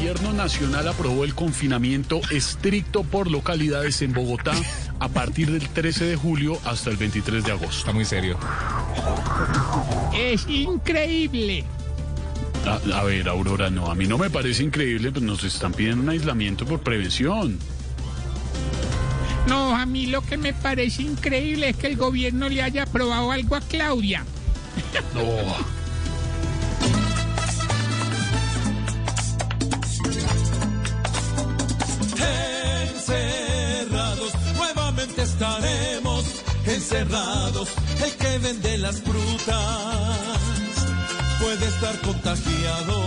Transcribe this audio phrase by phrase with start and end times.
[0.00, 4.52] gobierno nacional aprobó el confinamiento estricto por localidades en Bogotá
[4.98, 7.76] a partir del 13 de julio hasta el 23 de agosto.
[7.80, 8.38] Está muy serio.
[10.16, 11.66] Es increíble.
[12.66, 16.02] A, a ver, Aurora, no, a mí no me parece increíble, pues nos están pidiendo
[16.02, 17.58] un aislamiento por prevención.
[19.48, 23.32] No, a mí lo que me parece increíble es que el gobierno le haya aprobado
[23.32, 24.24] algo a Claudia.
[25.14, 25.79] No.
[36.90, 37.68] Encerrados.
[38.02, 40.38] El que vende las frutas
[41.40, 43.02] puede estar contagiado.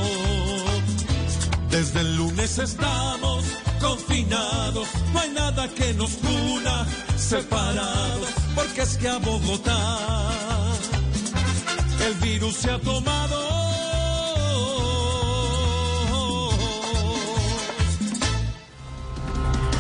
[1.69, 3.45] Desde el lunes estamos
[3.81, 6.85] confinados, no hay nada que nos una
[7.17, 9.97] separados, porque es que a Bogotá
[12.05, 13.52] el virus se ha tomado.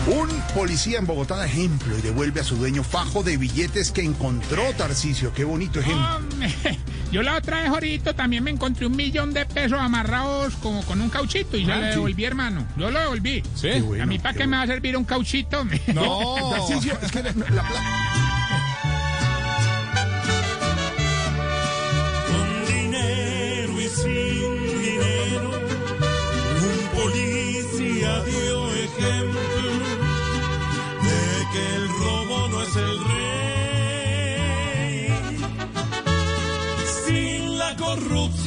[0.05, 4.01] Un policía en Bogotá da ejemplo y devuelve a su dueño fajo de billetes que
[4.01, 5.33] encontró Tarcisio.
[5.33, 6.17] Qué bonito ejemplo.
[6.17, 6.53] Hombre,
[7.11, 10.99] Yo la otra vez ahorita también me encontré un millón de pesos amarrados como con
[10.99, 11.95] un cauchito y yo Ah, le sí.
[11.95, 12.65] devolví, hermano.
[12.75, 13.43] Yo lo devolví.
[13.55, 13.69] ¿Sí?
[13.81, 15.63] Bueno, ¿A mí para qué qué me va a servir un cauchito?
[15.93, 16.49] No.
[16.51, 18.32] Tarcisio, es que la, la plata...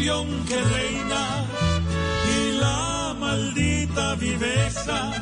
[0.06, 1.44] corrupción que reina
[2.38, 5.12] y la maldita viveza,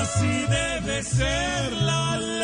[0.00, 2.40] así debe ser la ley.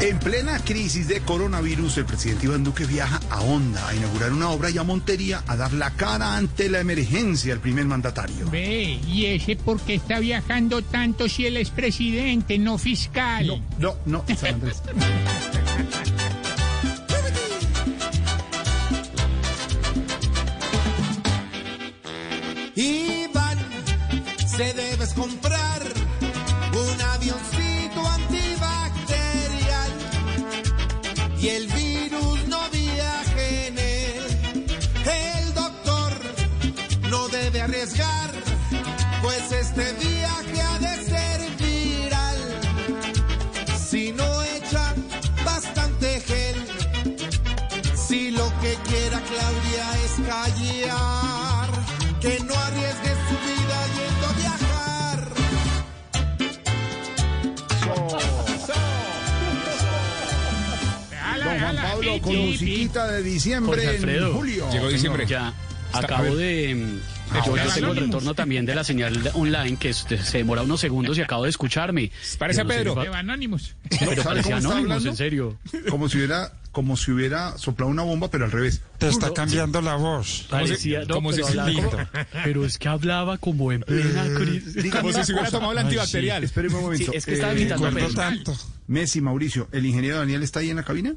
[0.00, 4.50] En plena crisis de coronavirus, el presidente Iván Duque viaja a Honda a inaugurar una
[4.50, 8.50] obra y a Montería a dar la cara ante la emergencia al primer mandatario.
[8.50, 13.46] Ve, ¿y ese por qué está viajando tanto si él es presidente, no fiscal?
[13.46, 14.82] No, no, no, San Andrés.
[24.56, 25.51] se debes comprar
[62.22, 64.28] con musiquita de diciembre Alfredo.
[64.28, 64.70] en julio.
[64.72, 65.26] Llegó diciembre.
[65.26, 65.52] Ya
[65.92, 66.98] acabo de...
[67.30, 67.80] Ah, Yo ahora ya sí.
[67.80, 71.44] tengo el retorno también de la señal online que se demora unos segundos y acabo
[71.44, 72.10] de escucharme.
[72.38, 72.94] Parece Yo no Pedro.
[72.94, 73.74] fa- Anonymous.
[73.88, 75.58] Pero ¿Sabe parecía cómo está anónimos, en serio.
[75.88, 78.82] Como si hubiera, como si hubiera soplado una bomba, pero al revés.
[78.98, 80.46] Te está cambiando la voz.
[80.50, 82.08] Parecía, no, como pero, si- hablaba como- lindo.
[82.44, 84.74] pero es que hablaba como en plena crisis.
[84.74, 86.44] Dígame Como si se hubiera tomado el Ay, antibacterial.
[86.44, 87.12] Espéreme un Sí, momento.
[87.14, 88.22] es que estaba Eh, imitando a Recuerdo Pedro.
[88.22, 88.56] tanto.
[88.88, 91.14] Messi, Mauricio, ¿el ingeniero Daniel está ahí en la cabina?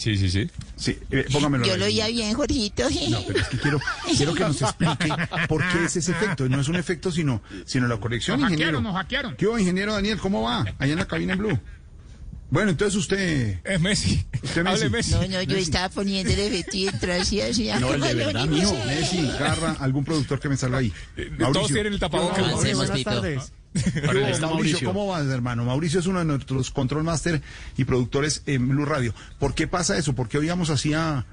[0.00, 0.50] Sí, sí, sí.
[0.76, 1.62] Sí, eh, póngamelo.
[1.66, 2.84] Yo lo oía bien, Jorgito.
[3.10, 3.80] No, pero es que quiero,
[4.16, 5.08] quiero que nos explique
[5.46, 6.48] por qué es ese efecto.
[6.48, 8.78] No es un efecto, sino, sino la corrección, Nos ingeniero.
[8.78, 9.36] hackearon, nos hackearon.
[9.36, 10.16] ¿Qué hubo, ingeniero Daniel?
[10.18, 10.64] ¿Cómo va?
[10.78, 11.60] Allá en la cabina en Blue.
[12.48, 13.60] Bueno, entonces usted...
[13.62, 14.24] Es Messi.
[14.42, 14.84] Usted Messi.
[14.86, 15.12] Hable Messi.
[15.12, 17.68] No, no, yo estaba poniendo el efecto y entró así, así.
[17.78, 18.74] No, el de verdad, mijo.
[18.86, 20.90] Messi, Garra, algún productor que me salga ahí.
[21.38, 22.38] Todos tienen el tapabocas.
[22.38, 23.22] Avancemos, Tito.
[23.72, 24.88] ¿Qué Ahora hubo, está Mauricio, Mauricio.
[24.88, 25.64] ¿cómo vas, hermano?
[25.64, 27.40] Mauricio es uno de nuestros control master
[27.76, 29.14] y productores en Blue Radio.
[29.38, 30.12] ¿Por qué pasa eso?
[30.14, 31.24] ¿Por qué oíamos así a,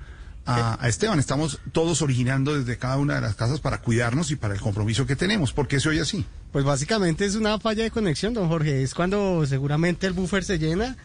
[0.46, 1.18] a- a Esteban?
[1.20, 5.06] Estamos todos originando desde cada una de las casas para cuidarnos y para el compromiso
[5.08, 5.52] que tenemos.
[5.52, 6.26] ¿Por qué se oye así?
[6.52, 8.84] Pues básicamente es una falla de conexión, don Jorge.
[8.84, 10.96] Es cuando seguramente el buffer se llena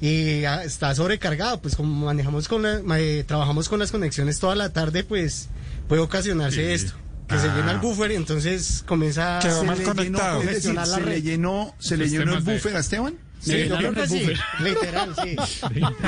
[0.00, 1.60] y ah, está sobrecargado.
[1.60, 5.48] Pues como manejamos con la- ma- eh, trabajamos con las conexiones toda la tarde, pues
[5.88, 6.94] puede ocasionarse esto.
[7.28, 10.38] Que se llena el buffer y entonces comienza Quedó se mal le conectado.
[10.40, 11.22] llenó, Es decir, ¿se le red.
[11.22, 13.14] llenó, se le llenó el Sistemas de- buffer a Esteban?
[13.40, 14.18] Sí, Me yo creo que el sí.
[14.18, 14.38] buffer.
[14.60, 15.36] Literal, sí.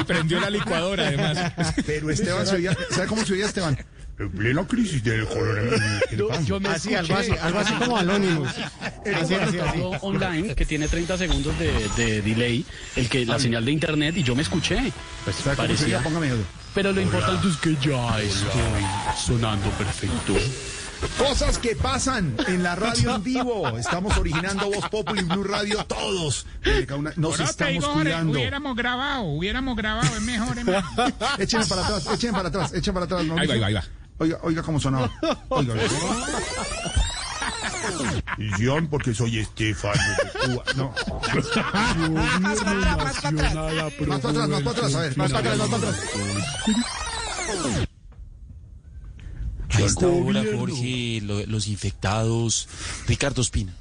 [0.00, 1.52] Y prendió la licuadora, además.
[1.87, 3.78] Pero Esteban se oía, ¿sabe cómo se oía Esteban?
[4.19, 5.81] En plena crisis del coronavirus.
[6.11, 6.44] ¿Qué le?
[6.44, 8.49] Yo me Así, algo así, algo así como Anonymous.
[9.14, 9.81] Así, así, así.
[10.02, 12.64] online que tiene 30 segundos de, de delay,
[12.96, 14.93] el que la señal de internet y yo me escuché.
[15.25, 16.02] Pues parecía.
[16.75, 18.84] Pero lo importante es que ya estoy
[19.26, 20.34] sonando perfecto.
[21.19, 23.76] Cosas que pasan en la radio en vivo.
[23.79, 26.47] Estamos originando Voz Populi Blue Radio todos.
[27.17, 28.32] Nos estamos digo, Jorge, cuidando.
[28.32, 31.12] hubiéramos grabado, hubiéramos grabado, es mejor, es mejor.
[31.38, 33.20] Echen para atrás, echen para atrás, echen para atrás.
[33.20, 33.85] Ahí va, ahí va, ahí va.
[34.19, 35.11] Oiga, oiga cómo sonaba.
[35.49, 35.88] Oiga, oiga.
[38.58, 40.64] John, porque soy Estefano de Cuba.
[40.76, 40.93] No.
[42.41, 43.55] Más para atrás, más para atrás.
[44.06, 44.94] Más para atrás, más para atrás.
[44.94, 46.00] A ver, más para atrás, más para atrás.
[49.72, 52.69] A esta hora, Jorge, lo- los infectados,
[53.06, 53.75] Ricardo Espina.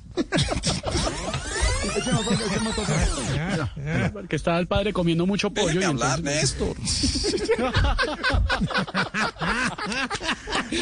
[4.27, 5.80] Que estaba el padre comiendo mucho pollo.
[5.81, 6.75] y entonces- Néstor.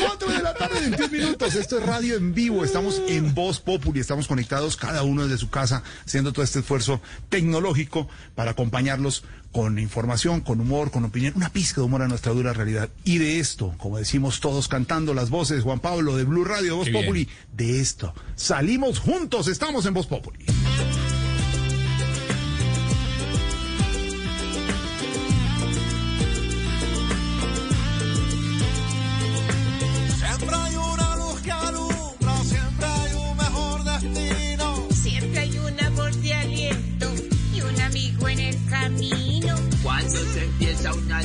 [0.07, 1.56] 4 de la tarde, 21 minutos.
[1.56, 2.63] Esto es radio en vivo.
[2.65, 4.00] Estamos en Voz Populi.
[4.00, 9.24] Estamos conectados cada uno desde su casa, haciendo todo este esfuerzo tecnológico para acompañarlos
[9.57, 12.89] con información, con humor, con opinión, una pizca de humor a nuestra dura realidad.
[13.04, 16.89] Y de esto, como decimos todos cantando las voces, Juan Pablo de Blue Radio, Voz.
[16.92, 18.13] Populi, de esto.
[18.36, 20.45] Salimos juntos, estamos en Voz Populi.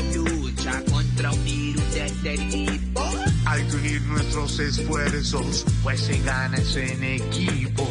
[0.00, 3.02] Una lucha contra un virus de este tipo,
[3.44, 7.86] Hay que unir nuestros esfuerzos, pues se gana en equipo.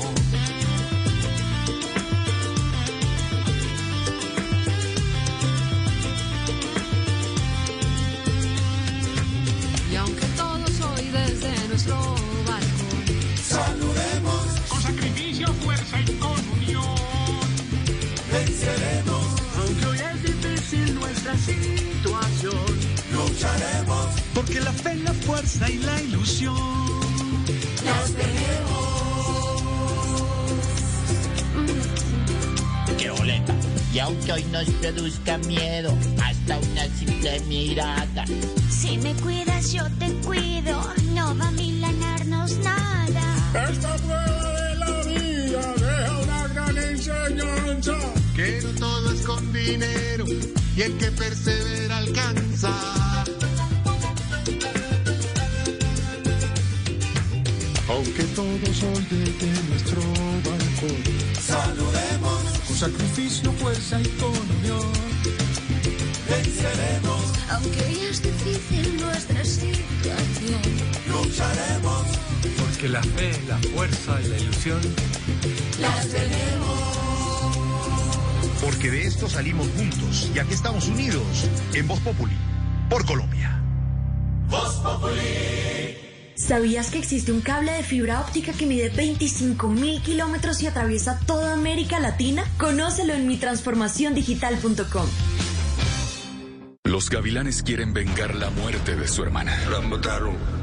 [24.52, 26.58] Porque la fe, la fuerza y la ilusión.
[32.98, 33.56] qué boleta.
[33.94, 38.26] Y aunque hoy nos produzca miedo, hasta una simple mirada,
[38.70, 40.82] Si me cuidas, yo te cuido.
[41.14, 43.70] No va a milanarnos nada.
[43.70, 47.94] Esta prueba de la vida deja una gran enseñanza.
[48.36, 50.26] Que no todo es con dinero
[50.76, 53.02] y el que persevera alcanza.
[57.92, 60.02] Aunque todos hoy desde nuestro
[60.46, 61.04] balcón
[61.42, 64.92] saludemos con sacrificio, fuerza y con unión.
[66.30, 70.62] Venceremos, aunque hoy es difícil nuestra situación,
[71.10, 72.08] lucharemos.
[72.60, 74.82] Porque la fe, la fuerza y la ilusión
[78.64, 80.30] Porque de esto salimos juntos.
[80.34, 81.24] Y aquí estamos unidos
[81.74, 82.38] en Voz Populi,
[82.90, 83.62] por Colombia.
[86.42, 91.20] ¿Sabías que existe un cable de fibra óptica que mide 25 mil kilómetros y atraviesa
[91.28, 92.44] toda América Latina?
[92.58, 95.06] Conócelo en mitransformaciondigital.com.
[96.84, 99.56] Los gavilanes quieren vengar la muerte de su hermana.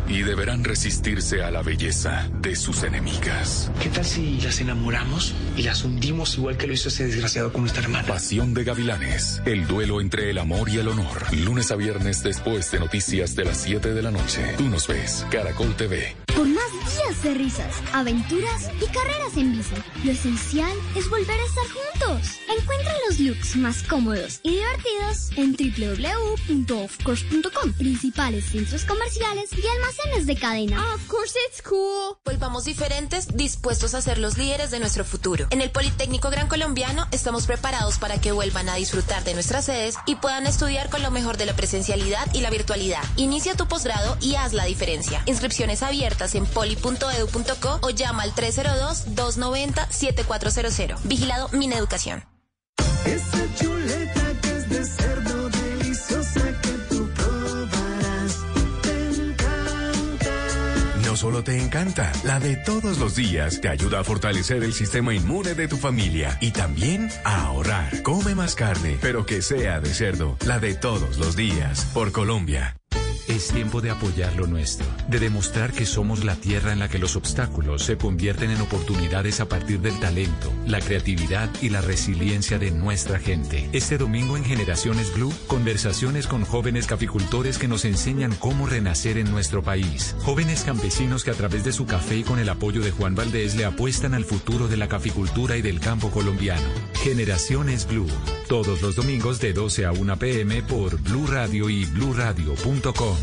[0.09, 3.71] Y deberán resistirse a la belleza de sus enemigas.
[3.83, 7.61] ¿qué tal si las enamoramos y las hundimos igual que lo hizo ese desgraciado con
[7.63, 8.09] nuestra hermana?
[8.09, 9.41] Pasión de gavilanes.
[9.45, 11.27] El duelo entre el amor y el honor.
[11.35, 14.55] Lunes a viernes después de noticias de las 7 de la noche.
[14.57, 15.27] Tú nos ves.
[15.31, 16.17] Caracol TV.
[16.35, 21.45] Por más días de risas, aventuras y carreras en bici, lo esencial es volver a
[21.45, 22.39] estar juntos.
[22.57, 30.37] Encuentra los looks más cómodos y divertidos en www.offcourse.com, principales centros comerciales y almacenes de
[30.37, 30.95] cadena.
[30.95, 32.17] Of course it's cool.
[32.25, 35.47] Volvamos diferentes, dispuestos a ser los líderes de nuestro futuro.
[35.51, 39.97] En el Politécnico Gran Colombiano estamos preparados para que vuelvan a disfrutar de nuestras sedes
[40.07, 43.03] y puedan estudiar con lo mejor de la presencialidad y la virtualidad.
[43.17, 45.23] Inicia tu posgrado y haz la diferencia.
[45.27, 51.01] Inscripciones abiertas en poli.edu.co o llama al 302-290-7400.
[51.05, 52.25] Vigilado Mineducación.
[53.05, 53.39] Esa
[61.19, 65.55] solo te encanta, la de todos los días te ayuda a fortalecer el sistema inmune
[65.55, 68.03] de tu familia y también a ahorrar.
[68.05, 72.77] Come más carne, pero que sea de cerdo, la de todos los días, por Colombia.
[73.29, 76.99] Es tiempo de apoyar lo nuestro, de demostrar que somos la tierra en la que
[76.99, 82.59] los obstáculos se convierten en oportunidades a partir del talento, la creatividad y la resiliencia
[82.59, 83.69] de nuestra gente.
[83.73, 89.31] Este domingo en Generaciones Blue, conversaciones con jóvenes caficultores que nos enseñan cómo renacer en
[89.31, 90.17] nuestro país.
[90.21, 93.57] Jóvenes campesinos que a través de su café y con el apoyo de Juan Valdés
[93.57, 96.67] le apuestan al futuro de la caficultura y del campo colombiano.
[97.03, 98.09] Generaciones Blue,
[98.49, 103.18] todos los domingos de 12 a 1 pm por Blue Radio y bluradio.com.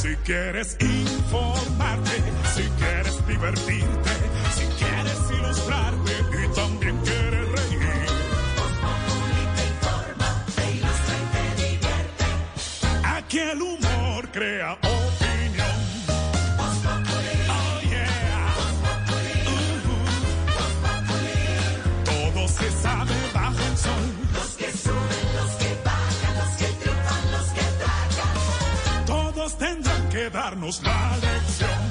[0.00, 2.22] Si quieres informarte,
[2.54, 4.01] si quieres divertirte
[30.42, 31.81] darnos la lección.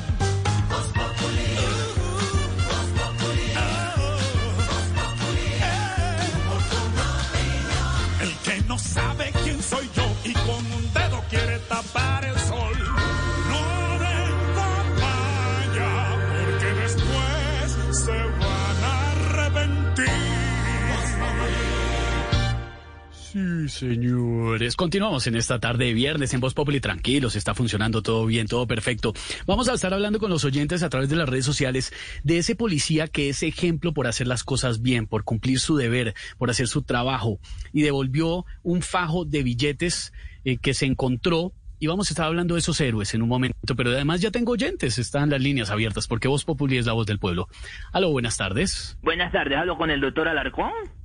[23.67, 24.75] Señores.
[24.75, 26.79] Continuamos en esta tarde de viernes en Voz Populi.
[26.79, 29.13] Tranquilos, está funcionando todo bien, todo perfecto.
[29.45, 32.55] Vamos a estar hablando con los oyentes a través de las redes sociales de ese
[32.55, 36.67] policía que es ejemplo por hacer las cosas bien, por cumplir su deber, por hacer
[36.67, 37.39] su trabajo
[37.73, 40.13] y devolvió un fajo de billetes
[40.45, 41.53] eh, que se encontró.
[41.79, 44.51] Y vamos a estar hablando de esos héroes en un momento, pero además ya tengo
[44.51, 47.47] oyentes, están las líneas abiertas porque Voz Populi es la voz del pueblo.
[47.91, 48.99] Aló, buenas tardes.
[49.01, 51.00] Buenas tardes, hablo con el doctor Alarcón.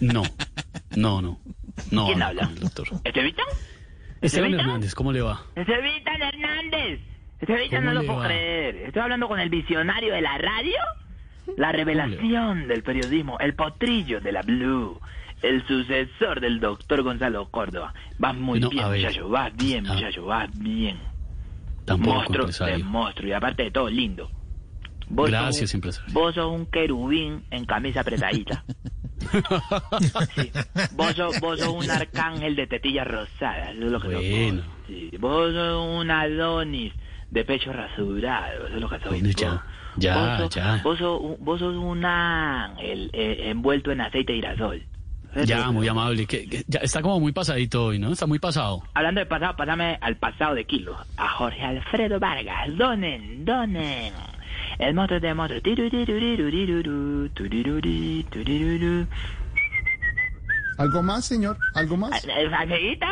[0.00, 0.22] No,
[0.96, 1.38] no, no.
[1.90, 2.48] no ¿Quién habla?
[2.52, 2.86] el doctor.
[3.04, 3.46] ¿Estevitan?
[4.20, 4.54] Esteban.
[4.54, 5.42] Hernández, ¿cómo le va?
[5.54, 7.00] Estevitan Hernández.
[7.70, 8.26] ¿Cómo no lo puedo va?
[8.26, 8.76] creer.
[8.76, 10.78] Estoy hablando con el visionario de la radio,
[11.58, 14.98] la revelación del periodismo, el potrillo de la Blue,
[15.42, 17.92] el sucesor del doctor Gonzalo Córdoba.
[18.18, 19.92] Vas muy No, bien, muchacho, vas bien, Ah.
[19.94, 20.98] muchacho, vas bien.
[21.84, 24.30] Tampoco, monstruo de monstruo, y aparte de todo, lindo.
[25.08, 26.12] Vos Gracias, sos, empresario.
[26.14, 28.64] Vos sos un querubín en camisa apretadita.
[30.34, 30.50] Sí.
[30.96, 34.62] Vos, sos, vos sos un arcángel de tetillas rosadas, eso es lo que sos Bueno.
[34.62, 34.64] vos.
[34.86, 35.10] Sí.
[35.18, 36.92] Vos sos un Adonis
[37.30, 39.36] de pecho rasurado, eso es lo que sos Bueno, vos.
[39.36, 39.64] ya,
[39.96, 40.80] ya, vos sos, ya.
[40.82, 44.82] Vos sos, vos sos un ángel eh, envuelto en aceite de girasol.
[45.46, 46.26] Ya, muy amable.
[46.26, 48.12] que- que ya está como muy pasadito hoy, ¿no?
[48.12, 48.82] Está muy pasado.
[48.94, 50.96] Hablando de pasado, pasame al pasado de Kilo.
[51.16, 52.76] A Jorge Alfredo Vargas.
[52.76, 54.12] Donen, donen.
[54.78, 55.60] El monstruo de monstruo.
[55.60, 59.06] Tiruriruriruriruru, turiruri, turiruru.
[60.78, 61.56] ¿Algo más, señor?
[61.74, 62.24] ¿Algo más?
[62.24, 63.06] ¿Eh, ¿Alfredito?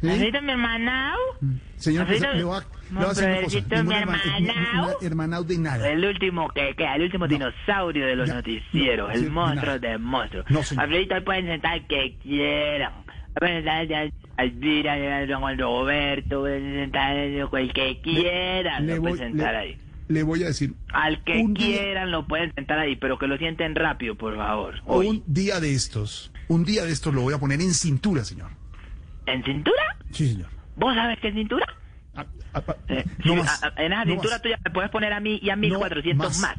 [0.00, 0.08] ¿Sí?
[0.08, 1.18] ¿Alfredito, mi hermanao?
[1.76, 3.82] Señor, pues, Alfredito, le voy a, decir una cosa.
[3.82, 4.96] Mi hermanao.
[5.00, 5.88] hermanao de nada.
[5.88, 9.78] El último que queda, el último dinosaurio de los noticieros, no, el monstruo nada.
[9.78, 10.46] de monstruos.
[10.50, 11.24] No, señor.
[11.24, 12.92] Pueden sentar que quieran.
[13.38, 15.26] Pueden sentar Alvira,
[15.56, 19.76] Roberto, pueden sentar el que quieran, lo pueden sentar ahí.
[20.10, 23.36] Le voy a decir, Al que día- quieran lo pueden sentar ahí, pero que lo
[23.38, 24.74] sienten rápido, por favor.
[24.86, 25.06] Hoy.
[25.06, 28.50] un día de estos, un día de estos lo voy a poner en cintura, señor.
[29.26, 29.96] ¿En cintura?
[30.10, 30.48] Sí, señor.
[30.76, 31.66] ¿Vos sabés qué es cintura?
[32.88, 34.42] Eh, no sí, más, a- a- en esa no cintura más.
[34.42, 36.56] tuya me puedes poner a mí y a 1400 más.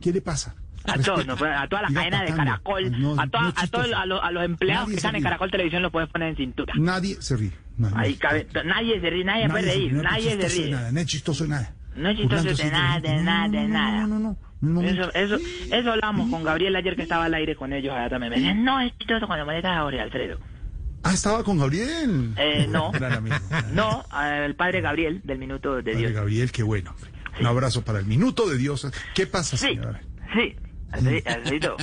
[0.00, 0.54] ¿Qué le pasa?
[0.84, 2.32] A todos, puede- a toda la Siga cadena de.
[2.32, 5.16] Caracol, No, a, toda- no a, todos a, los- a los empleados Nadie que están
[5.16, 5.22] en.
[5.22, 6.72] Caracol Televisión los puedes poner en cintura.
[6.76, 7.52] Nadie se ríe.
[7.76, 7.98] No, no.
[7.98, 10.70] Ahí cabe, nadie se ríe, nadie, puede se reír, no nadie se ríe.
[10.70, 11.74] nada, no es chistoso de nada.
[11.96, 14.06] No es chistoso de nada, de nada, de nada.
[14.06, 14.82] No, no, no.
[14.82, 15.36] Eso, eso,
[15.70, 18.30] eso hablamos con Gabriel ayer que estaba al aire con ellos allá también.
[18.30, 20.38] Me decían, no, es chistoso cuando molestas a Jorge Alfredo.
[21.02, 22.32] Ah, estaba con Gabriel.
[22.36, 22.90] Eh, no.
[22.92, 23.36] Gran amigo.
[23.72, 24.04] No,
[24.44, 26.12] el padre Gabriel del Minuto de Padre Dios.
[26.12, 26.94] Gabriel, qué bueno.
[27.38, 28.90] Un abrazo para el minuto de Dios.
[29.14, 29.66] ¿Qué pasa, Sí.
[29.68, 30.00] señora?
[30.32, 30.56] Sí,
[30.90, 31.76] Alfred- Alfredito,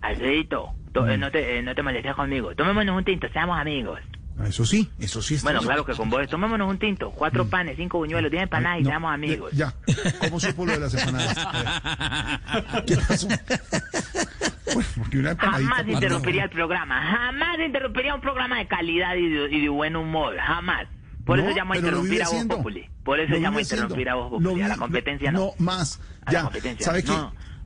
[0.00, 2.54] Alfredito, to- eh, no te, eh, no te molestes conmigo.
[2.54, 3.98] Tomémonos un tinto, seamos amigos.
[4.38, 5.34] Ah, Eso sí, eso sí.
[5.34, 5.68] está Bueno, bien.
[5.68, 6.26] claro que con vos.
[6.28, 8.84] Tomémonos un tinto, cuatro panes, cinco buñuelos, diez empanadas y Mm.
[8.84, 9.52] No, seamos amigos.
[9.52, 9.74] Ya,
[10.20, 11.36] ¿cómo supo lo de las empanadas?
[12.86, 13.28] ¿Qué pasó?
[14.74, 15.36] Bueno.
[15.38, 19.96] Jamás interrumpiría el programa, jamás interrumpiría un programa de calidad y de, y de buen
[19.96, 20.86] humor, jamás.
[21.26, 22.56] Por No, eso llamo a interrumpir a Voz haciendo.
[22.56, 22.88] Populi.
[23.04, 24.62] Por eso llamo a interrumpir a Voz Populi.
[24.62, 25.38] A la competencia no.
[25.38, 26.00] No, más.
[26.24, 27.12] A la Ya, competencia, ¿sabe qué?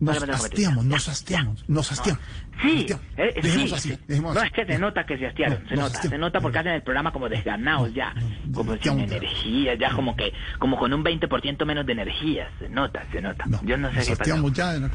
[0.01, 0.13] No.
[0.13, 0.47] Nos competencia.
[0.47, 2.23] hastiamos, nos hastiamos, nos hastiamos.
[2.63, 2.87] Sí,
[3.17, 3.93] eh, Dejemos sí.
[3.93, 6.19] así, No, es que se nota que se hastiaron, No, se no, nota, se se
[6.19, 8.15] nota porque hacen el programa como desganados ya,
[8.55, 13.05] como sin energía, ya como que, como con un 20% menos de energía, se nota,
[13.13, 13.45] se nota.
[13.63, 14.89] Yo no sé Nos qué hastiamos ya en la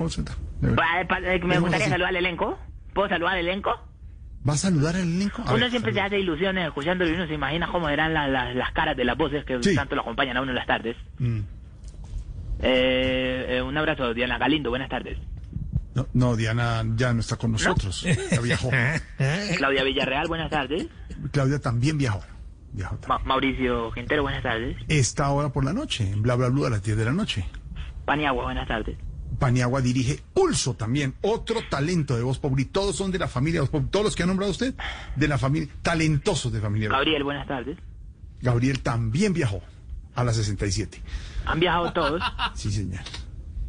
[1.08, 2.58] pa- eh, Me gustaría saludar al elenco.
[2.93, 3.72] ¿Puedo saludar al elenco?
[4.48, 5.43] ¿Va a saludar al elenco?
[5.43, 8.53] Uno ver, siempre se hace ilusiones escuchándolo y uno se imagina cómo eran la- la-
[8.55, 9.75] las caras de las voces que Sí.
[9.75, 10.98] tanto lo acompañan a uno en las tardes.
[11.20, 11.41] Mm.
[12.62, 15.18] Eh, eh, un abrazo, Diana Galindo, buenas tardes.
[15.94, 18.03] No, no, Diana ya no está con nosotros.
[18.32, 18.70] Ya viajó.
[19.58, 20.88] Claudia Villarreal, buenas tardes.
[21.32, 22.22] Claudia también viajó.
[22.74, 24.77] Viajó Ma- Mauricio Quintero, buenas tardes.
[24.88, 27.46] Esta hora por la noche, en Bla Bla Blue a las 10 de la noche.
[28.06, 28.98] Paniagua, buenas tardes.
[29.39, 32.65] Paniagua dirige Pulso también, otro talento de Voz Populi.
[32.65, 33.89] Todos son de la familia Voz Populi.
[33.89, 34.74] Todos los que ha nombrado usted,
[35.15, 37.77] de la familia, talentosos de familia Gabriel, buenas tardes.
[38.41, 39.62] Gabriel también viajó.
[40.15, 41.01] a las 67.
[41.45, 42.21] ¿Han viajado todos?
[42.55, 43.01] Sí, señor.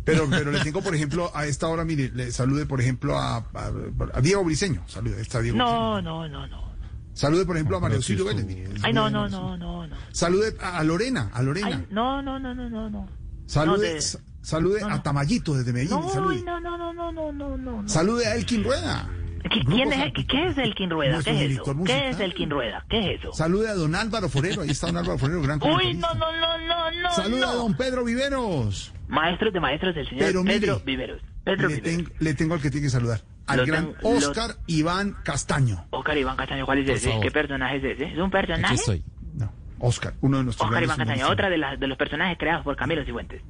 [0.04, 3.36] Pero, pero le tengo, por ejemplo, a esta hora, mire, le salude, por ejemplo, a,
[3.36, 3.72] a-
[4.14, 4.82] a Diego Briseño.
[4.88, 6.02] Salude, está Diego Briseño.
[6.02, 6.72] No, no, no, no.
[7.14, 8.44] Salude, por ejemplo, a María Auxilio Vélez.
[8.46, 9.96] mire, Ay, no, no, no, no, no.
[10.12, 11.68] Salude a Lorena, a Lorena.
[11.68, 13.08] Ay, no, no, no, no, no, no.
[13.46, 14.94] salude no, de- sa- salude no, no.
[14.96, 16.00] a Tamayito desde Medellín.
[16.00, 16.42] No, salude.
[16.42, 17.88] no, no, no, no, no, no, no.
[17.88, 19.08] Salude a Elkin Rueda.
[19.42, 21.12] ¿Qué- Grupo ¿Quién es, el- qué, qué es Elkin Rueda?
[21.12, 21.76] Nuestro ¿Qué es eso?
[21.84, 22.84] ¿Qué es Elkin Rueda?
[22.88, 23.32] ¿Qué es eso?
[23.32, 24.62] Salude a don Álvaro Forero.
[24.62, 27.10] Ahí está don Álvaro Forero, gran Uy, no, no, no, no, no.
[27.12, 27.48] Salude no.
[27.48, 28.92] a don Pedro Viveros.
[29.08, 31.22] Maestros de maestros del señor Pero mire, Pedro Viveros.
[31.44, 32.04] Pedro le, Viveros.
[32.08, 33.20] ten- le tengo al que tiene que saludar.
[33.46, 35.84] Al Lo gran tengo- lo- Oscar Iván Castaño.
[35.90, 37.18] Oscar Iván Castaño, ¿cuál es ese?
[37.20, 38.04] ¿Qué personaje es ese?
[38.12, 39.02] ¿Es un personaje?
[39.34, 42.64] No, Oscar, uno de nuestros Oscar Iván Castaño, otra de, las, de los personajes creados
[42.64, 43.42] por Camilo Cifuentes.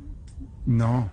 [0.65, 1.11] No,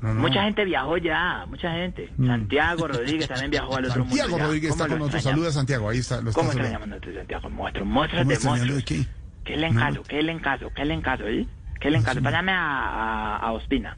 [0.00, 0.20] no, no.
[0.20, 2.10] Mucha gente viajó ya, mucha gente.
[2.16, 2.26] Mm.
[2.26, 4.44] Santiago Rodríguez también viajó al otro Santiago mundo.
[4.46, 5.22] Rodríguez está ¿Cómo con nosotros.
[5.22, 5.88] Saluda a Santiago.
[5.90, 6.20] Ahí está.
[6.20, 7.50] Lo ¿Cómo extrañamos nuestro Santiago?
[7.50, 8.84] Monstruos, monstruos ¿Cómo de monstruos.
[8.84, 9.06] qué?
[9.44, 10.02] ¿Qué le encaso?
[10.04, 10.70] ¿Qué le encaso?
[10.74, 11.24] ¿Qué le encaso?
[11.26, 11.46] ¿eh?
[11.80, 12.22] ¿Qué le encaso?
[12.22, 13.96] Pásame a, a, a Ospina.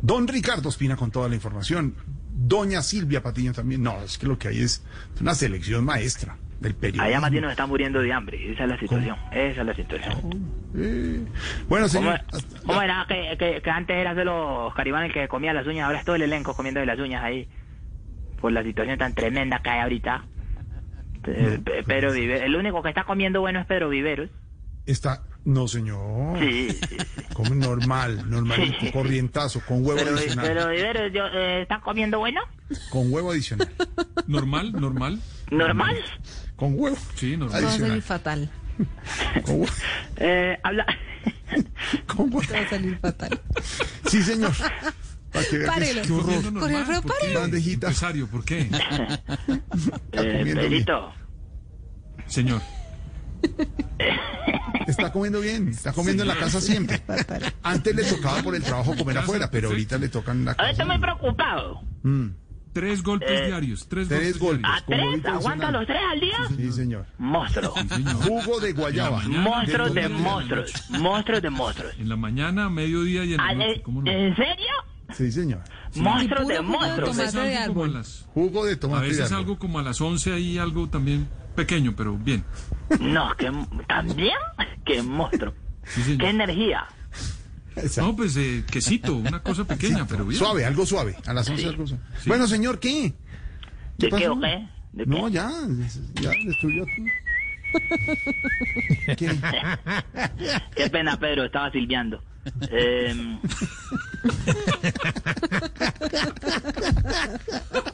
[0.00, 1.94] Don Ricardo Espina con toda la información.
[2.34, 3.82] Doña Silvia Patiño también.
[3.82, 4.82] No, es que lo que hay es
[5.20, 7.04] una selección maestra del periodismo.
[7.06, 8.52] Allá más bien nos están muriendo de hambre.
[8.52, 9.16] Esa es la situación.
[9.32, 10.50] Esa es la situación.
[10.76, 11.24] Eh,
[11.68, 12.20] Bueno, señor.
[12.30, 15.66] ¿Cómo, cómo era que, que, que antes era solo Oscar Iván el que comía las
[15.66, 15.86] uñas?
[15.86, 17.48] Ahora es todo el elenco comiendo de las uñas ahí.
[18.40, 20.24] Por la situación tan tremenda que hay ahorita.
[21.26, 22.42] Eh, Pe- Pedro Viveros.
[22.44, 24.30] El único que está comiendo bueno es Pedro Viveros.
[24.86, 25.22] Está.
[25.44, 26.38] No, señor.
[26.38, 26.68] Sí,
[27.54, 28.92] normal, normalito, Sí.
[28.92, 30.46] corrientazo, con huevo Pero, adicional.
[30.46, 32.40] pero Viveros, yo, eh, ¿está comiendo bueno?
[32.90, 33.68] Con huevo adicional.
[34.28, 35.18] Normal, normal.
[35.50, 35.96] ¿Normal?
[36.56, 36.96] Con huevo.
[37.16, 37.78] Sí, Va a normal.
[37.80, 38.50] salir fatal.
[39.44, 39.72] Con huevo.
[40.16, 40.86] Eh, habla...
[42.06, 42.52] Con huevo.
[42.54, 43.40] Va a salir fatal.
[44.06, 44.52] Sí, señor.
[45.32, 46.02] Para que Párelo.
[46.02, 46.52] qué horror.
[46.52, 47.08] Normal, ¿por qué?
[47.20, 47.40] párelo.
[47.40, 47.86] Bandejita.
[47.88, 48.68] Empresario, ¿por qué?
[50.12, 50.42] Eh.
[50.44, 51.12] Pedrito.
[52.26, 52.60] Señor.
[54.86, 55.68] Está comiendo bien.
[55.68, 57.00] Está comiendo en la casa siempre.
[57.62, 60.70] Antes le tocaba por el trabajo comer afuera, pero ahorita le tocan en la Ahora
[60.70, 60.92] estoy casa.
[60.92, 61.82] muy preocupado.
[62.02, 62.26] Mm.
[62.72, 63.86] Tres golpes Eh, diarios.
[63.88, 64.64] Tres, Tres golpes.
[64.64, 65.24] ¿A tres?
[65.26, 66.38] ¿Aguanta los tres al día?
[66.56, 67.06] Sí, señor.
[67.18, 67.74] Monstruo.
[68.26, 69.22] Jugo de guayaba.
[69.28, 70.72] Monstruos de monstruos.
[70.90, 71.92] Monstruos de monstruos.
[71.98, 73.70] En la mañana, mediodía y en la Ah, noche.
[73.72, 74.10] ¿eh, ¿Cómo no?
[74.10, 74.66] ¿En serio?
[75.12, 75.60] Sí, señor.
[75.96, 77.16] Monstruos puro de jugo de monstruos.
[77.16, 77.38] tomate.
[77.48, 77.92] de algo como a árbol.
[77.94, 79.38] las- Jugo de A tomate de veces árbol.
[79.38, 82.42] algo como a las 11 ahí, algo también pequeño, pero bien.
[83.00, 83.52] No, que
[83.86, 84.36] también,
[84.86, 85.52] qué monstruo.
[85.84, 86.86] Sí, Qué energía.
[87.76, 88.02] Exacto.
[88.02, 90.38] No, pues eh, quesito, una cosa pequeña, pero bien.
[90.38, 91.16] Suave, algo suave.
[91.26, 92.02] A las 11 algo suave.
[92.26, 93.12] Bueno, señor, ¿qué?
[93.98, 94.68] ¿De qué o qué?
[94.92, 95.32] ¿De No, qué?
[95.32, 95.50] ya.
[96.20, 97.06] Ya destruyó todo.
[99.16, 99.30] ¿Qué?
[100.76, 102.22] Qué pena, Pedro, estaba silbiando.
[102.70, 103.14] Eh,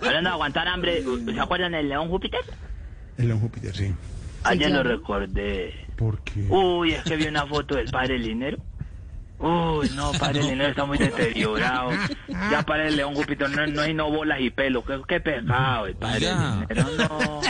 [0.01, 2.41] hablando de aguantar hambre, ¿se acuerdan del León Júpiter?
[3.17, 3.95] El León Júpiter, sí.
[4.45, 4.97] Ayer lo claro.
[4.97, 5.75] recordé.
[5.97, 6.47] ¿Por qué?
[6.49, 8.59] Uy, es que vi una foto del padre Linero.
[9.40, 11.90] Uy, no, padre Linero está muy deteriorado.
[12.51, 14.85] Ya para el León Júpiter no, no hay no bolas y pelo.
[14.85, 16.29] Qué, qué pecado el padre.
[16.35, 17.40] No,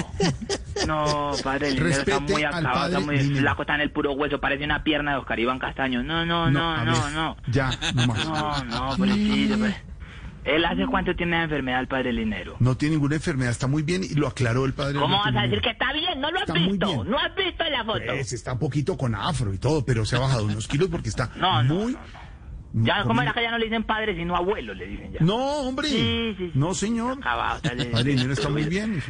[0.87, 4.13] no, padre Linero está Respete muy acabado, está padre muy flaco, está en el puro
[4.13, 4.39] hueso.
[4.39, 6.03] Parece una pierna de Oscar Iván Castaño.
[6.03, 7.37] No, no, no, no, no.
[7.47, 8.25] Ya, no más.
[8.27, 9.59] No, no, pobrecito.
[9.59, 9.77] pues.
[10.45, 12.57] ¿Él hace cuánto tiene la enfermedad el padre Linero?
[12.61, 14.99] No tiene ninguna enfermedad, está muy bien y lo aclaró el padre.
[14.99, 15.63] ¿Cómo vas a decir Linero.
[15.63, 16.21] que está bien?
[16.21, 17.05] No lo has muy visto.
[17.05, 18.03] No has visto la foto.
[18.07, 21.09] Pues está un poquito con afro y todo, pero se ha bajado unos kilos porque
[21.09, 21.97] está No, no, muy...
[22.75, 24.75] Ya, ¿cómo comido- era que ya no le dicen padre sino abuelo?
[24.75, 25.21] Le dicen ya.
[25.21, 25.89] No, hombre.
[25.89, 26.53] Sí, sí, sí.
[26.55, 27.17] No, señor.
[27.19, 29.03] Acabado, padre Linero está muy bien.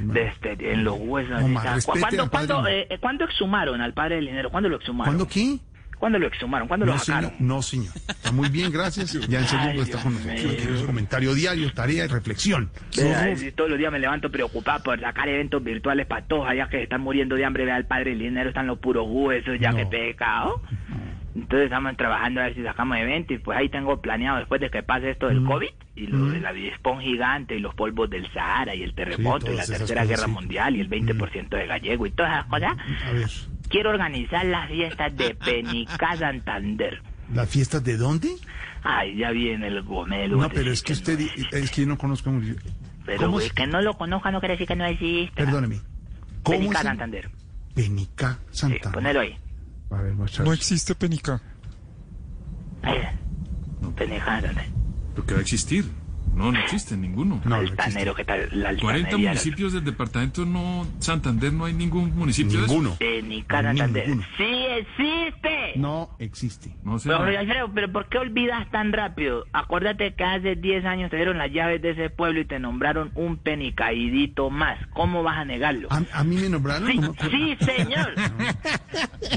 [0.45, 1.41] en los huesos.
[1.43, 2.69] No, ¿Cuándo, al padre cuándo, Linero.
[2.69, 4.51] eh, eh, ¿Cuándo exhumaron al padre del dinero?
[4.51, 5.12] ¿Cuándo lo exhumaron?
[5.17, 5.59] ¿Cuándo qué?
[5.99, 6.69] ¿Cuándo lo exhumaron?
[6.69, 7.31] ¿Cuándo lo No, sacaron?
[7.31, 7.43] señor.
[7.43, 7.93] No, señor.
[8.09, 9.13] Está muy bien, gracias.
[9.29, 10.83] Ya en segundo está Dios con nosotros.
[10.85, 12.71] comentario diario, tarea y reflexión.
[12.97, 16.69] Vea, eh, todos los días me levanto preocupado por sacar eventos virtuales para todos allá
[16.69, 17.65] que están muriendo de hambre.
[17.65, 19.79] Vea, el padre del dinero están los puros huesos, ya No.
[19.79, 20.63] que pecado.
[21.35, 24.71] Entonces estamos trabajando a ver si sacamos eventos y pues ahí tengo planeado después de
[24.71, 25.29] que pase esto Mm.
[25.35, 29.53] del COVID y lo del avispón gigante y los polvos del Sahara y el terremoto
[29.53, 30.31] y la tercera cosas, guerra sí.
[30.31, 30.35] Mm.
[30.35, 32.73] mundial y el 20% de gallego y todas esas cosas.
[33.07, 33.27] A ver,
[33.69, 37.03] Quiero organizar las fiestas de Penica Santander.
[37.35, 38.31] ¿las fiestas de dónde?
[38.83, 40.37] Ay, ya viene el gomelo.
[40.39, 42.57] No, pero es que usted, di- es que yo no conozco muy bien.
[43.05, 43.53] Pero ¿Cómo güey, es?
[43.53, 45.33] que no lo conozca no quiere decir que no existe.
[45.35, 45.81] Perdóneme.
[46.43, 46.81] ¿Cómo Penica es?
[46.85, 47.31] el- Santander.
[47.75, 48.93] Penica Sí, Santa.
[48.93, 49.37] ponelo ahí.
[49.91, 50.47] A ver, muchachos.
[50.47, 51.41] No existe penica.
[52.83, 52.99] Ahí.
[53.97, 54.67] Penica Santander.
[55.15, 55.85] Porque va a existir.
[56.35, 57.41] No, no existe ninguno.
[57.51, 58.49] Altanero, ¿qué tal?
[58.53, 59.31] La 40 altanería.
[59.31, 62.61] municipios del departamento no Santander no hay ningún municipio.
[62.61, 62.97] Ninguno.
[62.99, 64.09] De Nica Santander.
[64.09, 64.27] Ninguno.
[64.37, 65.73] ¡Sí existe!
[65.77, 66.77] No existe.
[66.85, 67.09] No sé.
[67.09, 69.47] Pero, Alfredo, ¿pero por qué olvidas tan rápido?
[69.53, 73.11] Acuérdate que hace 10 años te dieron las llaves de ese pueblo y te nombraron
[73.14, 74.79] un penicaidito más.
[74.91, 75.88] ¿Cómo vas a negarlo?
[75.91, 76.88] A, a mí me nombraron.
[76.88, 77.31] Sí, no me acuerdo.
[77.31, 78.14] sí, señor.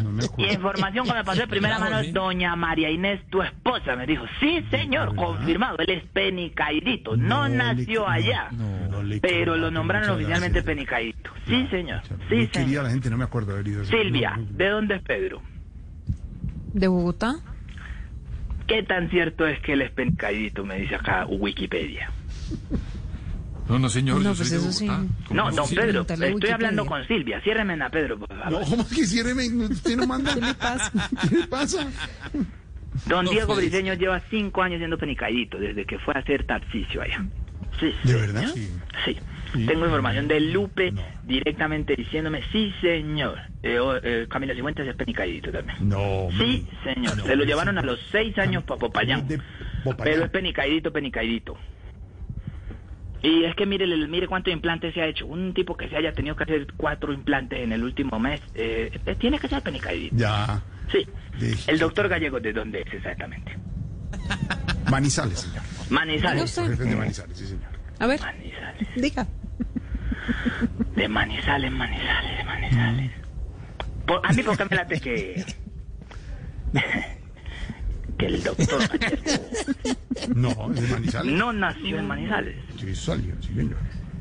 [0.04, 3.95] No me Y información que me pasó de primera mano, doña María Inés, tu esposa,
[3.95, 6.90] me dijo, sí, señor, confirmado, él es penicaidito.
[7.17, 10.65] No, le nació allá, no le pero lo nombraron oficialmente gracias.
[10.65, 11.32] penicaidito.
[11.47, 12.84] Sí, señor, sí, señor.
[12.84, 14.47] la gente, no me acuerdo Silvia, no, no.
[14.58, 15.41] ¿de dónde es Pedro?
[16.73, 17.36] ¿De Bogotá?
[18.67, 20.63] ¿Qué tan cierto es que él es penicaidito?
[20.63, 22.10] Me dice acá Wikipedia.
[23.67, 24.21] No, no, señor.
[24.21, 24.88] No, pues eso sí.
[24.88, 25.06] Bogotá.
[25.27, 25.69] ¿Cómo No, don?
[25.69, 26.56] Pedro, estoy Wikipedia.
[26.56, 27.41] hablando con Silvia.
[27.41, 28.51] Ciérreme a Pedro, por favor.
[28.51, 29.47] No, ¿cómo que ciérreme?
[29.65, 30.34] ¿Usted no manda?
[30.34, 30.91] ¿Qué le pasa?
[31.30, 31.88] ¿Qué le pasa?
[33.06, 33.56] Don Diego.
[33.56, 37.25] Briseño lleva cinco años siendo penicaidito, desde que fue a hacer Tarcisio allá.
[37.80, 38.45] Sí, ¿De sí, verdad?
[39.06, 39.17] Sí.
[39.67, 43.38] Tengo información de Lupe directamente diciéndome, sí, señor.
[43.63, 45.77] Eh, eh, Camila Cifuentes es penicaidito también.
[45.89, 46.30] No.
[46.38, 47.17] Sí, señor.
[47.17, 47.49] No, Se lo sí.
[47.49, 49.27] llevaron a los seis años para Popayán.
[49.27, 51.58] Pero es penicaidito, penicaidito.
[53.23, 55.27] Y es que mire, mire cuántos implantes se ha hecho.
[55.27, 58.99] Un tipo que se haya tenido que hacer cuatro implantes en el último mes, eh,
[59.06, 60.15] eh, tiene que ser penicaidito.
[60.15, 60.63] Ya.
[60.91, 61.08] Sí.
[61.67, 63.56] El doctor Gallego, ¿de dónde es exactamente?
[64.89, 65.62] Manizales, señor.
[65.89, 66.56] Manizales.
[66.56, 67.69] de Manizales, sí, señor.
[67.99, 68.88] A ver, Manizales.
[68.95, 69.27] diga.
[70.95, 73.12] De Manizales, Manizales, Manizales.
[74.06, 75.45] Por- a mí, ¿por qué me late que...
[78.17, 79.15] que el doctor Gallego
[80.36, 81.34] No, es de Manizales.
[81.34, 82.56] no nació en Manizales?
[82.80, 83.77] Sí, salió, sí, señor.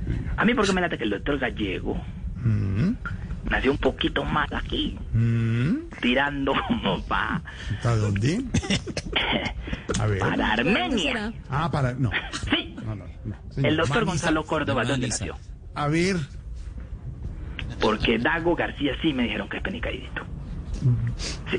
[0.07, 0.33] Sí, señor.
[0.37, 2.01] A mí, ¿por qué me late que el doctor Gallego
[2.43, 2.93] Mm,
[3.49, 4.99] nació un poquito más aquí?
[5.13, 5.75] mm.
[6.01, 7.43] Tirando como para
[7.83, 8.43] ¿Para dónde?
[9.99, 10.19] A ver.
[10.19, 11.33] para ¿Dónde Armenia.
[11.51, 11.93] Ah, para.
[11.95, 12.11] No.
[12.51, 13.37] Sí, No, no, no.
[13.51, 13.71] señor.
[13.71, 14.05] el doctor.
[14.05, 15.35] Gonzalo Córdoba, ¿dónde Manizales.
[15.37, 15.53] nació?
[15.75, 16.17] A ver.
[17.81, 20.23] Porque Dago García sí me dijeron que es penicaidito.
[21.51, 21.59] Sí.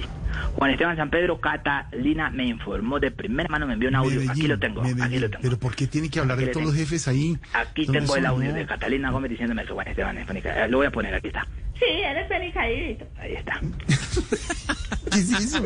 [0.56, 4.12] Juan Esteban San Pedro Catalina me informó de primera mano, me envió un audio.
[4.12, 5.22] Medellín, aquí lo tengo, aquí Medellín.
[5.22, 5.42] lo tengo.
[5.42, 7.38] Pero ¿por qué tiene que hablar de Aquí todos los jefes ahí?
[7.54, 8.56] Aquí No, tengo el audio no.
[8.56, 10.68] de Catalina Gómez diciéndome eso, Juan Esteban es penicaidito.
[10.68, 11.46] Lo voy a poner, aquí está.
[11.80, 13.06] Sí, eres penicaidito.
[13.18, 13.60] Ahí está.
[15.12, 15.66] ¿Qué es eso?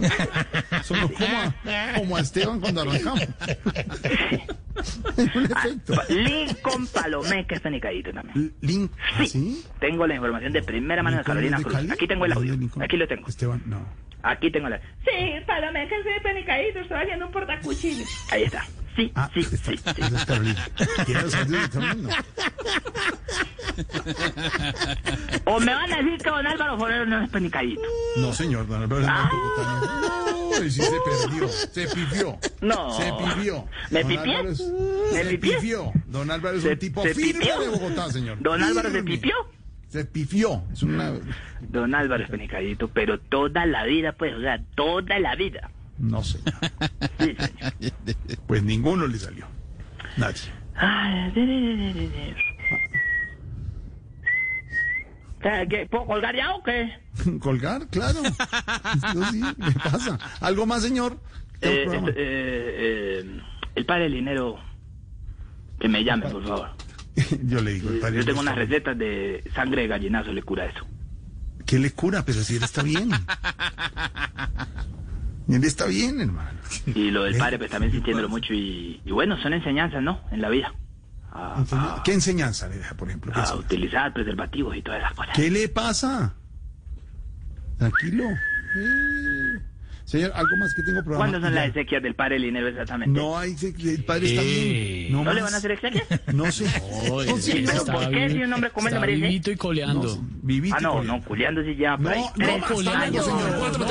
[0.83, 1.53] Sonó como a,
[1.97, 3.21] como a Esteban cuando arrancamos.
[5.17, 5.93] Un efecto.
[5.97, 8.53] Ah, Lincoln Palomé, que es penicaidito también.
[8.61, 8.91] Link.
[9.13, 9.27] ¿ah, Sí.
[9.27, 9.65] ¿Sí?
[9.79, 11.91] Tengo la información de primera mano de ¿Lincoln Carolina Cruz.
[11.91, 12.69] Aquí tengo el ¿Es de audio.
[12.83, 13.27] Aquí lo tengo.
[13.27, 13.85] Esteban, no.
[14.27, 14.77] Aquí tengo la.
[15.03, 15.11] Sí,
[15.45, 16.79] Palomé, que soy penicaidito.
[16.79, 18.03] Estoy haciendo un portacuchillo.
[18.31, 18.65] Ahí está.
[18.95, 20.01] Sí, Ah, sí, está, sí, sí.
[25.45, 27.81] O me van a decir que don Álvaro Forero no es penicaidito.
[28.17, 29.29] No, señor, don Álvaro es Ah.
[30.57, 32.37] No, y sí se perdió, se pifió.
[32.61, 32.93] No.
[32.97, 33.67] Se pifió.
[33.89, 34.35] ¿Me Don pipié?
[34.37, 34.63] Álvaro es-
[35.13, 35.91] ¿Me pifió.
[36.07, 37.59] Don Álvaro es ¿Se- un tipo se firme pipió?
[37.59, 38.37] de Bogotá, señor.
[38.41, 39.19] ¿Don Álvaro se Firme.
[39.95, 40.61] Se pifió.
[40.73, 41.13] Es una...
[41.61, 45.69] Don Álvaro es penicaidito, pero toda la vida, pues, o sea, toda la vida.
[45.97, 46.21] No.
[46.21, 46.37] Sí,
[47.17, 47.73] señor.
[48.45, 49.45] Pues ninguno le salió.
[50.17, 50.51] Nadie.
[50.75, 52.35] Ay, de, de, de.
[55.69, 56.91] ¿Qué, ¿Puedo colgar ya o qué?
[57.39, 57.87] ¿Colgar?
[57.87, 58.19] Claro.
[58.23, 60.19] Esto sí, me pasa.
[60.41, 61.17] ¿Algo más, señor?
[61.61, 62.09] Eh, programa.
[62.09, 63.41] eh, eh,
[63.75, 64.59] el padre del dinero,
[65.79, 66.69] que me llame, por favor.
[67.43, 67.89] Yo le digo.
[67.89, 70.85] el padre Yo tengo unas recetas de sangre de gallinazo, le cura eso.
[71.65, 72.23] ¿Qué le cura?
[72.25, 73.09] Pero si él está bien.
[75.47, 76.57] Él está bien, hermano.
[76.87, 78.51] Y lo del padre, pues también sintiéndolo mucho.
[78.53, 80.19] Y, y bueno, son enseñanzas, ¿no?
[80.31, 80.73] En la vida.
[81.31, 83.31] A, Enseña- ¿Qué enseñanza le deja, por ejemplo?
[83.31, 83.65] ¿Qué, a enseñanza?
[83.67, 85.35] utilizar preservativos y todas esas cosas.
[85.35, 86.33] ¿Qué le pasa?
[87.77, 88.23] Tranquilo.
[88.23, 89.59] Eh,
[90.05, 91.17] Señor, algo más que tengo programa.
[91.31, 91.61] ¿Cuándo son Ya.
[91.61, 93.19] las exequias del padre del dinero exactamente?
[93.19, 94.45] No hay, el padre está Eh.
[94.45, 95.11] bien.
[95.11, 96.05] ¿No, No, le van a hacer exequias?
[96.33, 96.65] No sé.
[97.09, 99.21] No, sí, está ¿por qué si un hombre come le merece?
[99.21, 100.15] vivito y coleando.
[100.15, 101.13] no, vivito Ah, no, coleando.
[101.17, 101.97] no, culeando sí ya.
[101.97, 103.25] No, no, años.
[103.25, 103.55] señor.
[103.59, 103.85] Cuatro,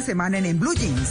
[0.00, 1.10] de semana en, en Blue Jeans,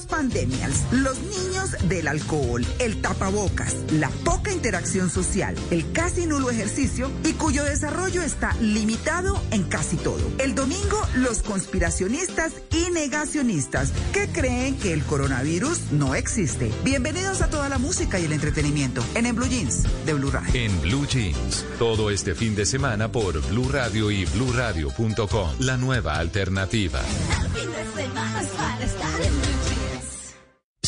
[0.00, 6.48] los pandemials, los niños del alcohol, el tapabocas, la poca interacción social, el casi nulo
[6.48, 10.22] ejercicio y cuyo desarrollo está limitado en casi todo.
[10.38, 16.70] El domingo, los conspiracionistas y negacionistas que creen que el coronavirus no existe.
[16.82, 20.54] Bienvenidos a toda la música y el entretenimiento en, en Blue Jeans de Blue Radio.
[20.54, 26.16] En Blue Jeans, todo este fin de semana por Blue Radio y BlueRadio.com, la nueva
[26.16, 27.00] alternativa.
[27.00, 29.49] Fin de semana es para estar en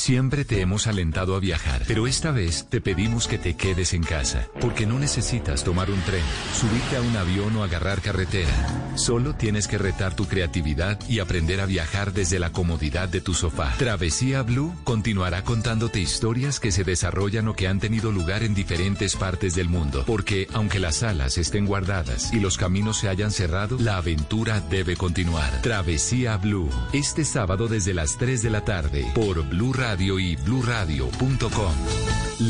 [0.03, 4.03] Siempre te hemos alentado a viajar, pero esta vez te pedimos que te quedes en
[4.03, 6.25] casa, porque no necesitas tomar un tren,
[6.59, 8.51] subirte a un avión o agarrar carretera.
[8.97, 13.33] Solo tienes que retar tu creatividad y aprender a viajar desde la comodidad de tu
[13.33, 13.77] sofá.
[13.79, 19.15] Travesía Blue continuará contándote historias que se desarrollan o que han tenido lugar en diferentes
[19.15, 23.79] partes del mundo, porque aunque las alas estén guardadas y los caminos se hayan cerrado,
[23.79, 25.63] la aventura debe continuar.
[25.63, 31.75] Travesía Blue, este sábado desde las 3 de la tarde por Blue y bluradio.com.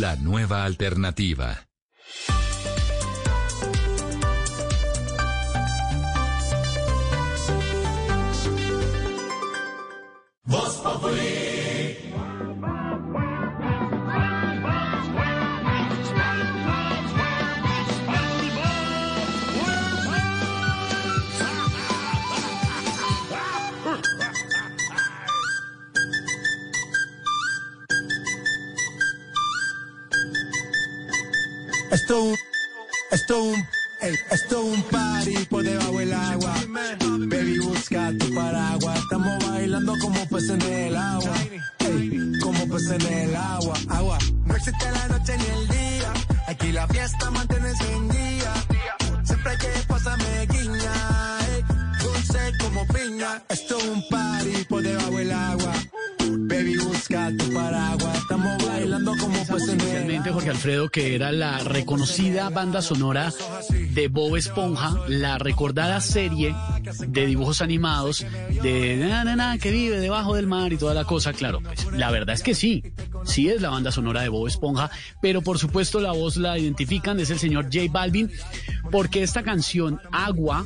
[0.01, 1.67] La nueva alternativa.
[10.45, 11.32] Voz Populi.
[32.13, 32.35] Esto,
[33.11, 33.53] esto,
[34.03, 36.55] ey, esto un party por debajo del agua.
[37.21, 38.99] Baby, busca tu paraguas.
[38.99, 41.33] Estamos bailando como peces en el agua.
[42.43, 43.75] Como peces en el agua.
[43.89, 44.19] Agua.
[44.45, 46.13] No existe la noche ni el día.
[46.49, 48.53] Aquí la fiesta mantiene en día.
[49.25, 51.39] Siempre que pasarme guiña.
[51.49, 51.65] ey,
[52.03, 53.43] dulce como piña.
[53.49, 55.73] Esto es un party por debajo del agua.
[56.21, 58.19] Baby, busca tu paraguas.
[58.19, 63.33] Estamos bailando como peces en el Inicialmente Jorge Alfredo, que era la reconocida banda sonora
[63.71, 66.55] de Bob Esponja, la recordada serie
[67.09, 68.25] de dibujos animados
[68.63, 71.87] de na, na, na, que vive debajo del mar y toda la cosa, claro, pues
[71.93, 72.85] la verdad es que sí,
[73.25, 77.19] sí es la banda sonora de Bob Esponja, pero por supuesto la voz la identifican,
[77.19, 78.31] es el señor J Balvin,
[78.93, 80.65] porque esta canción Agua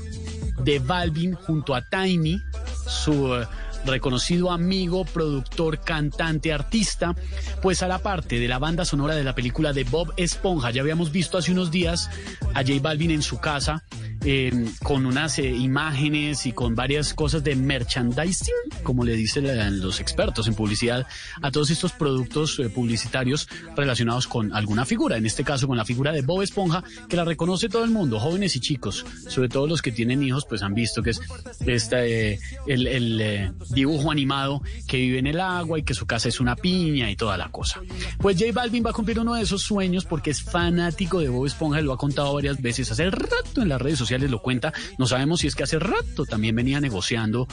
[0.62, 2.40] de Balvin junto a Tiny,
[2.86, 3.46] su eh,
[3.86, 7.14] reconocido amigo, productor, cantante, artista,
[7.62, 10.70] pues hará parte de la banda sonora de la película de Bob Esponja.
[10.70, 12.10] Ya habíamos visto hace unos días
[12.54, 13.84] a J Balvin en su casa.
[14.24, 14.52] Eh,
[14.82, 19.46] con unas eh, imágenes y con varias cosas de merchandising, como le dicen
[19.80, 21.06] los expertos en publicidad,
[21.42, 25.84] a todos estos productos eh, publicitarios relacionados con alguna figura, en este caso con la
[25.84, 29.66] figura de Bob Esponja, que la reconoce todo el mundo, jóvenes y chicos, sobre todo
[29.66, 31.20] los que tienen hijos, pues han visto que es
[31.66, 36.40] esta, eh, el, dibujo animado que vive en el agua y que su casa es
[36.40, 37.80] una piña y toda la cosa.
[38.18, 41.46] Pues J Balvin va a cumplir uno de esos sueños porque es fanático de Bob
[41.46, 42.90] Esponja y lo ha contado varias veces.
[42.90, 44.72] Hace rato en las redes sociales lo cuenta.
[44.98, 47.46] No sabemos si es que hace rato también venía negociando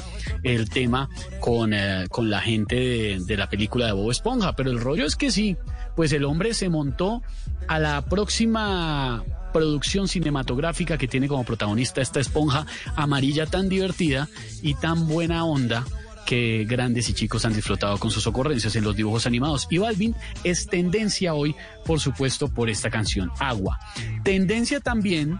[0.43, 4.55] el tema con, eh, con la gente de, la película de Bob Esponja.
[4.55, 5.57] Pero el rollo es que sí,
[5.95, 7.21] pues el hombre se montó
[7.67, 14.27] a la próxima producción cinematográfica que tiene como protagonista esta esponja amarilla tan divertida
[14.63, 15.85] y tan buena onda
[16.25, 19.67] que grandes y chicos han disfrutado con sus ocurrencias en los dibujos animados.
[19.69, 23.79] Y Balvin es tendencia hoy, por supuesto, por esta canción, Agua.
[24.23, 25.39] Tendencia también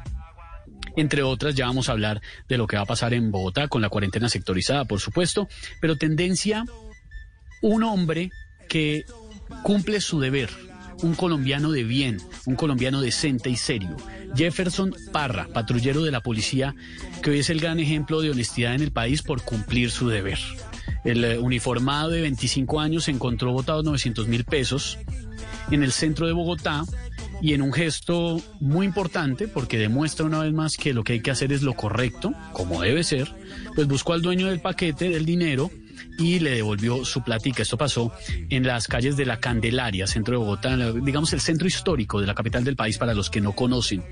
[0.95, 3.82] entre otras, ya vamos a hablar de lo que va a pasar en Bogotá con
[3.82, 5.47] la cuarentena sectorizada, por supuesto,
[5.82, 6.65] pero tendencia,
[7.62, 8.29] un hombre
[8.69, 9.06] que
[9.63, 10.49] cumple su deber,
[11.04, 13.96] un colombiano de bien, un colombiano decente y serio.
[14.36, 16.76] Jefferson Parra, patrullero de la policía,
[17.22, 20.39] que hoy es el gran ejemplo de honestidad en el país por cumplir su deber.
[21.04, 24.98] El eh, uniformado de 25 años encontró botados 900 mil pesos
[25.70, 26.86] en el centro de Bogotá
[27.42, 31.20] y en un gesto muy importante porque demuestra una vez más que lo que hay
[31.20, 33.36] que hacer es lo correcto, como debe ser,
[33.76, 35.70] pues buscó al dueño del paquete del dinero
[36.17, 37.63] y le devolvió su platica.
[37.63, 38.12] Esto pasó
[38.49, 42.36] en las calles de la Candelaria, centro de Bogotá, digamos el centro histórico de la
[42.36, 44.03] capital del país para los que no conocen.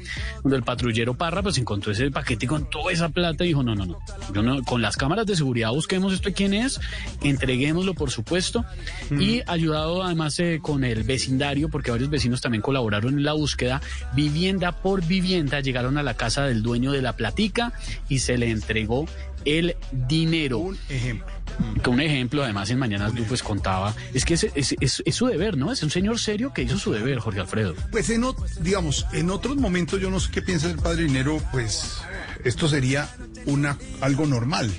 [0.44, 3.76] Donde el patrullero Parra pues encontró ese paquete con toda esa plata y dijo, no,
[3.76, 4.00] no, no,
[4.34, 6.80] yo no, con las cámaras de seguridad busquemos esto quién es,
[7.24, 8.66] entreguémoslo por supuesto
[9.12, 13.82] y ayudado además eh, con el vecindario porque varios vecinos también colaboraron en la búsqueda,
[14.14, 17.74] vivienda por vivienda llegaron a la casa del dueño de la platica
[18.10, 19.06] y se le entregó
[19.46, 20.60] el dinero.
[20.60, 21.41] Un ejemplo.
[21.84, 25.58] Que un ejemplo, además, en Mañanas Blue, pues contaba, es que es, es- su deber,
[25.58, 25.72] ¿no?
[25.72, 27.74] Es un señor serio que hizo su deber, Jorge Alfredo.
[27.92, 28.24] Pues en,
[28.62, 31.98] digamos, en otros momentos yo no sé qué piensa el padre dinero, pues
[32.44, 33.10] esto sería
[33.46, 34.72] una algo normal,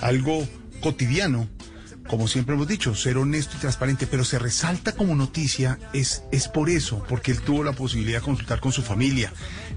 [0.00, 0.46] algo
[0.80, 1.48] cotidiano,
[2.08, 6.48] como siempre hemos dicho, ser honesto y transparente, pero se resalta como noticia es, es
[6.48, 9.32] por eso, porque él tuvo la posibilidad de consultar con su familia,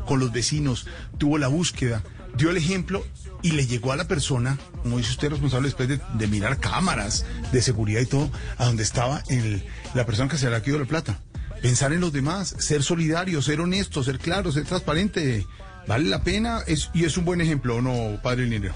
[0.07, 2.03] con los vecinos, tuvo la búsqueda,
[2.35, 3.05] dio el ejemplo
[3.45, 7.61] y le llegó a la persona, como dice usted, responsable después de, mirar cámaras de
[7.61, 10.87] seguridad y todo, a donde estaba el- la persona que se le ha quedado la
[10.87, 11.19] plata
[11.61, 15.45] pensar en los demás, ser solidario, ser honesto, ser claro, ser transparente,
[15.87, 18.73] vale la pena es, y es un buen ejemplo, ¿o no, padre Linero?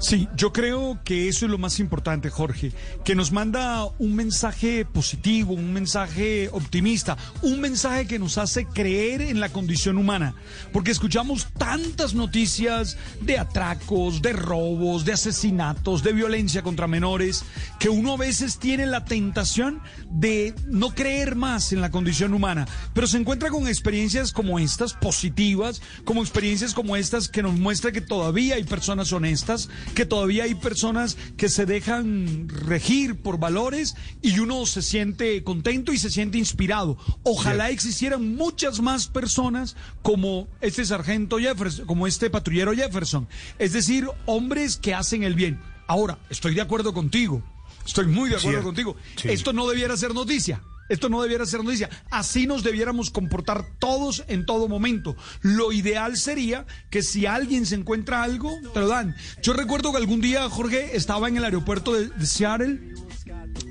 [0.00, 2.72] Sí, yo creo que eso es lo más importante, Jorge,
[3.04, 9.22] que nos manda un mensaje positivo, un mensaje optimista, un mensaje que nos hace creer
[9.22, 10.34] en la condición humana,
[10.72, 17.44] porque escuchamos tantas noticias de atracos, de robos, de asesinatos, de violencia contra menores,
[17.78, 19.80] que uno a veces tiene la tentación
[20.10, 24.92] de no creer más en la condición humana, pero se encuentra con experiencias como estas,
[24.92, 30.44] positivas, como experiencias como estas que nos muestra que todavía hay personas honestas, que todavía
[30.44, 36.10] hay personas que se dejan regir por valores y uno se siente contento y se
[36.10, 36.96] siente inspirado.
[37.22, 43.28] Ojalá existieran muchas más personas como este sargento Jefferson, como este patrullero Jefferson.
[43.58, 45.60] Es decir, hombres que hacen el bien.
[45.86, 47.42] Ahora, estoy de acuerdo contigo.
[47.86, 48.66] Estoy muy de acuerdo Cierto.
[48.66, 48.96] contigo.
[49.16, 49.28] Sí.
[49.28, 50.62] Esto no debiera ser noticia.
[50.88, 51.88] Esto no debiera ser noticia.
[52.10, 55.16] Así nos debiéramos comportar todos en todo momento.
[55.42, 59.14] Lo ideal sería que si alguien se encuentra algo, te lo dan.
[59.42, 62.80] Yo recuerdo que algún día, Jorge, estaba en el aeropuerto de, Seattle,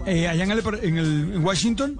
[0.06, 2.00] eh, allá en, el, en, el- en Washington,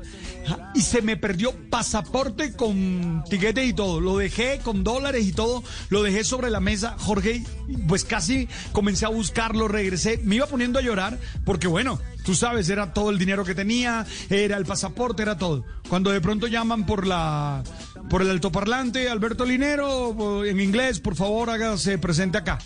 [0.76, 4.00] y se me perdió pasaporte con tiquete y todo.
[4.00, 5.64] Lo dejé con dólares y todo.
[5.90, 6.96] Lo dejé sobre la mesa.
[6.98, 7.44] Jorge,
[7.88, 10.20] pues casi comencé a buscarlo, regresé.
[10.24, 14.06] Me iba poniendo a llorar porque, bueno, tú sabes, era todo el dinero que tenía,
[14.30, 15.66] era el pasaporte, era todo.
[15.90, 17.64] Cuando de pronto llaman por la
[18.10, 22.60] por el altoparlante, Alberto Linero, en inglés, por favor, hágase presente acá.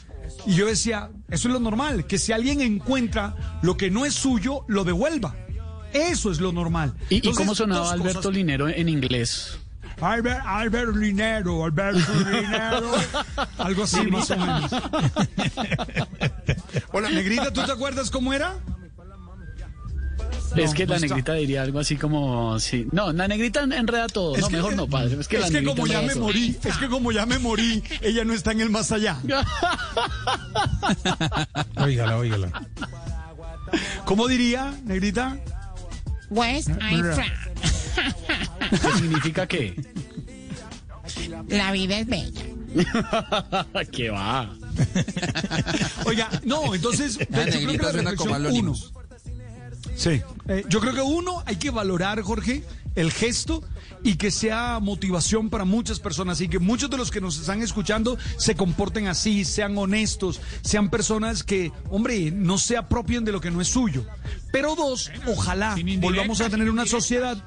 [0.46, 4.14] Y yo decía, eso es lo normal, que si alguien encuentra lo que no es
[4.14, 5.36] suyo, lo devuelva.
[5.94, 6.94] Eso es lo normal.
[7.10, 8.34] ¿Y, cómo sonaba Alberto cosas.
[8.34, 9.58] Linero en inglés?
[10.00, 12.92] Albert, Albert Linero, Alberto Linero.
[13.58, 14.72] Algo así, más o menos.
[16.92, 18.56] Hola, Negrita, ¿tú te acuerdas cómo era?
[20.56, 21.08] es que no la está.
[21.08, 22.88] negrita diría algo así como, sí.
[22.92, 24.36] No, la negrita enreda todo.
[24.36, 25.18] Es no, que- mejor no, padre.
[25.20, 26.24] Es que, la negrita como ya me todo.
[26.24, 29.18] morí, es que como ya me morí, ella no está en el más allá.
[31.76, 32.68] Óigala, óigala.
[34.06, 35.38] ¿Cómo diría, Negrita?
[36.30, 37.28] West I'm from.
[38.70, 39.76] ¿Qué significa qué?
[41.50, 42.42] La vida es bella.
[43.92, 44.54] ¿Qué va?
[46.06, 48.76] Oiga, no, entonces, yo creo que la reflexión, uno.
[49.96, 50.22] Sí.
[50.48, 52.64] Eh, yo creo que uno, hay que valorar, Jorge,
[52.98, 53.64] el gesto
[54.04, 57.62] y que sea motivación para muchas personas y que muchos de los que nos están
[57.62, 63.40] escuchando se comporten así, sean honestos, sean personas que, hombre, no se apropien de lo
[63.40, 64.04] que no es suyo.
[64.52, 67.38] Pero dos, ojalá volvamos a tener una sociedad,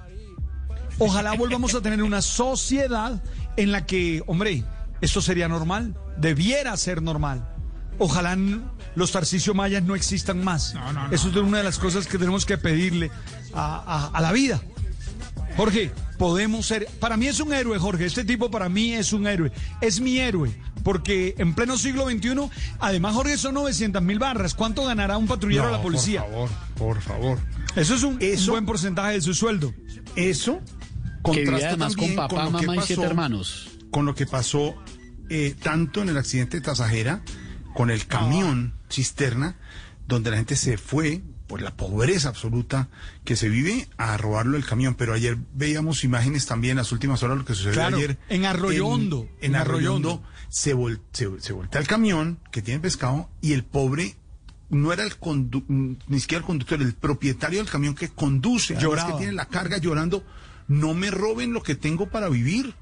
[0.98, 3.22] ojalá volvamos a tener una sociedad
[3.56, 4.64] en la que, hombre,
[5.00, 7.46] esto sería normal, debiera ser normal.
[7.98, 8.36] Ojalá
[8.94, 10.74] los Tarcisio Mayas no existan más.
[11.12, 13.10] Eso es una de las cosas que tenemos que pedirle
[13.52, 14.60] a, a- a la vida.
[15.60, 16.86] Jorge, podemos ser.
[17.00, 18.06] Para mí es un héroe, Jorge.
[18.06, 19.52] Este tipo para mí es un héroe.
[19.82, 20.50] Es mi héroe.
[20.82, 24.54] Porque en pleno siglo XXI, además, Jorge, son 900 mil barras.
[24.54, 26.22] ¿Cuánto ganará un patrullero a la policía?
[26.24, 27.38] Por favor, por favor.
[27.76, 28.18] Eso es un,
[28.48, 29.74] buen porcentaje de su sueldo.
[30.16, 30.62] Eso
[31.20, 33.68] contrasta además con papá, lo que mamá y siete pasó- hermanos.
[33.90, 34.74] Con lo que pasó
[35.28, 37.22] eh, tanto en el accidente de Tasajera,
[37.74, 39.56] con el camión cisterna,
[40.08, 41.20] donde la gente se fue
[41.50, 42.86] por la pobreza absoluta
[43.24, 44.94] que se vive a robarlo el camión.
[44.94, 48.18] Pero ayer veíamos imágenes también, las últimas horas, lo que sucedió Claro, ayer.
[48.28, 52.62] en Arroyo Hondo, En, en Arroyo Hondo se, vol- se, se voltea el camión que
[52.62, 54.14] tiene pescado y el pobre
[54.68, 55.64] no era el condu-
[56.06, 59.10] ni siquiera el conductor, el propietario del camión que conduce, Lloraba.
[59.10, 60.24] que tiene la carga llorando,
[60.68, 62.74] no me roben lo que tengo para vivir.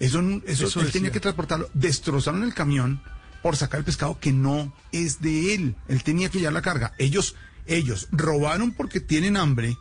[0.00, 0.92] Eso, eso, Eso él decía.
[1.00, 1.70] tenía que transportarlo.
[1.72, 3.00] Destrozaron el camión
[3.42, 5.74] por sacar el pescado que no es de él.
[5.88, 6.92] Él tenía que llevar la carga.
[6.98, 7.34] Ellos,
[7.66, 9.76] ellos robaron porque tienen hambre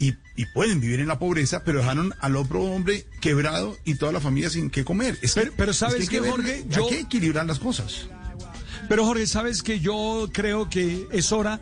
[0.00, 4.12] y, y pueden vivir en la pobreza, pero dejaron al otro hombre quebrado y toda
[4.12, 5.18] la familia sin qué comer.
[5.22, 6.52] Es que- Pero- pero es ¿sabes hay que ver- Jorge?
[6.54, 8.06] Hay Yo- que equilibrar las cosas.
[8.88, 11.60] Pero Jorge, sabes que yo creo que es hora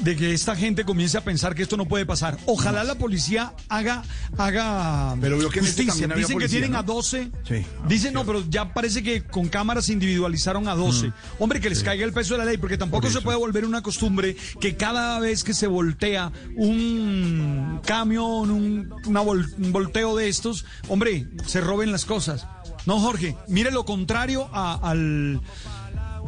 [0.00, 2.38] de que esta gente comience a pensar que esto no puede pasar.
[2.46, 4.02] Ojalá la policía haga
[4.38, 6.06] haga Pero veo que este justicia.
[6.06, 6.78] Dicen policía, que tienen ¿no?
[6.78, 7.30] a 12.
[7.48, 7.66] Sí.
[7.88, 11.08] Dicen no, pero ya parece que con cámaras se individualizaron a 12.
[11.08, 11.12] Mm.
[11.40, 13.64] Hombre, que les caiga el peso de la ley, porque tampoco Por se puede volver
[13.64, 20.16] una costumbre que cada vez que se voltea un camión, un, una vol- un volteo
[20.16, 22.46] de estos, hombre, se roben las cosas.
[22.86, 25.40] No, Jorge, mire lo contrario a- al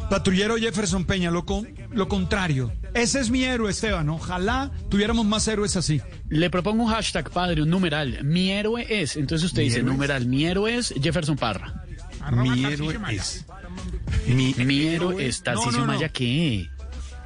[0.09, 2.71] patrullero Jefferson Peña, lo, con- lo contrario.
[2.93, 4.09] Ese es mi héroe, Esteban.
[4.09, 6.01] Ojalá tuviéramos más héroes así.
[6.29, 8.23] Le propongo un hashtag, padre, un numeral.
[8.23, 9.15] Mi héroe es.
[9.17, 9.93] Entonces usted Mi dice, héroe es.
[9.95, 11.83] numeral, mi héroe es Jefferson Parra.
[12.31, 13.45] Mi héroe es.
[14.27, 15.93] Mi, Mi héroe es Tarcisio no, no.
[15.93, 16.67] Maya, ¿qué?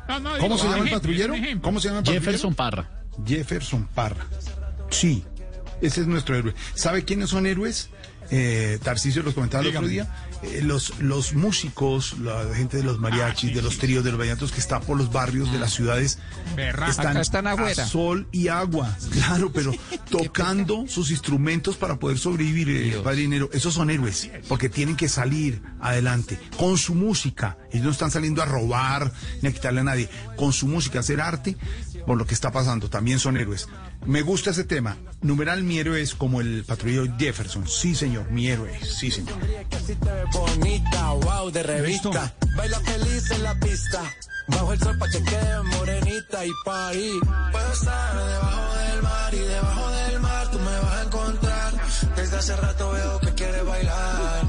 [0.07, 1.33] No, ¿Cómo se llama el patrullero?
[1.62, 2.23] ¿Cómo se llama el patrullero?
[2.25, 2.89] Jefferson Parra.
[3.25, 4.25] Jefferson Parra.
[4.89, 5.23] Sí.
[5.81, 6.54] Ese es nuestro héroe.
[6.73, 7.89] ¿Sabe quiénes son héroes?
[8.31, 10.08] Eh, Tarcisio los comentaba el otro día.
[10.42, 14.52] Eh, los, los músicos, la gente de los mariachis, de los tríos, de los vallenatos
[14.54, 16.17] que está por los barrios de las ciudades
[16.56, 16.92] Berraco.
[16.92, 17.85] están, Acá están a afuera.
[17.85, 18.96] sol y agua.
[19.12, 19.73] Claro, pero
[20.10, 23.50] tocando sus instrumentos para poder sobrevivir, eh, padre dinero.
[23.52, 27.58] Esos son héroes, porque tienen que salir adelante con su música.
[27.71, 29.12] Ellos no están saliendo a robar
[29.42, 30.10] ni a quitarle a nadie.
[30.37, 31.58] Con su música, hacer arte
[32.06, 32.89] por lo que está pasando.
[32.89, 33.67] También son héroes.
[34.06, 34.97] Me gusta ese tema.
[35.21, 37.67] Numeral, mi héroe es como el patrullero Jefferson.
[37.67, 38.79] Sí, señor, mi héroe.
[38.83, 39.37] Sí, señor.
[41.63, 42.33] Revista.
[42.56, 44.02] Baila feliz en la pista.
[44.47, 47.12] Bajo el sol pa' que quede morenita y parí.
[47.52, 51.73] Puedo estar debajo del mar y debajo del mar tú me vas a encontrar.
[52.15, 54.41] Desde hace rato veo que quieres bailar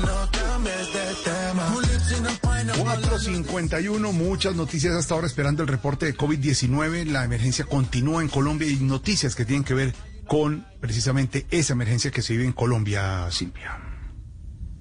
[0.00, 1.74] y no cambies de tema.
[1.76, 2.82] Un lip sync and pineapple.
[2.82, 7.06] 451, muchas noticias hasta ahora esperando el reporte de COVID-19.
[7.06, 9.94] La emergencia continúa en Colombia y noticias que tienen que ver
[10.26, 13.89] con precisamente esa emergencia que se vive en Colombia, Silvia.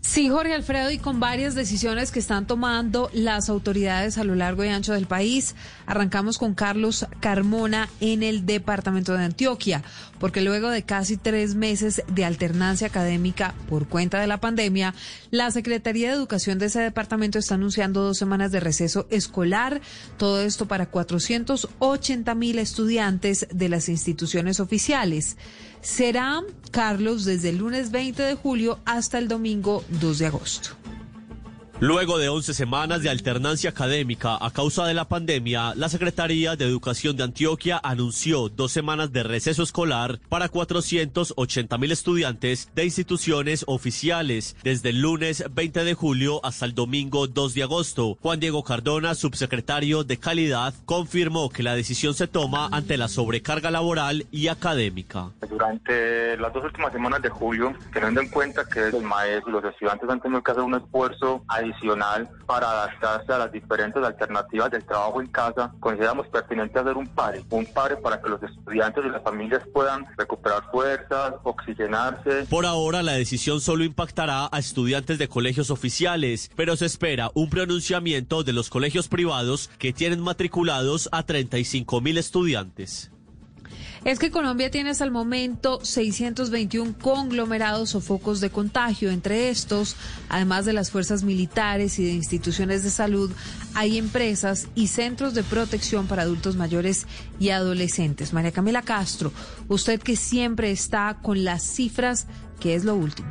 [0.10, 4.66] Sí, Jorge Alfredo, y con varias decisiones que están tomando las autoridades a lo largo
[4.66, 5.53] y ancho del país.
[5.86, 9.84] Arrancamos con Carlos Carmona en el departamento de Antioquia,
[10.20, 14.95] porque luego de casi tres meses de alternancia académica por cuenta de la pandemia,
[15.30, 19.80] la Secretaría de Educación de ese departamento está anunciando dos semanas de receso escolar,
[20.18, 25.38] todo esto para 480 mil estudiantes de las instituciones oficiales.
[25.82, 30.78] Será, Carlos, desde el lunes 20 de julio hasta el domingo 2 de agosto.
[31.82, 36.65] Luego de 11 semanas de alternancia académica a causa de la pandemia, la Secretaría de
[36.65, 43.63] Educación de Antioquia anunció dos semanas de receso escolar para 480 mil estudiantes de instituciones
[43.65, 48.17] oficiales desde el lunes 20 de julio hasta el domingo 2 de agosto.
[48.21, 53.71] Juan Diego Cardona, subsecretario de Calidad, confirmó que la decisión se toma ante la sobrecarga
[53.71, 55.30] laboral y académica.
[55.49, 60.09] Durante las dos últimas semanas de julio, teniendo en cuenta que los maestros, los estudiantes
[60.09, 61.68] han tenido que hacer un esfuerzo adicional
[62.45, 67.43] para adaptarse a las diferentes alternativas del trabajo en casa, consideramos pertinente hacer un pare,
[67.49, 72.45] un pare para que los estudiantes y las familias puedan recuperar fuerzas, oxigenarse.
[72.49, 77.49] Por ahora, la decisión solo impactará a estudiantes de colegios oficiales, pero se espera un
[77.49, 83.11] pronunciamiento de los colegios privados que tienen matriculados a 35 mil estudiantes.
[84.06, 89.12] Es que Colombia tiene hasta el momento 621 conglomerados o focos de contagio.
[89.12, 89.95] Entre estos,
[90.30, 93.32] además de las fuerzas militares y de instituciones de salud,
[93.74, 97.08] hay empresas y centros de protección para adultos mayores
[97.39, 98.32] y adolescentes.
[98.32, 99.34] María Camila Castro,
[99.68, 102.28] usted que siempre está con las cifras,
[102.60, 103.28] ¿qué es lo último?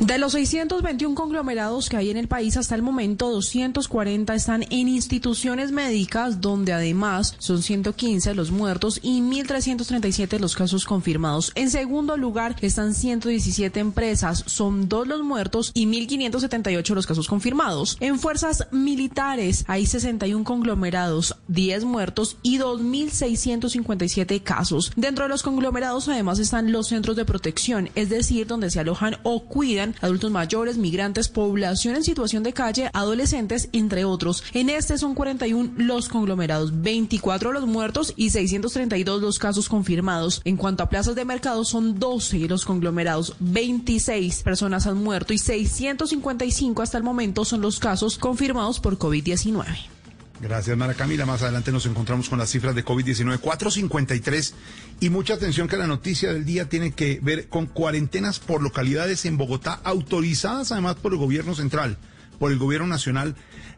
[0.00, 4.88] De los 621 conglomerados que hay en el país hasta el momento, 240 están en
[4.88, 11.52] instituciones médicas, donde además son 115 los muertos y 1.337 los casos confirmados.
[11.54, 17.98] En segundo lugar están 117 empresas, son dos los muertos y 1.578 los casos confirmados.
[18.00, 24.92] En fuerzas militares hay 61 conglomerados, 10 muertos y 2.657 casos.
[24.96, 29.18] Dentro de los conglomerados además están los centros de protección, es decir, donde se alojan
[29.24, 34.42] o cuidan adultos mayores, migrantes, población en situación de calle, adolescentes, entre otros.
[34.52, 40.42] En este son 41 los conglomerados, 24 los muertos y 632 los casos confirmados.
[40.44, 45.38] En cuanto a plazas de mercado, son 12 los conglomerados, 26 personas han muerto y
[45.38, 49.99] 655 hasta el momento son los casos confirmados por COVID-19.
[50.40, 51.26] Gracias, Mara Camila.
[51.26, 53.40] Más adelante nos encontramos con las cifras de COVID-19.
[53.40, 54.54] 453.
[55.00, 59.26] Y mucha atención que la noticia del día tiene que ver con cuarentenas por localidades
[59.26, 61.98] en Bogotá, autorizadas además por el gobierno central,
[62.38, 63.36] por el gobierno nacional.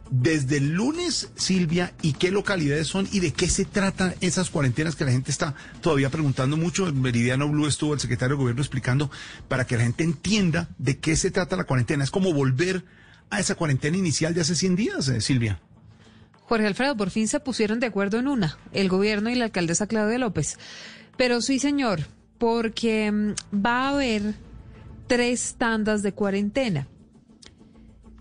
[0.09, 4.95] Desde el lunes, Silvia, ¿y qué localidades son y de qué se tratan esas cuarentenas
[4.95, 6.87] que la gente está todavía preguntando mucho?
[6.87, 9.11] En Meridiano Blue estuvo el secretario de gobierno explicando
[9.49, 12.05] para que la gente entienda de qué se trata la cuarentena.
[12.05, 12.85] Es como volver
[13.29, 15.59] a esa cuarentena inicial de hace 100 días, eh, Silvia.
[16.47, 19.87] Jorge Alfredo, por fin se pusieron de acuerdo en una, el gobierno y la alcaldesa
[19.87, 20.57] Claudia López.
[21.17, 22.01] Pero sí, señor,
[22.37, 23.33] porque mm,
[23.65, 24.33] va a haber
[25.07, 26.87] tres tandas de cuarentena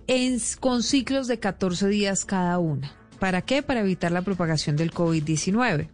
[0.07, 2.93] en, con ciclos de 14 días cada una.
[3.19, 3.63] ¿Para qué?
[3.63, 5.89] Para evitar la propagación del COVID-19.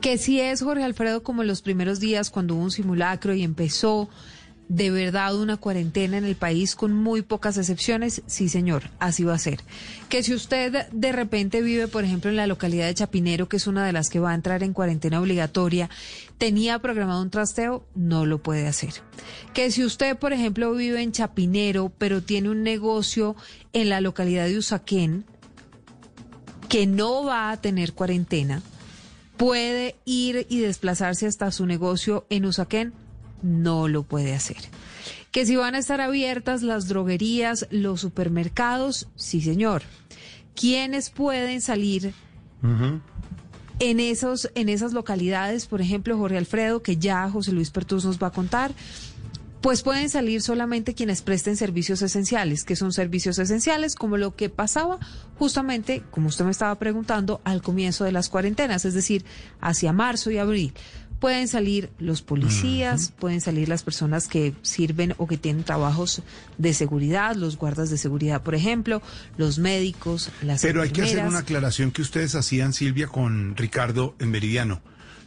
[0.00, 4.08] Que si es, Jorge Alfredo, como los primeros días cuando hubo un simulacro y empezó
[4.68, 9.34] de verdad una cuarentena en el país con muy pocas excepciones, sí señor, así va
[9.34, 9.60] a ser.
[10.08, 13.66] Que si usted de repente vive, por ejemplo, en la localidad de Chapinero, que es
[13.66, 15.88] una de las que va a entrar en cuarentena obligatoria,
[16.36, 18.94] tenía programado un trasteo, no lo puede hacer.
[19.54, 23.36] Que si usted, por ejemplo, vive en Chapinero, pero tiene un negocio
[23.72, 25.24] en la localidad de Usaquén,
[26.68, 28.62] que no va a tener cuarentena,
[29.38, 32.92] puede ir y desplazarse hasta su negocio en Usaquén,
[33.42, 34.58] no lo puede hacer.
[35.30, 39.82] Que si van a estar abiertas las droguerías, los supermercados, sí señor.
[40.54, 42.14] ¿Quiénes pueden salir
[43.78, 45.66] en, esos, en esas localidades?
[45.66, 48.72] Por ejemplo, Jorge Alfredo, que ya José Luis Pertús nos va a contar.
[49.60, 54.50] Pues pueden salir solamente quienes presten servicios esenciales, que son servicios esenciales como lo que
[54.50, 54.98] pasaba
[55.36, 59.24] justamente, como usted me estaba preguntando, al comienzo de las cuarentenas, es decir,
[59.60, 60.72] hacia marzo y abril.
[61.20, 66.22] Pueden salir los policías, pueden salir las personas que sirven o que tienen trabajos
[66.58, 69.02] de seguridad, los guardas de seguridad, por ejemplo,
[69.36, 74.14] los médicos, las Pero hay que hacer una aclaración que ustedes hacían, Silvia, con Ricardo
[74.20, 74.80] en Meridiano.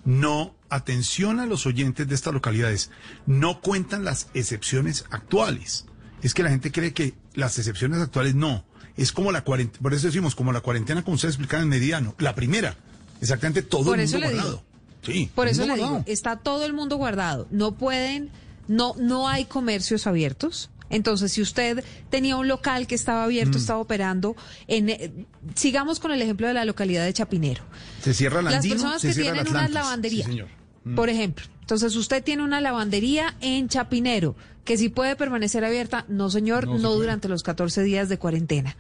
[0.06, 2.90] No, atención a los oyentes de estas localidades,
[3.26, 5.86] no cuentan las excepciones actuales.
[6.24, 8.66] Es que la gente cree que las excepciones actuales no.
[8.98, 12.16] Es como la cuarentena, por eso decimos, como la cuarentena, como ustedes explicaban en Meridiano.
[12.20, 12.76] La primera,
[13.20, 14.64] exactamente todo Por el eso mundo le digo.
[15.04, 17.48] Sí, Por eso le digo, está todo el mundo guardado.
[17.50, 18.30] No pueden,
[18.68, 20.70] no, no hay comercios abiertos.
[20.90, 23.62] Entonces, si usted tenía un local que estaba abierto, Mm.
[23.62, 24.36] estaba operando,
[24.68, 25.12] en, eh,
[25.56, 27.64] sigamos con el ejemplo de la localidad de Chapinero.
[28.04, 30.48] Se cierra el Las personas se que tienen una lavandería, Sí, señor.
[30.84, 30.96] Mm.
[30.96, 31.46] por ejemplo.
[31.62, 34.36] Entonces, usted tiene una lavandería en Chapinero,
[34.66, 38.76] que si puede permanecer abierta, no señor, No no, durante los 14 días de cuarentena.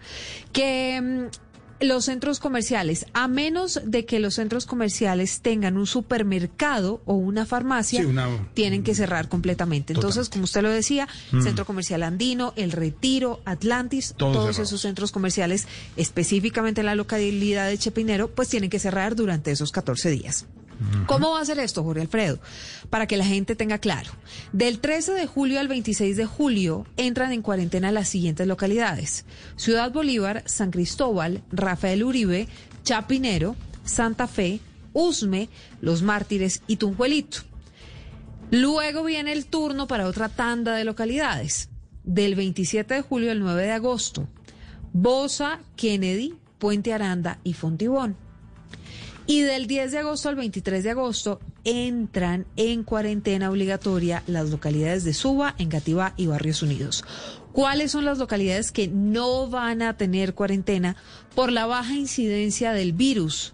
[0.52, 1.51] Que mm,
[1.82, 7.46] los centros comerciales, a menos de que los centros comerciales tengan un supermercado o una
[7.46, 9.94] farmacia, Sí, una- tienen que cerrar completamente.
[9.94, 11.42] Entonces, como usted lo decía, Mm.
[11.42, 15.68] Centro Comercial Andino, El Retiro, Atlantis, Todos esos centros comerciales,
[15.98, 20.46] específicamente en la localidad de Chapinero, pues tienen que cerrar durante esos 14 días.
[21.06, 22.40] ¿Cómo va a ser esto, Jorge Alfredo?
[22.90, 24.12] Para que la gente tenga claro.
[24.52, 29.26] Del 13 de julio al 26 de julio entran en cuarentena las siguientes localidades.
[29.56, 32.48] Ciudad Bolívar, San Cristóbal, Rafael Uribe,
[32.84, 34.60] Chapinero, Santa Fe,
[34.94, 35.50] Usme,
[35.82, 37.40] Los Mártires y Tunjuelito.
[38.50, 41.70] Luego viene el turno para otra tanda de localidades.
[42.04, 44.28] Del 27 de julio al 9 de agosto.
[44.94, 48.18] Bosa, Kennedy, Puente Aranda y Fontibón.
[49.32, 55.06] Y del 10 de agosto al 23 de agosto entran en cuarentena obligatoria las localidades
[55.06, 57.06] de Suba, Engativá y Barrios Unidos.
[57.54, 60.98] ¿Cuáles son las localidades que no van a tener cuarentena
[61.34, 63.54] por la baja incidencia del virus?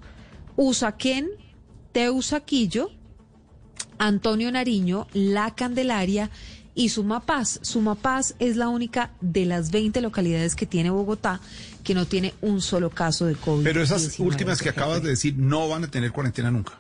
[0.55, 1.27] Usaquén,
[1.91, 2.89] Teusaquillo,
[3.99, 6.31] Antonio Nariño, La Candelaria
[6.73, 7.59] y Sumapaz.
[7.61, 11.39] Sumapaz es la única de las 20 localidades que tiene Bogotá
[11.87, 13.63] que no tiene un solo caso de COVID.
[13.63, 16.73] Pero esas últimas que acabas de decir no van a tener cuarentena nunca,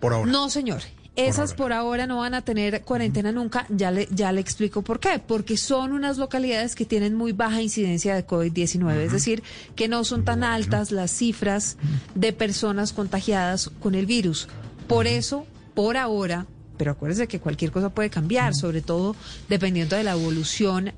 [0.00, 0.32] por ahora.
[0.32, 0.80] No, señor.
[1.14, 3.66] Esas por ahora no van a tener cuarentena nunca.
[3.68, 5.18] Ya le, ya le explico por qué.
[5.18, 8.96] Porque son unas localidades que tienen muy baja incidencia de COVID-19.
[8.96, 9.42] Es decir,
[9.74, 11.76] que no son tan altas las cifras
[12.14, 14.48] de personas contagiadas con el virus.
[14.88, 16.46] Por eso, por ahora,
[16.78, 19.16] pero acuérdese que cualquier cosa puede cambiar, sobre todo
[19.50, 20.92] dependiendo de la evolución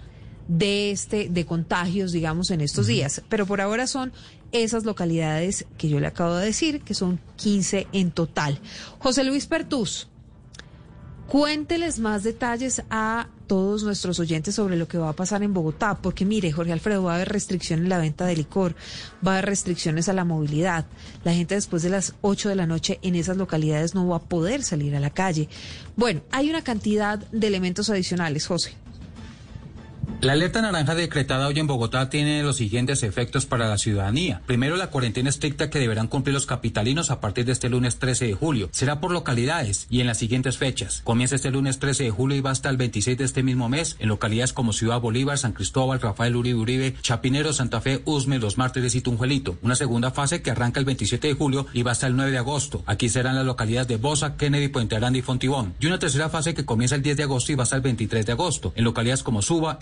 [0.48, 3.22] de este de contagios, digamos, en estos días.
[3.28, 4.12] Pero por ahora son
[4.52, 8.58] esas localidades que yo le acabo de decir, que son 15 en total.
[8.98, 10.08] José Luis Pertús,
[11.28, 15.98] cuénteles más detalles a todos nuestros oyentes sobre lo que va a pasar en Bogotá,
[16.00, 18.74] porque mire, Jorge Alfredo, va a haber restricción en la venta de licor,
[19.26, 20.86] va a haber restricciones a la movilidad.
[21.24, 24.22] La gente después de las 8 de la noche en esas localidades no va a
[24.22, 25.48] poder salir a la calle.
[25.96, 28.74] Bueno, hay una cantidad de elementos adicionales, José.
[30.20, 34.42] La alerta naranja decretada hoy en Bogotá tiene los siguientes efectos para la ciudadanía.
[34.46, 38.26] Primero, la cuarentena estricta que deberán cumplir los capitalinos a partir de este lunes 13
[38.26, 38.68] de julio.
[38.72, 41.02] Será por localidades y en las siguientes fechas.
[41.04, 43.96] Comienza este lunes 13 de julio y va hasta el 26 de este mismo mes
[44.00, 48.58] en localidades como Ciudad Bolívar, San Cristóbal, Rafael Uribe Uribe, Chapinero, Santa Fe, Usme, Los
[48.58, 49.56] Mártires y Tunjuelito.
[49.62, 52.38] Una segunda fase que arranca el 27 de julio y va hasta el 9 de
[52.38, 52.82] agosto.
[52.86, 55.74] Aquí serán las localidades de Bosa, Kennedy, Puente Aranda y Fontibón.
[55.78, 58.26] Y una tercera fase que comienza el 10 de agosto y va hasta el 23
[58.26, 59.78] de agosto en localidades como Suba,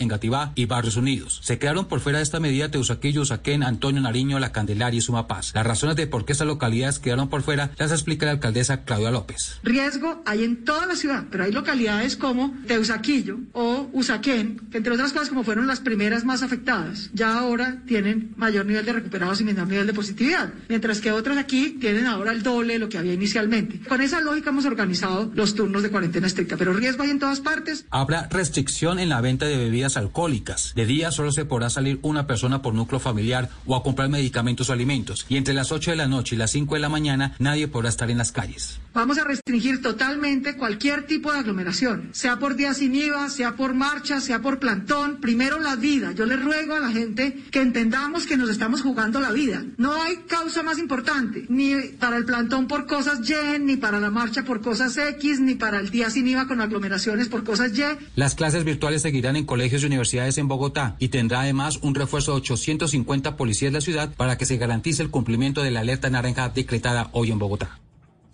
[0.54, 1.40] Y Barrios Unidos.
[1.42, 5.52] Se quedaron por fuera de esta medida Teusaquillo, Usaquén, Antonio Nariño, La Candelaria y Sumapaz.
[5.54, 9.10] Las razones de por qué estas localidades quedaron por fuera las explica la alcaldesa Claudia
[9.10, 9.58] López.
[9.62, 14.92] Riesgo hay en toda la ciudad, pero hay localidades como Teusaquillo o Usaquén, que entre
[14.92, 19.40] otras cosas como fueron las primeras más afectadas, ya ahora tienen mayor nivel de recuperados
[19.40, 22.88] y menor nivel de positividad, mientras que otras aquí tienen ahora el doble de lo
[22.88, 23.80] que había inicialmente.
[23.88, 27.40] Con esa lógica hemos organizado los turnos de cuarentena estricta, pero riesgo hay en todas
[27.40, 27.84] partes.
[27.90, 30.72] Habrá restricción en la venta de bebidas alcohólicas alcohólicas.
[30.74, 34.70] De día solo se podrá salir una persona por núcleo familiar o a comprar medicamentos
[34.70, 35.26] o alimentos.
[35.28, 37.88] Y entre las 8 de la noche y las 5 de la mañana nadie podrá
[37.88, 38.80] estar en las calles.
[38.94, 43.74] Vamos a restringir totalmente cualquier tipo de aglomeración, sea por día sin IVA, sea por
[43.74, 45.18] marcha, sea por plantón.
[45.20, 46.12] Primero la vida.
[46.12, 49.64] Yo le ruego a la gente que entendamos que nos estamos jugando la vida.
[49.76, 54.10] No hay causa más importante, ni para el plantón por cosas Y, ni para la
[54.10, 57.82] marcha por cosas X, ni para el día sin IVA con aglomeraciones por cosas Y.
[58.14, 59.95] Las clases virtuales seguirán en colegios y universidades
[60.36, 64.46] en Bogotá y tendrá además un refuerzo de 850 policías de la ciudad para que
[64.46, 67.80] se garantice el cumplimiento de la alerta naranja decretada hoy en Bogotá.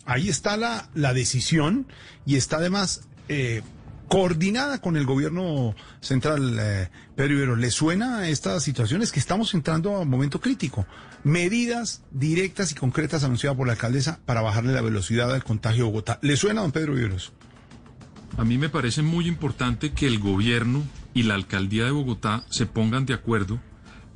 [0.04, 1.86] Ahí está la, la decisión
[2.26, 3.62] y está además eh,
[4.08, 7.56] coordinada con el gobierno central, eh, Pedro Ibero.
[7.56, 10.86] ¿Le suena a estas situaciones que estamos entrando a un momento crítico?
[11.24, 15.90] Medidas directas y concretas anunciadas por la alcaldesa para bajarle la velocidad al contagio de
[15.90, 16.18] Bogotá.
[16.22, 17.32] ¿Le suena, don Pedro Iberos?
[18.36, 20.82] A mí me parece muy importante que el gobierno
[21.14, 23.60] y la alcaldía de Bogotá se pongan de acuerdo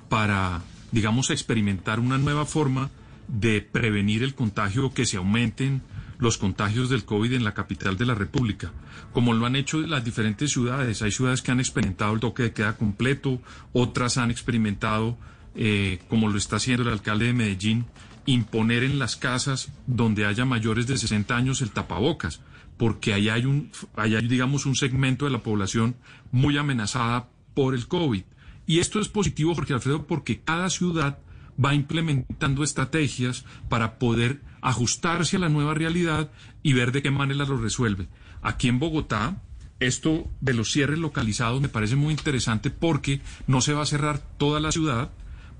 [0.08, 2.90] para, digamos, experimentar una nueva forma
[3.28, 5.82] de prevenir el contagio o que se aumenten
[6.18, 8.72] los contagios del COVID en la capital de la República,
[9.12, 11.02] como lo han hecho las diferentes ciudades.
[11.02, 13.40] Hay ciudades que han experimentado el toque de queda completo,
[13.72, 15.18] otras han experimentado,
[15.54, 17.86] eh, como lo está haciendo el alcalde de Medellín,
[18.24, 22.40] imponer en las casas donde haya mayores de 60 años el tapabocas,
[22.76, 25.96] porque ahí hay un, ahí hay, digamos, un segmento de la población
[26.30, 28.22] muy amenazada por el COVID.
[28.66, 31.18] Y esto es positivo, Jorge Alfredo, porque cada ciudad
[31.62, 36.30] va implementando estrategias para poder ajustarse a la nueva realidad
[36.62, 38.08] y ver de qué manera lo resuelve.
[38.42, 39.42] Aquí en Bogotá,
[39.80, 44.18] esto de los cierres localizados me parece muy interesante porque no se va a cerrar
[44.18, 45.10] toda la ciudad,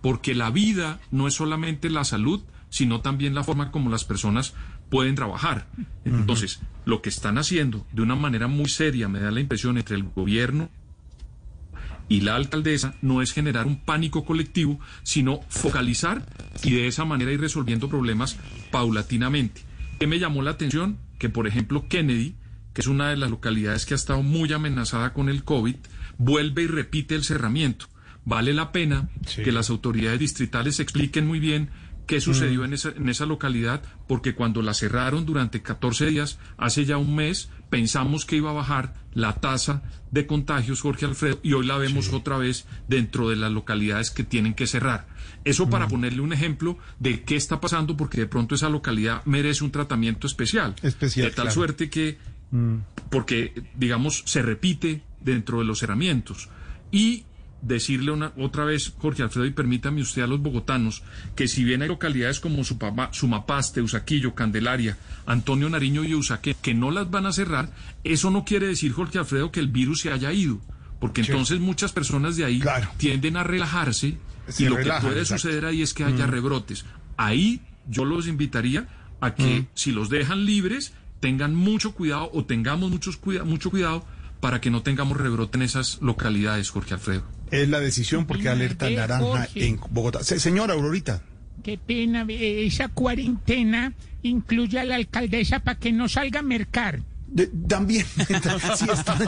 [0.03, 4.55] porque la vida no es solamente la salud, sino también la forma como las personas
[4.89, 5.69] pueden trabajar.
[6.05, 9.97] Entonces, lo que están haciendo de una manera muy seria, me da la impresión, entre
[9.97, 10.71] el gobierno
[12.09, 16.25] y la alcaldesa no es generar un pánico colectivo, sino focalizar
[16.63, 18.37] y de esa manera ir resolviendo problemas
[18.71, 19.63] paulatinamente.
[19.99, 20.99] ¿Qué me llamó la atención?
[21.19, 22.37] Que, por ejemplo, Kennedy,
[22.73, 25.77] que es una de las localidades que ha estado muy amenazada con el COVID,
[26.19, 27.87] vuelve y repite el cerramiento.
[28.25, 31.71] Vale la pena que las autoridades distritales expliquen muy bien
[32.07, 36.85] qué sucedió en, esa, en esa localidad, porque cuando la cerraron durante 14 días, hace
[36.85, 41.53] ya un mes, pensamos que iba a bajar la tasa de contagios, Jorge Alfredo, y
[41.53, 45.09] hoy la vemos otra vez dentro de las localidades que tienen que cerrar.
[45.45, 49.65] Eso para ponerle un ejemplo de qué está pasando, porque de pronto esa localidad merece
[49.65, 50.75] un tratamiento especial.
[50.83, 51.27] Especial.
[51.27, 51.55] De tal claro.
[51.55, 52.19] suerte que,
[53.11, 56.49] porque, digamos, se repite dentro de los cerramientos.
[56.91, 57.25] Y
[57.67, 61.03] decirle una, otra vez, Jorge Alfredo, y permítame usted a los bogotanos,
[61.35, 64.97] que si bien hay localidades como Supama- Sumapaste, Usaquillo, Candelaria,
[65.27, 67.71] Antonio Nariño y Usaque, que no las van a cerrar,
[68.05, 70.61] eso no quiere decir, Jorge Alfredo, que el virus se haya ido,
[71.01, 71.31] porque Sí.
[71.33, 72.63] entonces muchas personas de ahí
[72.99, 74.17] tienden a relajarse
[74.49, 75.43] Se y lo relajan, que puede exacto.
[75.43, 76.31] suceder ahí es que haya Mm.
[76.31, 76.85] rebrotes.
[77.17, 78.87] Ahí yo los invitaría
[79.21, 79.67] a que Mm.
[79.75, 84.05] si los dejan libres, tengan mucho cuidado o tengamos muchos cuida- mucho cuidado
[84.41, 87.25] para que no tengamos rebrote en esas localidades, Jorge Alfredo.
[87.51, 89.67] Es la decisión porque alerta naranja Jorge.
[89.67, 90.23] en Bogotá.
[90.25, 91.23] Se- señora Aurorita.
[91.63, 97.01] Qué pena, esa cuarentena incluye a la alcaldesa para que no salga a mercar.
[97.29, 98.07] De- también,
[98.77, 99.19] sí está,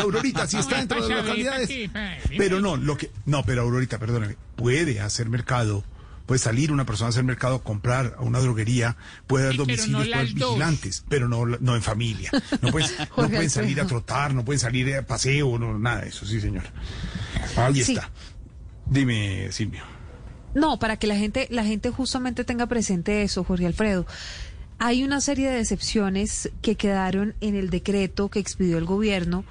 [0.00, 1.90] Aurorita, sí está dentro de saber, localidades.
[2.36, 5.84] Pero no, lo que, no, pero Aurorita, perdóname, puede hacer mercado,
[6.26, 8.96] puede salir una persona a hacer mercado, comprar a una droguería,
[9.26, 10.50] puede dar Sí, no domicilios, puede dos.
[10.50, 12.30] vigilantes, pero no, no en familia.
[12.60, 16.08] No pueden, no pueden salir a trotar, no pueden salir a paseo, no, nada de
[16.08, 16.64] eso, sí, señor.
[17.56, 17.92] Ahí Sí.
[17.92, 18.10] está.
[18.86, 19.82] Dime, Silvio.
[20.54, 24.06] No, para que la gente, la gente justamente tenga presente eso, Jorge Alfredo.
[24.78, 29.44] Hay una serie de excepciones que quedaron en el decreto que expidió el gobierno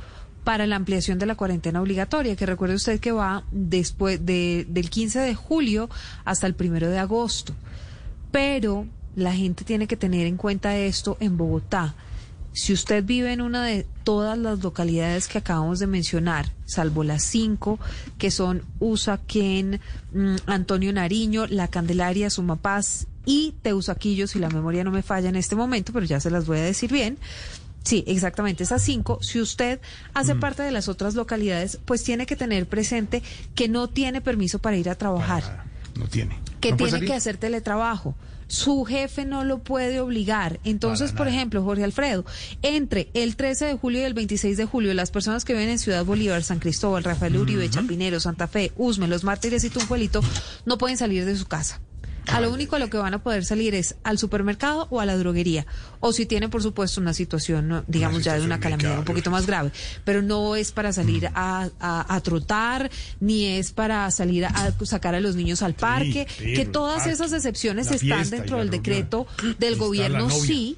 [0.43, 4.89] para la ampliación de la cuarentena obligatoria, que recuerde usted que va después de, del
[4.89, 5.89] 15 de julio
[6.25, 7.53] hasta el primero de agosto.
[8.31, 11.93] Pero la gente tiene que tener en cuenta esto en Bogotá.
[12.53, 17.23] Si usted vive en una de todas las localidades que acabamos de mencionar, salvo las
[17.23, 17.79] cinco,
[18.17, 19.79] que son Usaquén,
[20.13, 25.37] mm, Antonio Nariño, La Candelaria, Sumapaz y Teusaquillo, si la memoria no me falla en
[25.37, 27.17] este momento, pero ya se las voy a decir bien.
[27.83, 29.19] Sí, exactamente, esas cinco.
[29.21, 29.79] Si usted
[30.13, 33.23] hace parte de las otras localidades, pues tiene que tener presente
[33.55, 35.65] que no tiene permiso para ir a trabajar
[35.95, 36.37] No tiene.
[36.59, 38.15] que ¿No puede tiene que hacer teletrabajo.
[38.47, 40.59] Su jefe no lo puede obligar.
[40.65, 42.25] Entonces, por ejemplo, Jorge Alfredo,
[42.61, 45.79] entre el 13 de julio y el 26 de julio, las personas que viven en
[45.79, 50.19] Ciudad Bolívar, San Cristóbal, Rafael Uribe, Chapinero, Santa Fe, Usme, Los Mártires y Tunjuelito
[50.65, 51.79] no pueden salir de su casa.
[52.27, 55.05] A lo único a lo que van a poder salir es al supermercado o a
[55.05, 55.65] la droguería.
[55.99, 59.45] O si tienen, por supuesto, una situación, digamos, ya de una calamidad un poquito más
[59.47, 59.71] grave.
[60.05, 64.85] Pero no es para salir a, a- a trotar, ni es para salir a, a
[64.85, 66.27] sacar a los niños al parque.
[66.37, 69.27] sí, que todas parque, esas excepciones están dentro del decreto
[69.59, 70.77] del gobierno, sí.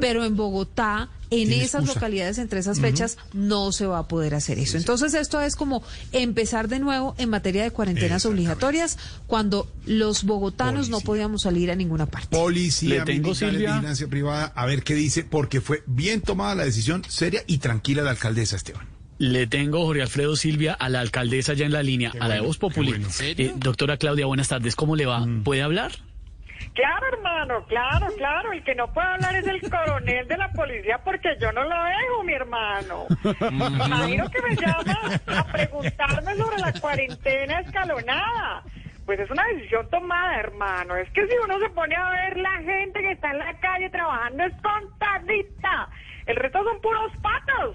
[0.00, 1.94] Pero en Bogotá, en esas excusa.
[1.94, 4.76] localidades, entre esas fechas, no se va a poder hacer eso.
[4.78, 10.59] Entonces, esto es como empezar de nuevo en materia de cuarentenas obligatorias cuando los bogotanos
[10.88, 12.36] no podíamos salir a ninguna parte.
[12.36, 17.02] Policía, Le tengo, vigilancia privada, a ver qué dice, porque fue bien tomada la decisión
[17.08, 18.86] seria y tranquila la alcaldesa, Esteban.
[19.18, 22.40] Le tengo, Jorge Alfredo Silvia, a la alcaldesa ya en la línea, a la de
[22.40, 22.94] Voz Populi.
[23.20, 24.74] Eh, doctora Claudia, buenas tardes.
[24.74, 25.20] ¿Cómo le va?
[25.20, 25.42] Mm.
[25.42, 25.92] ¿Puede hablar?
[26.74, 28.52] Claro, hermano, claro, claro.
[28.52, 31.76] El que no puede hablar es el coronel de la policía porque yo no lo
[31.84, 33.06] dejo, mi hermano.
[33.50, 38.62] Me Imagino que me llama a preguntarme sobre la cuarentena escalonada.
[39.10, 40.94] Pues es una decisión tomada, hermano.
[40.94, 43.90] Es que si uno se pone a ver la gente que está en la calle
[43.90, 45.88] trabajando es contadita.
[46.26, 47.74] El resto son puros patos.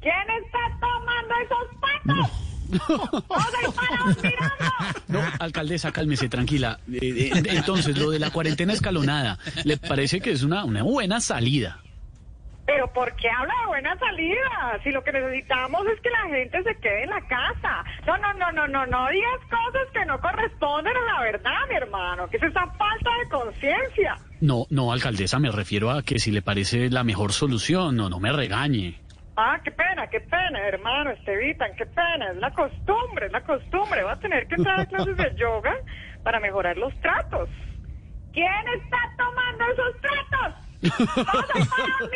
[0.00, 2.30] ¿Quién está tomando esos patos?
[5.08, 6.80] No, alcaldesa, cálmese, tranquila.
[6.90, 11.20] Eh, eh, entonces, lo de la cuarentena escalonada, ¿le parece que es una, una buena
[11.20, 11.82] salida?
[12.68, 14.78] Pero ¿por qué habla de buena salida?
[14.84, 17.82] Si lo que necesitamos es que la gente se quede en la casa.
[18.06, 21.76] No, no, no, no, no, no digas cosas que no corresponden a la verdad, mi
[21.76, 24.16] hermano, que es esa falta de conciencia.
[24.42, 28.20] No, no, alcaldesa, me refiero a que si le parece la mejor solución, no, no
[28.20, 29.00] me regañe.
[29.34, 34.02] Ah, qué pena, qué pena, hermano, Estevitan, qué pena, es la costumbre, es la costumbre.
[34.02, 35.74] Va a tener que entrar a clases de yoga
[36.22, 37.48] para mejorar los tratos.
[38.34, 40.67] ¿Quién está tomando esos tratos?
[40.80, 42.10] ¡Todos ahí parados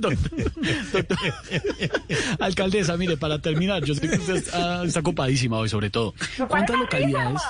[0.00, 0.08] mirando!
[2.40, 5.02] Alcaldesa, mire, para terminar, yo sé que usted está, está
[5.58, 6.14] hoy, sobre todo.
[6.48, 7.42] ¿Cuántas localidades?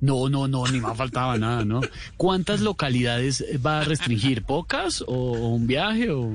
[0.00, 1.80] No, no, no, ni más faltaba nada, ¿no?
[2.16, 4.44] ¿Cuántas localidades va a restringir?
[4.44, 6.32] ¿Pocas o un viaje o...?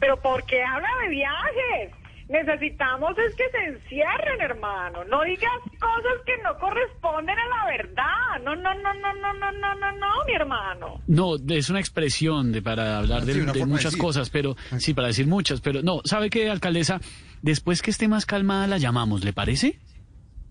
[0.00, 2.03] Pero ¿por qué habla de viajes?
[2.28, 5.04] Necesitamos es que se encierren, hermano.
[5.04, 8.42] No digas cosas que no corresponden a la verdad.
[8.42, 11.00] No, no, no, no, no, no, no, no, no, mi hermano.
[11.06, 15.26] No, es una expresión de para hablar Sí, de, muchas cosas, pero sí, para decir
[15.26, 17.00] muchas, pero no, ¿sabe qué, alcaldesa?
[17.42, 19.78] Después que esté más calmada la llamamos, ¿le parece?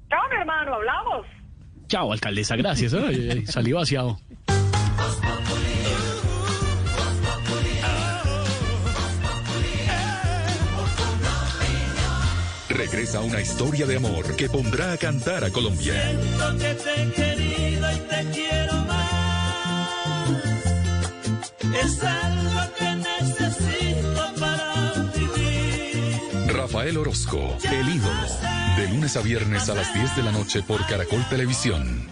[0.09, 1.25] Chao, mi hermano, hablamos.
[1.87, 2.93] Chao, alcaldesa, gracias.
[2.93, 4.19] Ay, ay, ay, salí vaciado.
[12.73, 15.93] Regresa una historia de amor que pondrá a cantar a Colombia.
[15.93, 19.93] Siento que te he querido y te quiero más.
[21.83, 26.19] Es algo que necesito para vivir.
[26.47, 28.27] Rafael Orozco, el ídolo.
[28.75, 32.07] De lunes a viernes a las 10 de la noche por Caracol Televisión.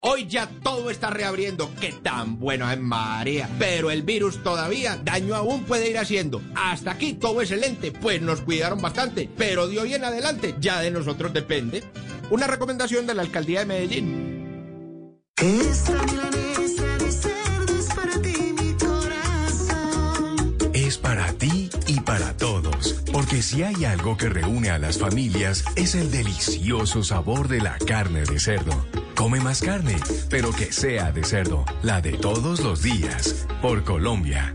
[0.00, 1.70] Hoy ya todo está reabriendo.
[1.80, 3.48] Qué tan bueno es María.
[3.58, 6.42] Pero el virus todavía daño aún puede ir haciendo.
[6.54, 9.28] Hasta aquí todo excelente, pues nos cuidaron bastante.
[9.36, 11.82] Pero de hoy en adelante ya de nosotros depende.
[12.30, 14.36] Una recomendación de la alcaldía de Medellín.
[15.38, 20.56] Esta milanesa de cerdo es para ti, mi corazón.
[20.72, 25.64] Es para ti y para todos, porque si hay algo que reúne a las familias
[25.76, 28.84] es el delicioso sabor de la carne de cerdo.
[29.16, 29.96] Come más carne,
[30.28, 34.54] pero que sea de cerdo, la de todos los días, por Colombia.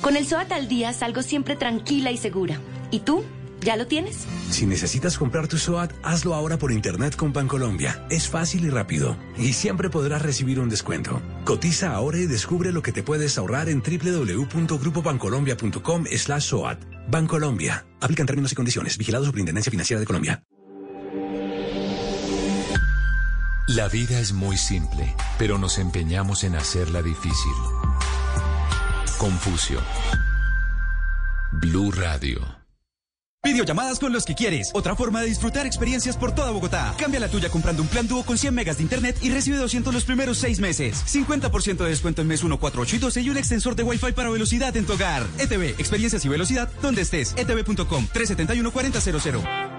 [0.00, 2.58] Con el SOAT al día salgo siempre tranquila y segura.
[2.90, 3.24] ¿Y tú?
[3.60, 4.26] ¿Ya lo tienes?
[4.50, 8.06] Si necesitas comprar tu SOAT, hazlo ahora por internet con Bancolombia.
[8.10, 9.16] Es fácil y rápido.
[9.36, 11.20] Y siempre podrás recibir un descuento.
[11.44, 16.78] Cotiza ahora y descubre lo que te puedes ahorrar en www.grupobancolombia.com slash SOAT.
[17.08, 17.84] Bancolombia.
[18.00, 18.96] Aplican términos y condiciones.
[18.98, 20.44] Vigilado Superintendencia Financiera de Colombia.
[23.66, 27.50] La vida es muy simple, pero nos empeñamos en hacerla difícil.
[29.18, 29.80] Confucio.
[31.52, 32.40] Blue Radio.
[33.42, 34.70] Videollamadas con los que quieres.
[34.74, 36.94] Otra forma de disfrutar experiencias por toda Bogotá.
[36.98, 39.94] Cambia la tuya comprando un plan dúo con 100 megas de internet y recibe 200
[39.94, 41.04] los primeros seis meses.
[41.06, 44.12] 50% de descuento en mes 1, 4, 8 y 12 y un extensor de Wi-Fi
[44.12, 45.24] para velocidad en tu hogar.
[45.38, 47.34] ETV, experiencias y velocidad donde estés.
[47.36, 49.75] etv.com 371 4000.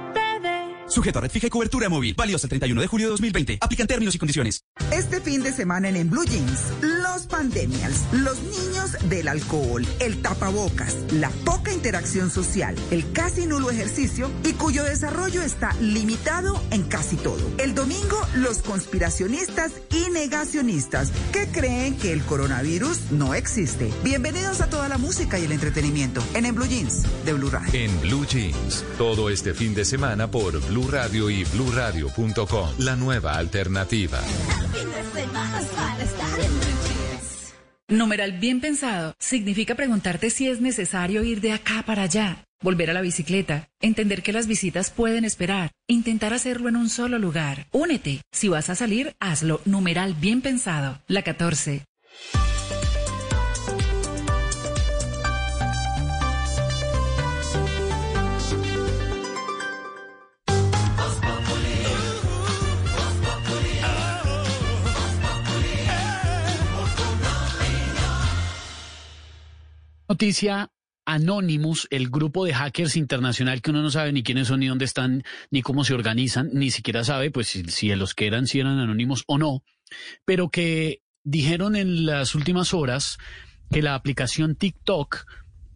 [0.90, 2.16] Sujeto a red fija y cobertura móvil.
[2.16, 3.58] Válido hasta el 31 de julio de 2020.
[3.62, 4.64] Aplican términos y condiciones.
[4.92, 10.22] Este fin de semana en, en Blue Jeans, los pandemials, los niños del alcohol, el
[10.22, 16.84] tapabocas, la poca interacción social, el casi nulo ejercicio y cuyo desarrollo está limitado en
[16.84, 17.42] casi todo.
[17.58, 23.92] El domingo, los conspiracionistas y negacionistas que creen que el coronavirus no existe.
[24.04, 27.70] Bienvenidos a toda la música y el entretenimiento en, en Blue Jeans de Blue Radio.
[27.74, 32.70] En Blue Jeans, todo este fin de semana por Blue Radio y bluradio.com.
[32.80, 34.20] La nueva alternativa.
[37.90, 42.94] Numeral bien pensado significa preguntarte si es necesario ir de acá para allá, volver a
[42.94, 47.68] la bicicleta, entender que las visitas pueden esperar, intentar hacerlo en un solo lugar.
[47.72, 48.22] Únete.
[48.32, 49.62] Si vas a salir, hazlo.
[49.66, 51.00] Numeral bien pensado.
[51.08, 51.87] La 14.
[70.10, 70.72] Noticia
[71.06, 74.86] Anonymous, el grupo de hackers internacional que uno no sabe ni quiénes son, ni dónde
[74.86, 78.80] están, ni cómo se organizan, ni siquiera sabe pues si, los que eran, si eran
[78.80, 79.64] anónimos o no,
[80.24, 83.18] pero que dijeron en las últimas horas
[83.70, 85.26] que la aplicación TikTok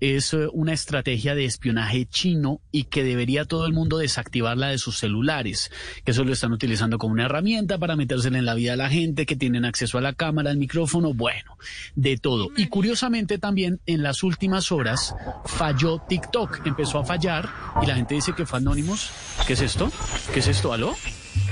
[0.02, 4.80] es eh, una estrategia de espionaje chino y que debería todo el mundo desactivarla de
[4.80, 5.72] sus celulares,
[6.04, 8.90] que eso lo están utilizando como una herramienta para metérsela en la vida de la
[8.90, 11.56] gente, que tienen acceso a la cámara, al micrófono, bueno,
[11.96, 12.50] de todo.
[12.58, 17.48] Y curiosamente también en las últimas horas falló TikTok, empezó a fallar
[17.82, 19.12] y la gente dice que fue Anonymous.
[19.46, 19.92] ¿Qué es esto?
[20.34, 20.74] ¿Qué es esto?
[20.74, 20.96] ¿Aló?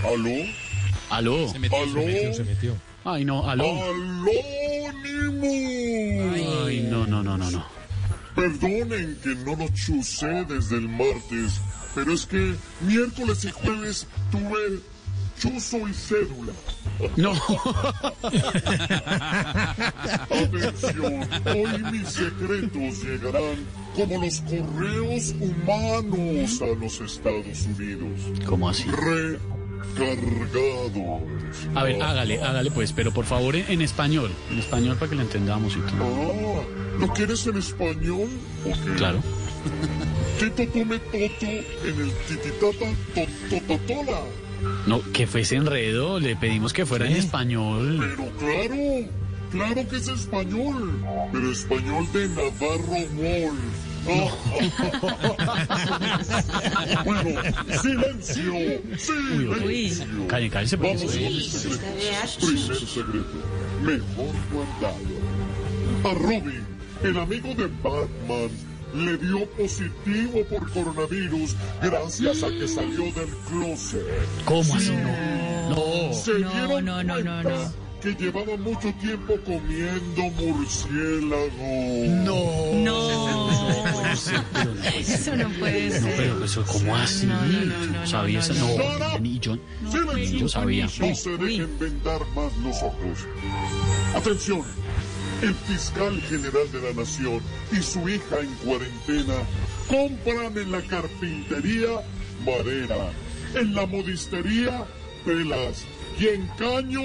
[0.03, 0.29] ¿Aló?
[1.11, 1.47] ¿Aló?
[1.49, 1.93] Se metió, ¿Aló?
[1.93, 2.75] se metió, se metió.
[3.05, 3.63] Ay, no, aló.
[3.63, 5.41] ¡Alónimo!
[6.65, 7.78] Ay, no, no, no, no, no.
[8.39, 11.59] Perdonen que no lo chusé desde el martes,
[11.93, 14.79] pero es que miércoles y jueves tuve
[15.37, 16.53] chuzo y cédula.
[17.17, 17.33] No.
[20.29, 28.21] Atención, hoy mis secretos llegarán como los correos humanos a los Estados Unidos.
[28.45, 28.85] ¿Cómo así?
[29.95, 31.21] Recargados.
[31.75, 35.15] A ver, hágale, hágale pues, pero por favor en, en español, en español para que
[35.15, 36.03] lo entendamos y todo.
[36.03, 36.63] Ah,
[36.99, 38.29] ¿lo quieres en español?
[38.65, 38.97] Ok.
[38.97, 39.19] Claro.
[40.39, 42.85] Tito tome toto en el tititata
[43.49, 44.21] tototatola.
[44.87, 47.97] No, que fuese enredo, le pedimos que fuera en español.
[47.99, 49.09] Pero claro,
[49.51, 53.88] claro que es español, pero español de Navarro Wolf.
[57.05, 57.41] Bueno,
[57.81, 58.53] silencio,
[58.97, 60.27] silencio.
[60.27, 61.11] Calle, cállese, Vamos con.
[61.11, 63.39] Primer secreto,
[63.81, 64.97] mejor guardado.
[66.03, 66.65] A Robin,
[67.03, 68.49] el amigo de Batman,
[68.93, 74.05] le dio positivo por coronavirus gracias a que salió del closet.
[74.45, 74.87] ¿Cómo así?
[74.87, 74.93] Sí.
[75.69, 76.13] No.
[76.13, 77.88] Se No, no, no, no.
[78.01, 82.23] Que llevaba mucho tiempo comiendo murciélago.
[82.23, 82.73] No.
[82.83, 83.79] No.
[84.97, 86.13] Eso no puede No, ser.
[86.17, 87.25] pero eso, ¿cómo así?
[87.27, 88.53] No, no, no, no, sabía no, eso.
[88.53, 88.99] no.
[88.99, 89.57] No, ni yo,
[89.91, 90.39] Silencio.
[90.39, 90.85] yo sabía.
[90.99, 93.27] No se dejen vendar más los ojos.
[94.15, 94.63] Atención.
[95.41, 97.39] El fiscal general de la nación
[97.71, 99.35] y su hija en cuarentena
[99.87, 101.89] compran en la carpintería
[102.45, 103.11] madera,
[103.55, 104.85] en la modistería
[105.23, 105.85] telas
[106.19, 107.01] y en caño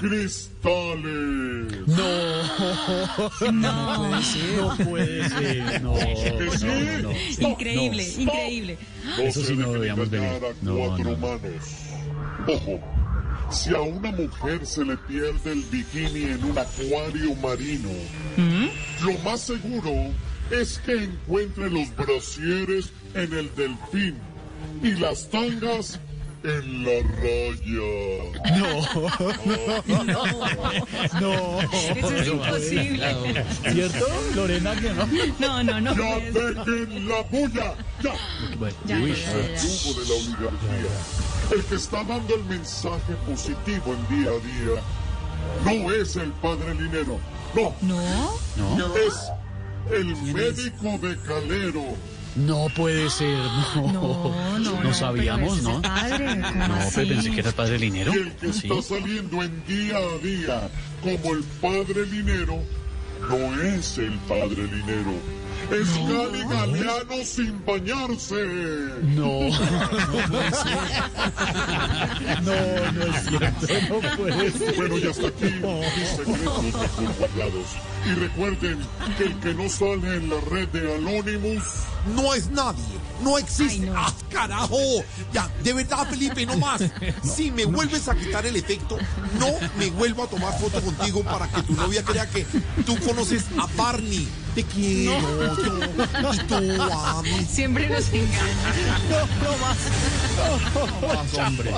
[0.00, 1.86] cristales.
[1.86, 3.52] No.
[3.52, 4.20] No.
[4.20, 5.82] No puede ser.
[5.82, 5.94] No.
[5.94, 6.64] Que sí.
[6.66, 7.48] no, no.
[7.50, 8.22] Increíble, Stop.
[8.22, 8.78] increíble.
[9.16, 10.16] No Eso se sí no debíamos a
[10.62, 11.16] No, cuatro no.
[11.16, 11.64] manos.
[12.46, 12.80] Ojo,
[13.50, 17.90] si a una mujer se le pierde el bikini en un acuario marino,
[19.04, 19.92] lo más seguro
[20.50, 24.16] es que encuentre los brasieres en el delfín
[24.82, 26.00] y las tangas
[26.42, 27.90] en la raya.
[28.58, 28.70] No.
[31.20, 31.60] No.
[31.96, 33.44] Eso es imposible.
[33.72, 35.06] ¿Cierto, Lorena, que no?
[35.38, 35.94] No, no, no.
[35.94, 37.74] ¡Ya dejen la bulla!
[38.02, 38.14] ¡Ya!
[38.86, 40.92] Ya, de la oligarquía.
[41.52, 44.82] El que está dando el mensaje positivo en día a día
[45.64, 47.18] no es el padre Linero.
[47.54, 48.38] No, ¿No?
[48.56, 48.96] No.
[48.96, 49.14] es
[49.92, 51.84] el médico de Calero.
[52.36, 53.36] No puede ser.
[53.76, 54.34] No.
[54.50, 55.76] No, no, no, sabíamos, ¿no?
[55.76, 58.12] es padre, ¿cómo No, pero pensé que era el padre Linero.
[58.14, 58.68] Y el que Sí.
[58.70, 60.68] está saliendo en día a día
[61.02, 62.58] como el padre Linero
[63.28, 65.12] no es el padre Linero.
[65.70, 68.34] Es Gali Galeano sin bañarse.
[69.02, 69.40] No,
[72.42, 72.52] no,
[72.92, 74.74] no es cierto, no puede ser.
[74.76, 76.64] Bueno, ya está aquí mis secretos
[77.18, 77.66] guardados.
[78.06, 78.78] Y recuerden
[79.18, 81.62] que el que no sale en la red de Anonymous
[82.14, 82.84] No es nadie,
[83.22, 83.90] no existe.
[83.94, 84.78] ¡Ah, carajo!
[85.32, 86.82] Ya, de verdad, Felipe, no más.
[87.22, 88.98] Si me vuelves a quitar el efecto,
[89.38, 89.48] no
[89.78, 92.46] me vuelvo a tomar foto contigo para que tu novia crea que
[92.84, 94.28] tú conoces a Barney.
[94.54, 95.20] Te quiero,
[95.62, 97.46] yo, y tú a mí.
[97.48, 98.98] Siempre nos engaña.
[99.44, 99.56] No
[101.16, 101.74] más, hombre.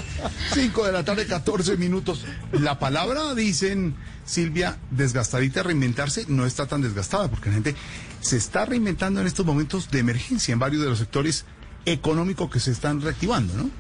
[0.54, 2.24] 5 de la tarde, 14 minutos.
[2.52, 3.94] La palabra, dicen
[4.24, 7.76] Silvia, desgastadita, reinventarse, no está tan desgastada, porque la gente
[8.22, 11.44] se está reinventando en estos momentos de emergencia en varios de los sectores
[11.84, 13.70] económicos que se están reactivando, ¿no?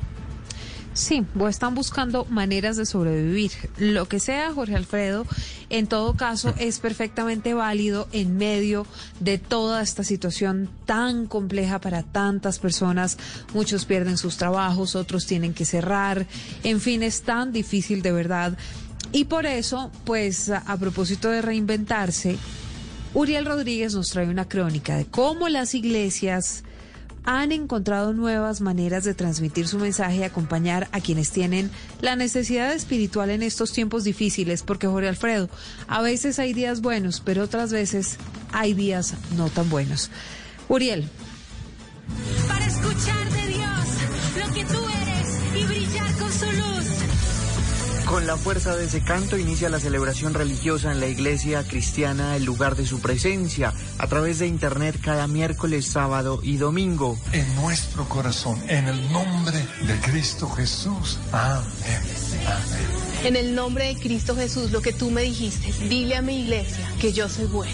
[0.94, 3.52] Sí, o están buscando maneras de sobrevivir.
[3.78, 5.24] Lo que sea, Jorge Alfredo,
[5.70, 8.86] en todo caso es perfectamente válido en medio
[9.18, 13.16] de toda esta situación tan compleja para tantas personas.
[13.54, 16.26] Muchos pierden sus trabajos, otros tienen que cerrar.
[16.62, 18.58] En fin, es tan difícil de verdad.
[19.12, 22.36] Y por eso, pues a, a propósito de reinventarse,
[23.14, 26.64] Uriel Rodríguez nos trae una crónica de cómo las iglesias
[27.24, 32.72] han encontrado nuevas maneras de transmitir su mensaje y acompañar a quienes tienen la necesidad
[32.72, 35.48] espiritual en estos tiempos difíciles, porque Jorge Alfredo,
[35.86, 38.16] a veces hay días buenos, pero otras veces
[38.50, 40.10] hay días no tan buenos.
[40.68, 41.08] Uriel.
[42.48, 46.81] Para escuchar de Dios lo que tú eres y brillar con su luz.
[48.12, 52.44] Con la fuerza de ese canto inicia la celebración religiosa en la iglesia cristiana, el
[52.44, 57.18] lugar de su presencia, a través de internet cada miércoles, sábado y domingo.
[57.32, 59.56] En nuestro corazón, en el nombre
[59.86, 61.18] de Cristo Jesús.
[61.32, 61.64] Amén.
[62.44, 63.24] Amén.
[63.24, 66.86] En el nombre de Cristo Jesús, lo que tú me dijiste, dile a mi iglesia
[67.00, 67.72] que yo soy bueno.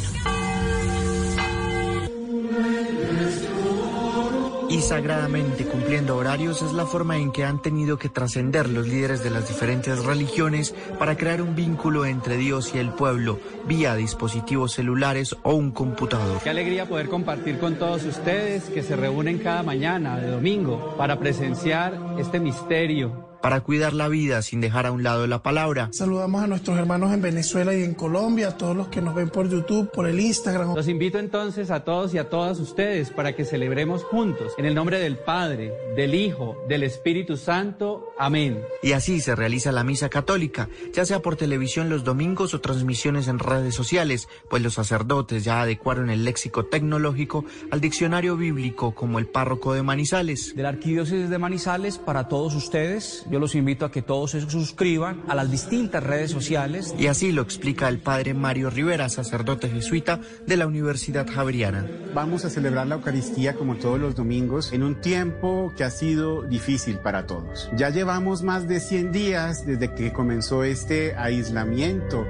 [4.70, 9.22] Y sagradamente cumpliendo horarios es la forma en que han tenido que trascender los líderes
[9.24, 14.72] de las diferentes religiones para crear un vínculo entre Dios y el pueblo vía dispositivos
[14.72, 16.40] celulares o un computador.
[16.42, 21.18] Qué alegría poder compartir con todos ustedes que se reúnen cada mañana de domingo para
[21.18, 25.89] presenciar este misterio para cuidar la vida sin dejar a un lado la palabra.
[25.93, 29.30] Saludamos a nuestros hermanos en Venezuela y en Colombia, a todos los que nos ven
[29.30, 30.74] por YouTube, por el Instagram.
[30.74, 34.74] Los invito entonces a todos y a todas ustedes para que celebremos juntos en el
[34.74, 38.12] nombre del Padre, del Hijo, del Espíritu Santo.
[38.18, 38.61] Amén.
[38.82, 43.28] Y así se realiza la misa católica, ya sea por televisión los domingos o transmisiones
[43.28, 49.18] en redes sociales, pues los sacerdotes ya adecuaron el léxico tecnológico al diccionario bíblico como
[49.18, 50.55] el párroco de Manizales.
[50.55, 54.41] De la Arquidiócesis de Manizales para todos ustedes yo los invito a que todos se
[54.41, 56.95] suscriban a las distintas redes sociales.
[56.99, 61.87] Y así lo explica el padre Mario Rivera, sacerdote jesuita de la Universidad Javeriana.
[62.14, 66.43] Vamos a celebrar la Eucaristía como todos los domingos en un tiempo que ha sido
[66.43, 67.70] difícil para todos.
[67.76, 72.26] Ya llevamos más de 100 días desde que comenzó este aislamiento.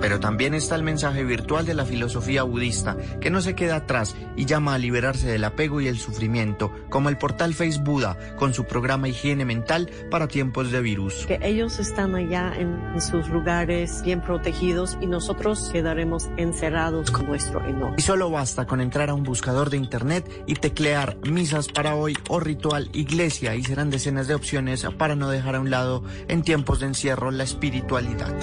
[0.00, 4.16] Pero también está el mensaje virtual de la filosofía budista, que no se queda atrás
[4.36, 8.54] y llama a liberarse del apego y el sufrimiento, como el portal Face Buda, con
[8.54, 11.26] su programa Higiene Mental para tiempos de virus.
[11.26, 17.64] Que ellos están allá en, sus lugares bien protegidos y nosotros quedaremos encerrados con nuestro
[17.66, 17.94] enojo.
[17.96, 22.16] Y solo basta con entrar a un buscador de internet y teclear misas para hoy
[22.28, 26.42] o ritual iglesia y serán decenas de opciones para no dejar a un lado en
[26.42, 28.34] tiempos de encierro la espiritualidad.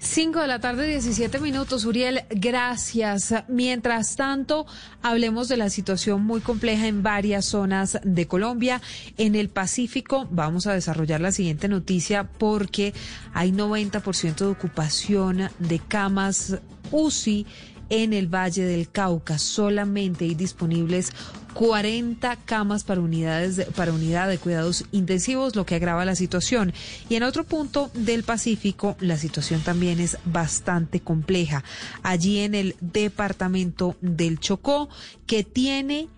[0.00, 1.84] 5 de la tarde, 17 minutos.
[1.84, 3.34] Uriel, gracias.
[3.48, 4.64] Mientras tanto,
[5.02, 8.80] hablemos de la situación muy compleja en varias zonas de Colombia.
[9.16, 12.94] En el Pacífico, vamos a desarrollar la siguiente noticia porque
[13.34, 16.58] hay 90% de ocupación de camas
[16.92, 17.46] UCI
[17.90, 19.38] en el Valle del Cauca.
[19.38, 21.12] Solamente hay disponibles
[21.54, 26.72] 40 camas para unidades de, para unidad de cuidados intensivos, lo que agrava la situación.
[27.08, 31.64] Y en otro punto del Pacífico, la situación también es bastante compleja.
[32.02, 34.88] Allí en el departamento del Chocó,
[35.26, 36.08] que tiene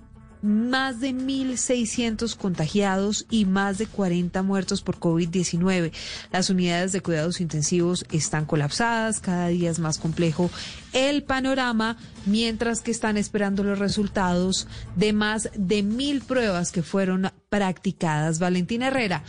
[0.43, 5.93] más de 1.600 contagiados y más de 40 muertos por COVID-19.
[6.33, 10.51] Las unidades de cuidados intensivos están colapsadas, cada día es más complejo
[10.93, 14.67] el panorama, mientras que están esperando los resultados
[14.97, 18.39] de más de mil pruebas que fueron practicadas.
[18.39, 19.23] Valentina Herrera,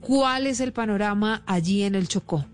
[0.00, 2.46] ¿cuál es el panorama allí en el Chocó?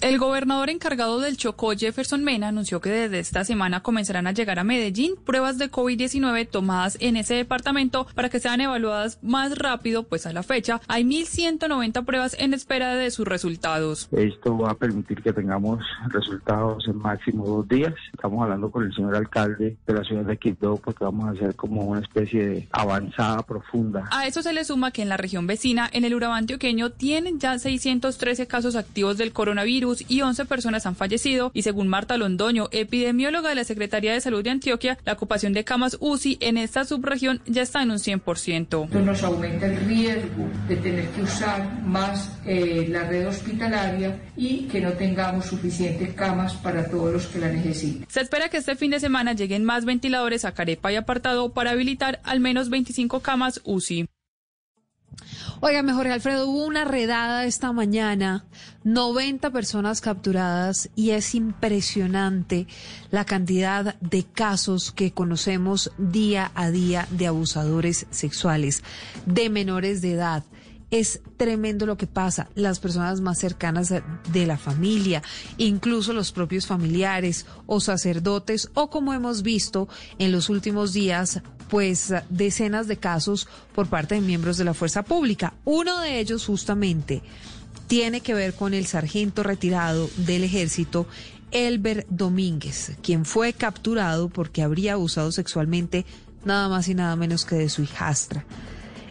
[0.00, 4.60] El gobernador encargado del Chocó, Jefferson Mena, anunció que desde esta semana comenzarán a llegar
[4.60, 10.04] a Medellín pruebas de COVID-19 tomadas en ese departamento para que sean evaluadas más rápido,
[10.04, 14.08] pues a la fecha hay 1.190 pruebas en espera de sus resultados.
[14.12, 15.80] Esto va a permitir que tengamos
[16.10, 17.94] resultados en máximo dos días.
[18.12, 21.56] Estamos hablando con el señor alcalde de la ciudad de Quito porque vamos a hacer
[21.56, 24.08] como una especie de avanzada profunda.
[24.12, 27.40] A eso se le suma que en la región vecina, en el Urabá antioqueño, tienen
[27.40, 31.50] ya 613 casos activos del coronavirus y 11 personas han fallecido.
[31.54, 35.64] Y según Marta Londoño, epidemióloga de la Secretaría de Salud de Antioquia, la ocupación de
[35.64, 38.84] camas UCI en esta subregión ya está en un 100%.
[38.84, 44.64] Esto nos aumenta el riesgo de tener que usar más eh, la red hospitalaria y
[44.68, 48.06] que no tengamos suficientes camas para todos los que la necesiten.
[48.08, 51.70] Se espera que este fin de semana lleguen más ventiladores a Carepa y Apartado para
[51.72, 54.08] habilitar al menos 25 camas UCI.
[55.60, 58.44] Oiga, mejor Alfredo, hubo una redada esta mañana,
[58.84, 62.66] 90 personas capturadas y es impresionante
[63.10, 68.84] la cantidad de casos que conocemos día a día de abusadores sexuales,
[69.26, 70.44] de menores de edad.
[70.90, 72.48] Es tremendo lo que pasa.
[72.54, 75.22] Las personas más cercanas de la familia,
[75.58, 82.14] incluso los propios familiares o sacerdotes, o como hemos visto en los últimos días, pues
[82.30, 85.54] decenas de casos por parte de miembros de la fuerza pública.
[85.64, 87.22] Uno de ellos justamente
[87.86, 91.06] tiene que ver con el sargento retirado del ejército,
[91.50, 96.04] Elber Domínguez, quien fue capturado porque habría abusado sexualmente
[96.44, 98.44] nada más y nada menos que de su hijastra.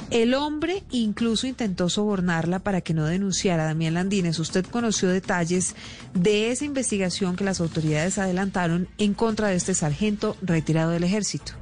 [0.10, 3.66] El hombre incluso intentó sobornarla para que no denunciara.
[3.66, 5.76] Damián Landines, usted conoció detalles
[6.14, 11.54] de esa investigación que las autoridades adelantaron en contra de este sargento retirado del ejército.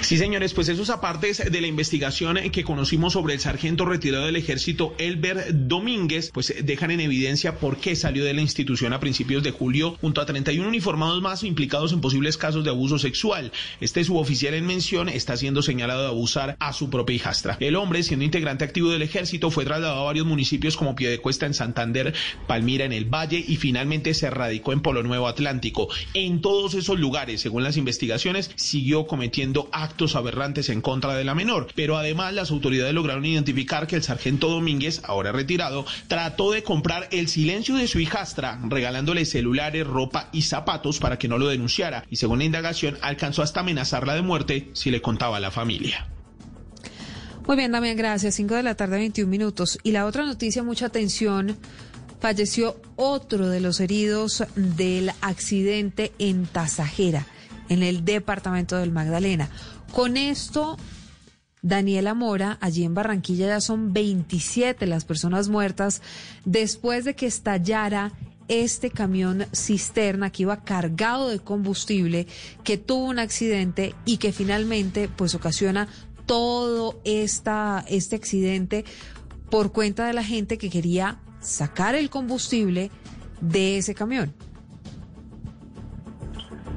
[0.00, 4.36] Sí, señores, pues esos apartes de la investigación que conocimos sobre el sargento retirado del
[4.36, 9.42] ejército Elber Domínguez, pues dejan en evidencia por qué salió de la institución a principios
[9.42, 13.52] de julio junto a 31 uniformados más implicados en posibles casos de abuso sexual.
[13.80, 17.56] Este suboficial en mención está siendo señalado de abusar a su propia hijastra.
[17.60, 21.54] El hombre, siendo integrante activo del ejército, fue trasladado a varios municipios como Piedecuesta en
[21.54, 22.14] Santander,
[22.46, 25.88] Palmira en el Valle y finalmente se radicó en Polo Nuevo Atlántico.
[26.14, 31.34] En todos esos lugares, según las investigaciones, siguió cometiendo actos aberrantes en contra de la
[31.34, 31.68] menor.
[31.74, 37.08] Pero además las autoridades lograron identificar que el sargento Domínguez, ahora retirado, trató de comprar
[37.10, 42.04] el silencio de su hijastra, regalándole celulares, ropa y zapatos para que no lo denunciara.
[42.10, 46.08] Y según la indagación, alcanzó hasta amenazarla de muerte si le contaba a la familia.
[47.46, 48.34] Muy bien, Damián, gracias.
[48.34, 49.78] 5 de la tarde, 21 minutos.
[49.82, 51.56] Y la otra noticia, mucha atención.
[52.20, 57.26] Falleció otro de los heridos del accidente en Tasajera,
[57.68, 59.48] en el departamento del Magdalena.
[59.92, 60.76] Con esto,
[61.62, 66.02] Daniela Mora, allí en Barranquilla ya son 27 las personas muertas
[66.44, 68.12] después de que estallara
[68.48, 72.26] este camión cisterna que iba cargado de combustible,
[72.64, 75.88] que tuvo un accidente y que finalmente pues ocasiona
[76.26, 78.84] todo esta, este accidente
[79.50, 82.90] por cuenta de la gente que quería sacar el combustible
[83.40, 84.34] de ese camión.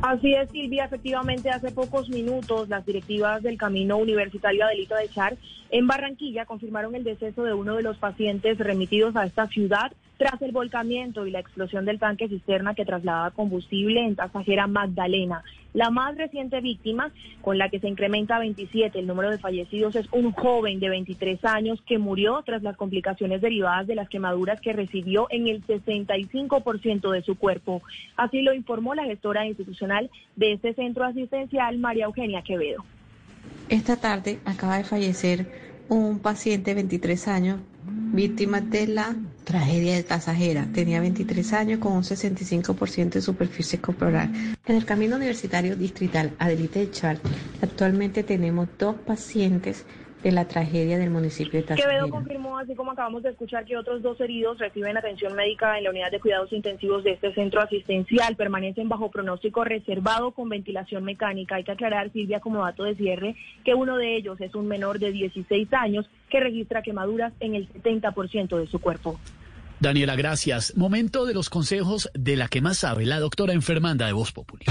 [0.01, 0.85] Así es, Silvia.
[0.85, 5.37] Efectivamente, hace pocos minutos las directivas del Camino Universitario Adelito de Char
[5.69, 9.91] en Barranquilla confirmaron el deceso de uno de los pacientes remitidos a esta ciudad
[10.21, 15.43] tras el volcamiento y la explosión del tanque cisterna que trasladaba combustible en Tasajera Magdalena.
[15.73, 17.11] La más reciente víctima,
[17.41, 20.89] con la que se incrementa a 27 el número de fallecidos, es un joven de
[20.89, 25.65] 23 años que murió tras las complicaciones derivadas de las quemaduras que recibió en el
[25.65, 27.81] 65% de su cuerpo.
[28.15, 32.85] Así lo informó la gestora institucional de este centro asistencial, María Eugenia Quevedo.
[33.69, 35.47] Esta tarde acaba de fallecer
[35.89, 37.59] un paciente de 23 años
[38.13, 40.67] víctima de la tragedia de Tasajera.
[40.73, 44.31] Tenía 23 años con un 65% de superficie corporal.
[44.65, 47.19] En el camino universitario distrital Adelita de Char,
[47.61, 49.85] actualmente tenemos dos pacientes
[50.23, 51.89] de la tragedia del municipio de Tasajera.
[51.89, 55.85] Quevedo confirmó, así como acabamos de escuchar, que otros dos heridos reciben atención médica en
[55.85, 58.35] la unidad de cuidados intensivos de este centro asistencial.
[58.35, 61.55] Permanecen bajo pronóstico reservado con ventilación mecánica.
[61.55, 64.99] Hay que aclarar, Silvia, como dato de cierre, que uno de ellos es un menor
[64.99, 69.19] de 16 años que registra quemaduras en el 70% de su cuerpo.
[69.79, 70.77] Daniela, gracias.
[70.77, 74.65] Momento de los consejos de la que más sabe, la doctora enfermanda de Voz Populi.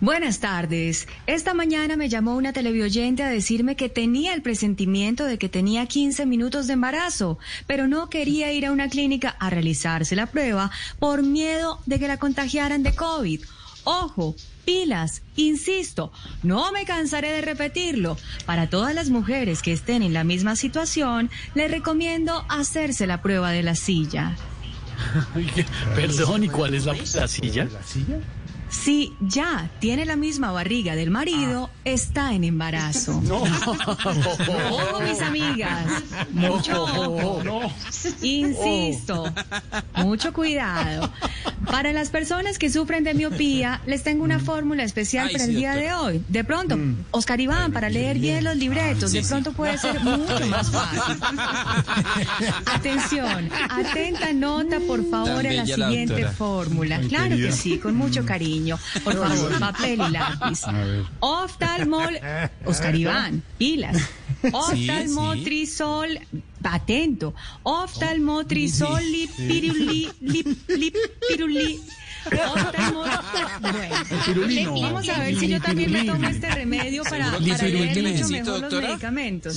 [0.00, 1.06] Buenas tardes.
[1.26, 5.84] Esta mañana me llamó una televidente a decirme que tenía el presentimiento de que tenía
[5.84, 10.70] 15 minutos de embarazo, pero no quería ir a una clínica a realizarse la prueba
[10.98, 13.42] por miedo de que la contagiaran de COVID.
[13.84, 18.16] Ojo, pilas, insisto, no me cansaré de repetirlo.
[18.46, 23.50] Para todas las mujeres que estén en la misma situación, les recomiendo hacerse la prueba
[23.50, 24.34] de la silla.
[25.94, 27.64] Perdón, ¿y cuál es la, la silla?
[27.70, 28.18] ¿La silla?
[28.70, 33.20] Si ya tiene la misma barriga del marido, está en embarazo.
[33.30, 33.42] No.
[33.42, 35.86] Ojo, mis amigas.
[36.32, 37.72] Mucho ojo.
[38.22, 39.24] Insisto,
[39.96, 41.12] mucho cuidado.
[41.70, 45.50] Para las personas que sufren de miopía, les tengo una fórmula especial Ay, para el
[45.50, 46.24] sí, día de hoy.
[46.28, 46.78] De pronto,
[47.10, 51.16] Oscar Iván, para leer bien los libretos, de pronto puede ser mucho más fácil.
[52.66, 56.96] Atención, atenta nota, por favor, Tan a la siguiente fórmula.
[56.96, 57.48] Ay, Claro querida.
[57.48, 58.59] que sí, con mucho cariño.
[59.04, 60.60] Por favor, papel y lápiz.
[61.20, 62.18] Oftalmol,
[62.64, 63.96] Oscar Iván, pilas.
[64.52, 66.18] Oftalmotrisol,
[66.62, 67.34] atento.
[67.62, 71.80] Oftalmotrisol, lipiruli, lip- lipiruli.
[74.40, 77.68] Bueno, vamos a ver si yo también me tomo este remedio para, ¿Seguro que para
[77.68, 79.56] leer mucho mejor los medicamentos.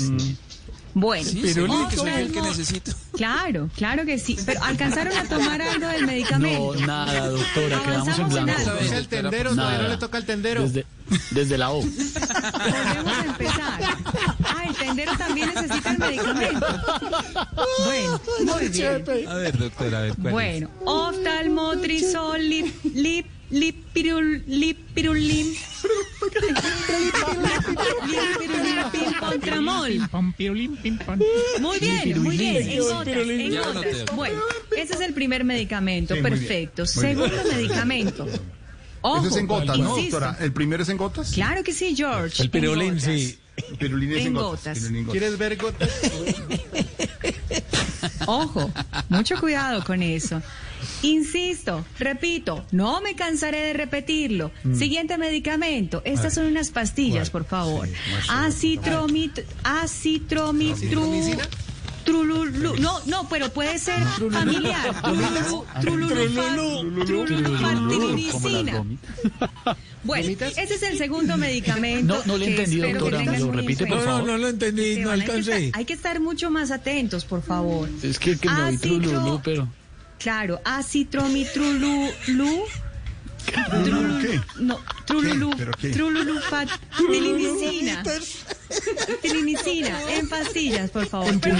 [0.95, 2.91] Bueno, Sí, seguro que soy el que necesito.
[3.13, 4.37] Claro, claro que sí.
[4.45, 6.75] Pero alcanzaron a tomar algo del medicamento.
[6.75, 8.71] No, nada, doctora, quedamos en blanco.
[8.93, 9.69] el tendero, Nada.
[9.69, 10.61] todavía no le toca al tendero.
[10.63, 10.85] Desde,
[11.31, 11.81] desde la O.
[11.81, 13.79] Volvemos a empezar.
[14.45, 16.67] Ah, el tendero también necesita el medicamento.
[17.85, 19.27] Bueno, muy bien.
[19.27, 20.33] A ver, doctora, a ver, ¿cuál?
[20.33, 25.53] Bueno, oftalmotrisol, lip, lip, lipirul, lipirulim.
[31.59, 32.69] Muy bien, muy bien.
[32.69, 34.15] En gotas, en gotas.
[34.15, 34.39] Bueno,
[34.75, 36.15] ese es el primer medicamento.
[36.21, 36.85] Perfecto.
[36.85, 38.27] Segundo medicamento.
[39.05, 40.19] Ojo, Eso es en gotas, ¿no, insisto.
[40.19, 40.43] doctora?
[40.45, 41.31] ¿El primero es en gotas?
[41.33, 42.41] Claro que sí, George.
[42.43, 43.37] El pirulín, sí.
[43.69, 44.49] El pirulín es en, En gotas.
[44.63, 44.77] gotas.
[44.79, 45.11] pirulín en gotas.
[45.19, 45.89] ¿Quieres ver gotas?
[48.27, 48.71] Ojo,
[49.09, 50.41] mucho cuidado con eso.
[51.01, 54.51] Insisto, repito, no me cansaré de repetirlo.
[54.77, 56.01] Siguiente medicamento.
[56.05, 57.87] Estas son unas pastillas, por favor.
[58.29, 61.37] Acitromit, acitromitru.
[62.03, 65.01] Trululu, no, no, pero puede ser familiar.
[65.81, 67.57] Trululu, trululu.
[70.03, 70.27] Bueno,
[70.57, 72.21] ese es el segundo medicamento.
[72.25, 74.23] No, no que entendí, doctora, tengas ¿me lo repite, por favor?
[74.25, 75.67] No, no lo entendí, no hay alcancé.
[75.69, 77.87] estar- Hay que estar mucho más atentos, por favor.
[78.01, 79.67] Es que, oí Acitro- trululú, pero...
[80.23, 82.63] Claro, acitromitrululu.
[83.83, 84.39] ¿Trululu qué?
[84.61, 85.55] No, trululu, ¿Qué?
[85.57, 85.73] ¿Pero
[89.21, 91.33] Tilinicina, en pastillas, por favor.
[91.39, 91.55] Pero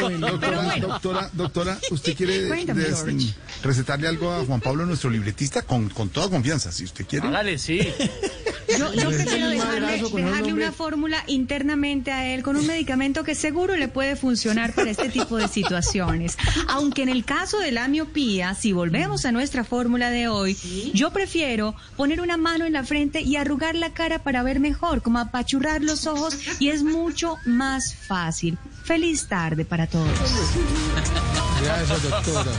[0.00, 0.88] bueno, pero Doctora, bueno.
[0.88, 3.34] doctora, doctora, ¿usted quiere Cuéntame, des- George.
[3.62, 7.28] recetarle algo a Juan Pablo, nuestro libretista, con, con toda confianza, si usted quiere?
[7.28, 7.80] Hágale, sí.
[8.78, 13.76] Yo, yo prefiero dejarle, dejarle una fórmula internamente a él con un medicamento que seguro
[13.76, 16.36] le puede funcionar para este tipo de situaciones.
[16.68, 20.56] Aunque en el caso de la miopía, si volvemos a nuestra fórmula de hoy,
[20.92, 25.00] yo prefiero poner una mano en la frente y arrugar la cara para ver mejor,
[25.00, 28.58] como apachurrar los ojos y es mucho más fácil.
[28.84, 30.10] Feliz tarde para todos.
[31.62, 32.52] Gracias, doctora.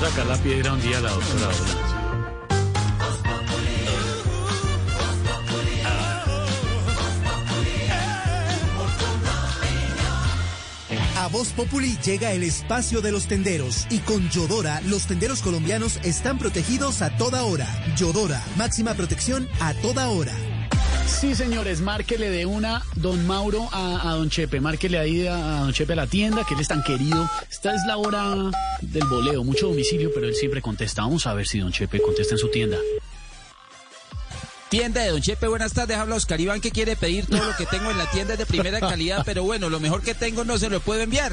[0.00, 2.00] Sacar la piedra un día a la doctora.
[11.20, 16.00] A Voz Populi llega el espacio de los tenderos y con Yodora los tenderos colombianos
[16.02, 17.68] están protegidos a toda hora.
[17.94, 20.32] Yodora, máxima protección a toda hora.
[21.18, 24.60] Sí, señores, márquele de una, don Mauro, a, a don Chepe.
[24.60, 27.28] Márquele ahí a, a don Chepe a la tienda, que él es tan querido.
[27.50, 28.34] Esta es la hora
[28.80, 31.02] del voleo, mucho domicilio, pero él siempre contesta.
[31.02, 32.78] Vamos a ver si don Chepe contesta en su tienda.
[34.70, 35.96] Tienda de Don Chepe, buenas tardes.
[35.96, 38.46] Habla Oscar Iván que quiere pedir todo lo que tengo en la tienda es de
[38.46, 41.32] primera calidad, pero bueno, lo mejor que tengo no se lo puedo enviar.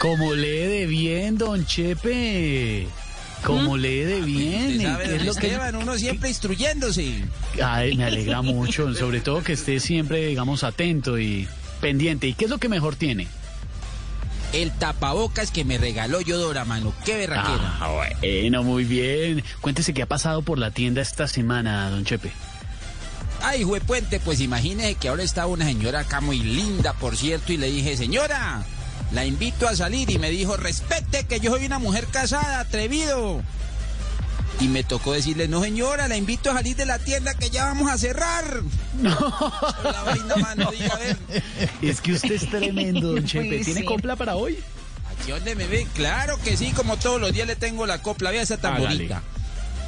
[0.00, 2.88] Como lee de bien, don Chepe.
[3.46, 4.80] Como lee de bien.
[4.80, 7.24] Es lo que- Esteban, uno siempre instruyéndose.
[7.64, 11.48] Ay, me alegra mucho, sobre todo que esté siempre, digamos, atento y
[11.80, 12.26] pendiente.
[12.26, 13.28] ¿Y qué es lo que mejor tiene?
[14.52, 16.92] El tapabocas que me regaló Yodora, mano.
[17.04, 17.76] Qué berraquera.
[17.80, 17.90] Ah,
[18.20, 19.42] bueno, muy bien.
[19.60, 22.30] Cuéntese qué ha pasado por la tienda esta semana, don Chepe.
[23.42, 27.58] Ay, juepuente, pues imagínese que ahora estaba una señora acá muy linda, por cierto, y
[27.58, 28.64] le dije, señora,
[29.12, 33.42] la invito a salir, y me dijo, respete que yo soy una mujer casada, atrevido.
[34.60, 37.66] Y me tocó decirle, no señora, la invito a salir de la tienda que ya
[37.66, 38.44] vamos a cerrar.
[38.96, 39.10] No.
[39.84, 41.18] La vaina, mano, diga, a ver.
[41.82, 43.62] Es que usted es tremendo, don Chepe.
[43.62, 44.58] ¿Tiene copla para hoy?
[45.10, 48.30] Aquí donde me ve, claro que sí, como todos los días le tengo la copla,
[48.30, 49.22] vea esa tan bonita.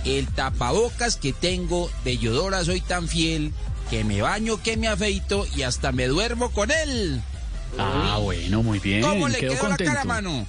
[0.04, 3.54] El tapabocas que tengo de Yodora soy tan fiel
[3.88, 7.22] que me baño, que me afeito y hasta me duermo con él.
[7.76, 9.02] Ah, bueno, muy bien.
[9.02, 9.84] ¿Cómo le Quedó quedó contento.
[9.92, 10.46] la cara, mano?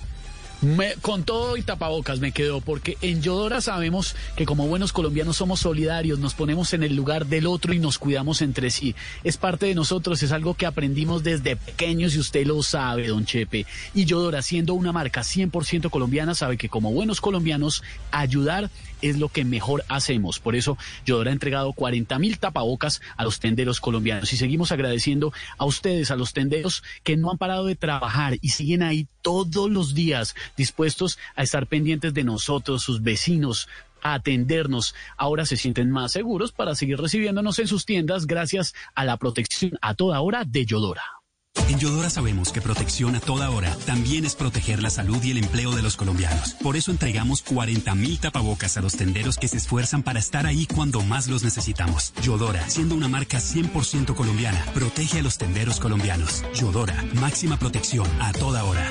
[0.61, 5.37] Me- con todo y tapabocas me quedó, porque en Yodora sabemos que como buenos colombianos
[5.37, 8.93] somos solidarios, nos ponemos en el lugar del otro y nos cuidamos entre sí.
[9.23, 13.23] Es parte de nosotros, es algo que aprendimos desde pequeños y usted lo sabe, don
[13.25, 13.65] Chepe.
[13.95, 17.81] Y Yodora, siendo una marca 100% colombiana, sabe que como buenos colombianos,
[18.11, 18.69] ayudar
[19.01, 20.39] es lo que mejor hacemos.
[20.39, 25.33] Por eso, Yodora ha entregado 40 mil tapabocas a los tenderos colombianos y seguimos agradeciendo
[25.57, 29.69] a ustedes, a los tenderos que no han parado de trabajar y siguen ahí todos
[29.69, 33.67] los días dispuestos a estar pendientes de nosotros, sus vecinos,
[34.01, 34.95] a atendernos.
[35.17, 39.77] Ahora se sienten más seguros para seguir recibiéndonos en sus tiendas gracias a la protección
[39.81, 41.18] a toda hora de Yodora.
[41.67, 45.37] En Yodora sabemos que protección a toda hora también es proteger la salud y el
[45.37, 46.55] empleo de los colombianos.
[46.61, 51.01] Por eso entregamos 40.000 tapabocas a los tenderos que se esfuerzan para estar ahí cuando
[51.01, 52.13] más los necesitamos.
[52.23, 56.43] Yodora, siendo una marca 100% colombiana, protege a los tenderos colombianos.
[56.55, 58.87] Yodora, máxima protección a toda hora.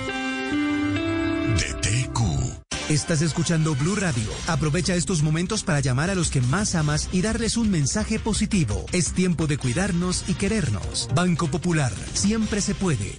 [2.89, 4.31] Estás escuchando Blue Radio.
[4.47, 8.87] Aprovecha estos momentos para llamar a los que más amas y darles un mensaje positivo.
[8.93, 11.11] Es tiempo de cuidarnos y querernos.
[11.15, 11.93] Banco Popular.
[12.15, 13.19] Siempre se puede.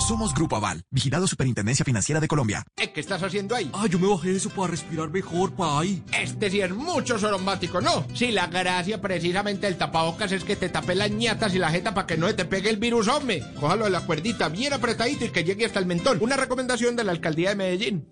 [0.00, 2.64] Somos Grupo Aval, vigilado Superintendencia Financiera de Colombia.
[2.76, 3.70] ¿Eh, ¿Qué estás haciendo ahí?
[3.74, 6.02] Ah, yo me bajé eso para respirar mejor, pay.
[6.12, 8.06] Este sí es mucho sorombático, ¿no?
[8.14, 11.94] Sí, la gracia precisamente del tapabocas es que te tape las ñatas y la jeta
[11.94, 13.42] para que no te pegue el virus, hombre.
[13.60, 16.18] Cójalo de la cuerdita bien apretadito y que llegue hasta el mentón.
[16.20, 18.08] Una recomendación de la alcaldía de Medellín.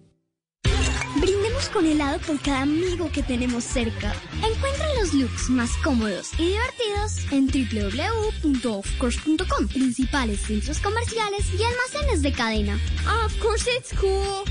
[1.16, 4.14] Brindemos con helado por cada amigo que tenemos cerca.
[4.34, 12.32] Encuentra los looks más cómodos y divertidos en www.offcourse.com, principales centros comerciales y almacenes de
[12.32, 12.80] cadena.
[13.24, 14.42] Of course it's cool.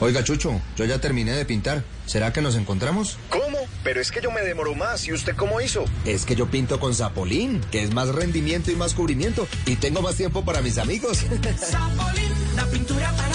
[0.00, 1.84] Oiga, Chucho, yo ya terminé de pintar.
[2.06, 3.18] ¿Será que nos encontramos?
[3.28, 3.58] ¿Cómo?
[3.84, 5.06] Pero es que yo me demoro más.
[5.06, 5.84] ¿Y usted cómo hizo?
[6.06, 9.46] Es que yo pinto con Zapolín, que es más rendimiento y más cubrimiento.
[9.66, 11.18] Y tengo más tiempo para mis amigos.
[11.58, 13.29] Zapolín, la pintura para.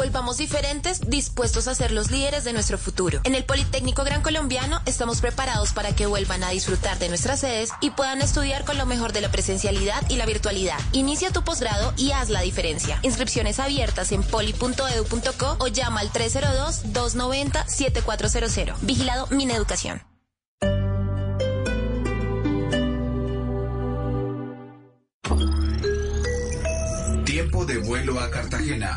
[0.00, 3.20] Volvamos diferentes, dispuestos a ser los líderes de nuestro futuro.
[3.24, 7.70] En el Politécnico Gran Colombiano estamos preparados para que vuelvan a disfrutar de nuestras sedes
[7.80, 10.78] y puedan estudiar con lo mejor de la presencialidad y la virtualidad.
[10.92, 13.00] Inicia tu posgrado y haz la diferencia.
[13.02, 18.76] Inscripciones abiertas en poli.edu.co o llama al 302-290-7400.
[18.82, 20.00] Vigilado Mineducación.
[27.24, 28.96] Tiempo de vuelo a Cartagena.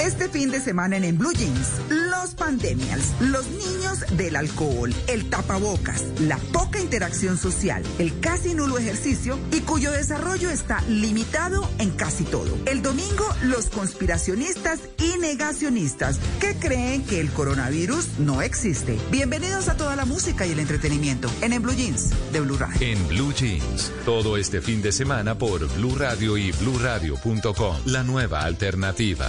[0.00, 5.30] Este fin de semana en, en Blue Jeans, los pandemials, los niños del alcohol, el
[5.30, 11.90] tapabocas, la poca interacción social, el casi nulo ejercicio y cuyo desarrollo está limitado en
[11.90, 12.50] casi todo.
[12.66, 18.98] El domingo, los conspiracionistas y negacionistas que creen que el coronavirus no existe.
[19.10, 22.80] Bienvenidos a toda la música y el entretenimiento en, en Blue Jeans de Blue Radio.
[22.80, 27.76] En Blue Jeans, todo este fin de semana por Blue Radio y bluradio.com.
[27.86, 29.28] La nueva alternativa.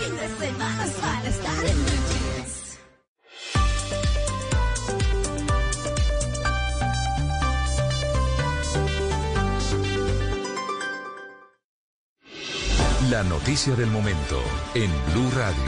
[0.00, 2.78] Fin de semana es para estar en Blue Jeans.
[13.10, 15.58] La noticia del momento en Blue Radio.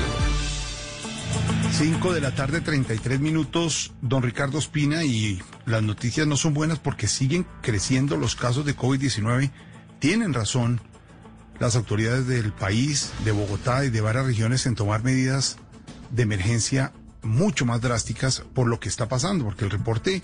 [1.73, 6.79] 5 de la tarde, 33 minutos, don Ricardo Espina, y las noticias no son buenas
[6.79, 9.51] porque siguen creciendo los casos de COVID-19.
[9.99, 10.81] Tienen razón
[11.63, 15.59] las autoridades del país, de Bogotá y de varias regiones en tomar medidas
[16.11, 20.23] de emergencia mucho más drásticas por lo que está pasando, porque el reporte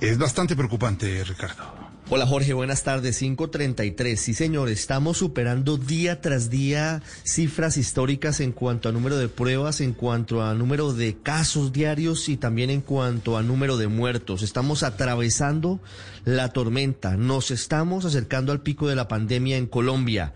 [0.00, 1.85] es bastante preocupante, Ricardo.
[2.08, 3.18] Hola Jorge, buenas tardes.
[3.18, 4.20] 533.
[4.20, 9.80] Sí, señor, estamos superando día tras día cifras históricas en cuanto a número de pruebas,
[9.80, 14.44] en cuanto a número de casos diarios y también en cuanto a número de muertos.
[14.44, 15.80] Estamos atravesando
[16.24, 17.16] la tormenta.
[17.16, 20.32] Nos estamos acercando al pico de la pandemia en Colombia.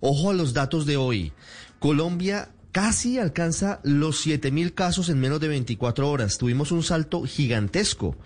[0.00, 1.32] Ojo a los datos de hoy.
[1.78, 6.36] Colombia casi alcanza los 7 mil casos en menos de 24 horas.
[6.36, 8.18] Tuvimos un salto gigantesco.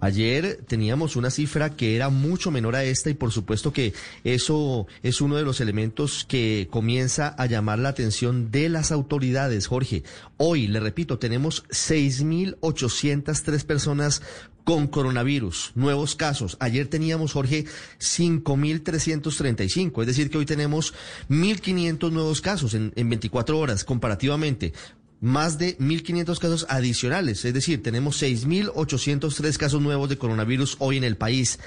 [0.00, 3.92] Ayer teníamos una cifra que era mucho menor a esta y por supuesto que
[4.24, 9.66] eso es uno de los elementos que comienza a llamar la atención de las autoridades,
[9.66, 10.02] Jorge.
[10.38, 14.22] Hoy, le repito, tenemos 6.803 personas
[14.64, 16.56] con coronavirus, nuevos casos.
[16.60, 17.66] Ayer teníamos, Jorge,
[17.98, 20.94] 5.335, es decir, que hoy tenemos
[21.28, 24.72] 1.500 nuevos casos en, en 24 horas comparativamente
[25.20, 31.04] más de 1.500 casos adicionales, es decir, tenemos 6.803 casos nuevos de coronavirus hoy en
[31.04, 31.58] el país.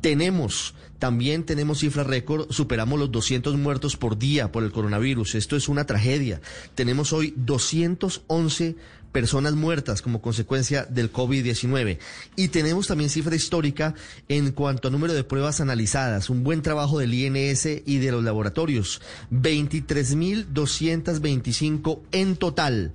[0.00, 5.34] Tenemos, también tenemos cifras récord, superamos los 200 muertos por día por el coronavirus.
[5.34, 6.40] Esto es una tragedia.
[6.74, 8.76] Tenemos hoy 211
[9.12, 11.98] personas muertas como consecuencia del COVID-19.
[12.34, 13.94] Y tenemos también cifra histórica
[14.28, 18.24] en cuanto a número de pruebas analizadas, un buen trabajo del INS y de los
[18.24, 22.92] laboratorios, 23.225 en total.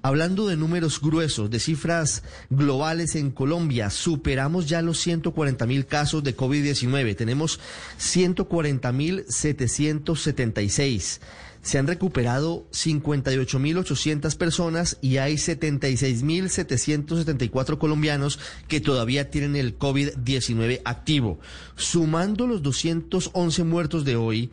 [0.00, 6.22] Hablando de números gruesos, de cifras globales en Colombia, superamos ya los 140 mil casos
[6.22, 7.16] de COVID-19.
[7.16, 7.58] Tenemos
[7.96, 11.20] 140 mil 776
[11.62, 21.38] se han recuperado 58.800 personas y hay 76.774 colombianos que todavía tienen el COVID-19 activo.
[21.76, 24.50] Sumando los 211 muertos de hoy,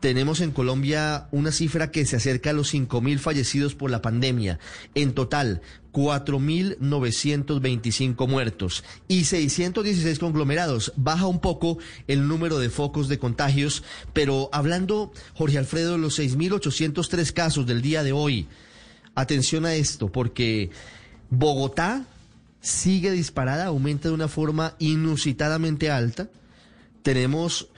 [0.00, 4.58] tenemos en Colombia una cifra que se acerca a los 5.000 fallecidos por la pandemia.
[4.94, 5.60] En total,
[5.92, 10.94] 4.925 muertos y 616 conglomerados.
[10.96, 11.76] Baja un poco
[12.08, 17.82] el número de focos de contagios, pero hablando, Jorge Alfredo, de los 6.803 casos del
[17.82, 18.48] día de hoy,
[19.14, 20.70] atención a esto, porque
[21.28, 22.06] Bogotá
[22.60, 26.30] sigue disparada, aumenta de una forma inusitadamente alta.
[27.02, 27.69] Tenemos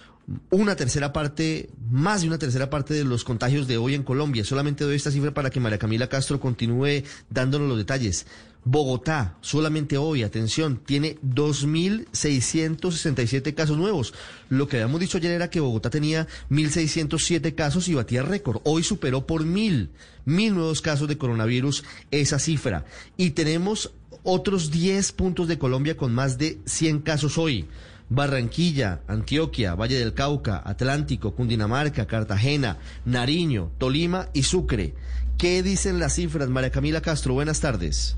[0.51, 4.45] una tercera parte, más de una tercera parte de los contagios de hoy en Colombia.
[4.45, 8.27] Solamente doy esta cifra para que María Camila Castro continúe dándonos los detalles.
[8.65, 14.15] Bogotá, solamente hoy, atención, tiene 2.667 casos nuevos.
[14.49, 18.61] Lo que habíamos dicho ayer era que Bogotá tenía 1.607 casos y batía récord.
[18.63, 19.91] Hoy superó por mil,
[20.25, 21.83] mil nuevos casos de coronavirus
[22.13, 22.85] esa cifra.
[23.17, 23.91] Y tenemos
[24.23, 27.67] otros 10 puntos de Colombia con más de 100 casos hoy.
[28.15, 32.77] Barranquilla, Antioquia, Valle del Cauca, Atlántico, Cundinamarca, Cartagena,
[33.07, 34.95] Nariño, Tolima y Sucre.
[35.39, 36.51] ¿Qué dicen las cifras?
[36.51, 38.17] María Camila Castro, buenas tardes.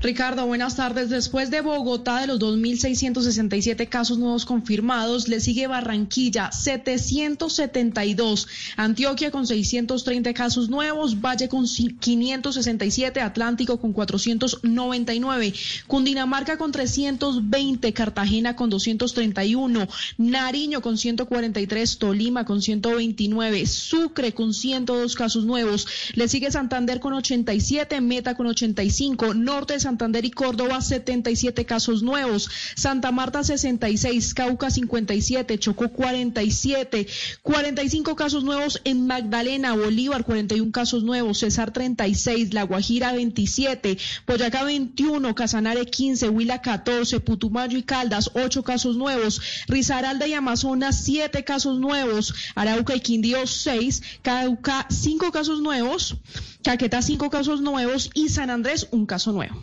[0.00, 1.10] Ricardo, buenas tardes.
[1.10, 8.46] Después de Bogotá, de los 2.667 casos nuevos confirmados, le sigue Barranquilla, 772.
[8.76, 15.52] Antioquia con 630 casos nuevos, Valle con 567, Atlántico con 499,
[15.88, 25.16] Cundinamarca con 320, Cartagena con 231, Nariño con 143, Tolima con 129, Sucre con 102
[25.16, 25.88] casos nuevos.
[26.14, 32.02] Le sigue Santander con 87, Meta con 85, Norte de Santander y Córdoba 77 casos
[32.02, 37.06] nuevos, Santa Marta 66, Cauca 57, Chocó 47,
[37.40, 43.96] 45 casos nuevos en Magdalena, Bolívar 41 casos nuevos, Cesar 36, La Guajira 27,
[44.26, 51.02] Boyacá 21, Casanare 15, Huila 14, Putumayo y Caldas 8 casos nuevos, Risaralda y Amazonas
[51.02, 56.18] 7 casos nuevos, Arauca y Quindío 6, Cauca 5 casos nuevos,
[56.62, 58.10] Caquetá 5 casos nuevos.
[58.12, 59.56] Y San Andrés un caso nuevo.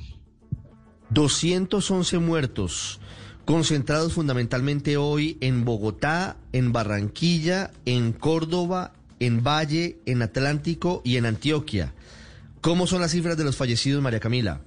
[1.10, 3.00] 211 muertos,
[3.46, 11.26] concentrados fundamentalmente hoy en Bogotá, en Barranquilla, en Córdoba, en Valle, en Atlántico y en
[11.26, 11.94] Antioquia.
[12.62, 14.62] ¿Cómo son las cifras de los fallecidos, María Camila?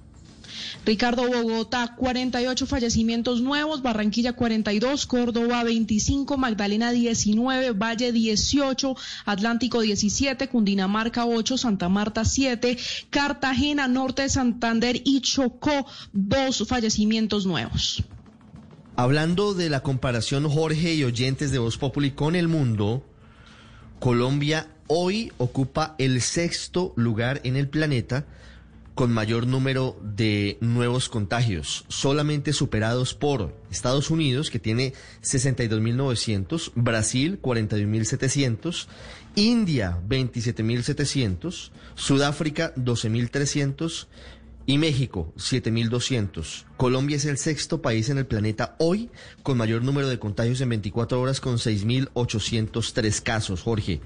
[0.85, 10.47] Ricardo Bogotá, 48 fallecimientos nuevos, Barranquilla 42, Córdoba 25, Magdalena 19, Valle 18, Atlántico 17,
[10.47, 12.77] Cundinamarca 8, Santa Marta 7,
[13.09, 18.03] Cartagena, Norte de Santander y Chocó, dos fallecimientos nuevos.
[18.95, 23.05] Hablando de la comparación, Jorge y oyentes de Voz Populi con el mundo,
[23.99, 28.25] Colombia hoy ocupa el sexto lugar en el planeta
[28.99, 34.93] con mayor número de nuevos contagios, solamente superados por Estados Unidos, que tiene
[35.23, 38.87] 62.900, Brasil 41.700,
[39.35, 44.07] India 27.700, Sudáfrica 12.300
[44.69, 46.65] y México 7.200.
[46.77, 49.09] Colombia es el sexto país en el planeta hoy
[49.41, 53.99] con mayor número de contagios en 24 horas con 6.803 casos, Jorge.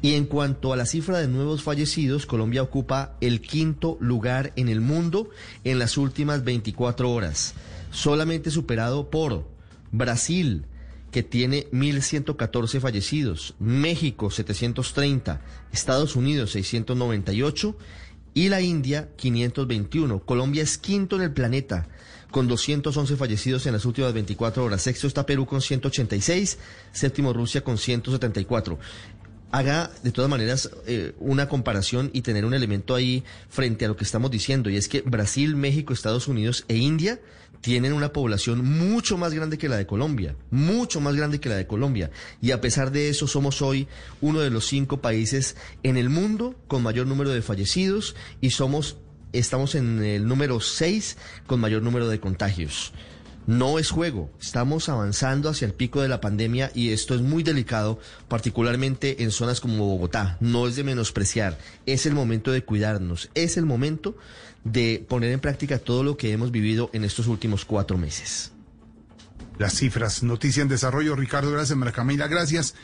[0.00, 4.70] Y en cuanto a la cifra de nuevos fallecidos, Colombia ocupa el quinto lugar en
[4.70, 5.28] el mundo
[5.64, 7.52] en las últimas 24 horas,
[7.90, 9.46] solamente superado por
[9.92, 10.64] Brasil,
[11.10, 17.76] que tiene 1.114 fallecidos, México 730, Estados Unidos 698
[18.38, 20.20] y la India 521.
[20.20, 21.88] Colombia es quinto en el planeta
[22.30, 24.82] con 211 fallecidos en las últimas 24 horas.
[24.82, 26.56] Sexto está Perú con 186,
[26.92, 28.78] séptimo Rusia con 174
[29.50, 33.96] haga de todas maneras eh, una comparación y tener un elemento ahí frente a lo
[33.96, 37.18] que estamos diciendo, y es que Brasil, México, Estados Unidos e India
[37.60, 41.56] tienen una población mucho más grande que la de Colombia, mucho más grande que la
[41.56, 42.10] de Colombia,
[42.40, 43.88] y a pesar de eso somos hoy
[44.20, 48.96] uno de los cinco países en el mundo con mayor número de fallecidos y somos,
[49.32, 51.16] estamos en el número seis
[51.46, 52.92] con mayor número de contagios.
[53.48, 57.42] No es juego, estamos avanzando hacia el pico de la pandemia y esto es muy
[57.42, 57.98] delicado,
[58.28, 60.36] particularmente en zonas como Bogotá.
[60.40, 61.56] No es de menospreciar,
[61.86, 64.18] es el momento de cuidarnos, es el momento
[64.64, 68.52] de poner en práctica todo lo que hemos vivido en estos últimos cuatro meses.
[69.58, 72.74] Las cifras, noticia en desarrollo, Ricardo, gracias, María Camila, gracias.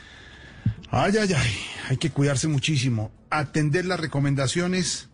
[0.89, 1.57] Ay, ay, ay,
[1.89, 5.09] hay que cuidarse muchísimo, atender las recomendaciones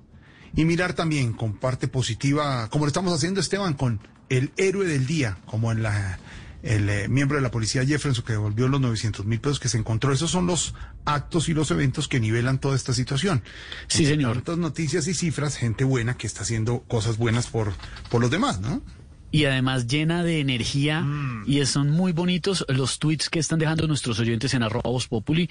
[0.56, 4.00] y mirar también con parte positiva, como lo estamos haciendo Esteban, con
[4.32, 6.20] el héroe del día, como en la
[6.64, 9.78] el eh, miembro de la policía Jefferson que devolvió los 900 mil pesos que se
[9.78, 10.14] encontró.
[10.14, 10.76] Esos son los
[11.06, 13.44] actos y los eventos que nivelan toda esta situación.
[13.88, 14.36] Sí, señor.
[14.38, 17.74] Tantas noticias y cifras, gente buena que está haciendo cosas buenas por,
[18.10, 18.82] por los demás, ¿no?
[19.32, 21.46] Y además llena de energía mm.
[21.48, 25.50] y son muy bonitos los tweets que están dejando nuestros oyentes en arroba Populi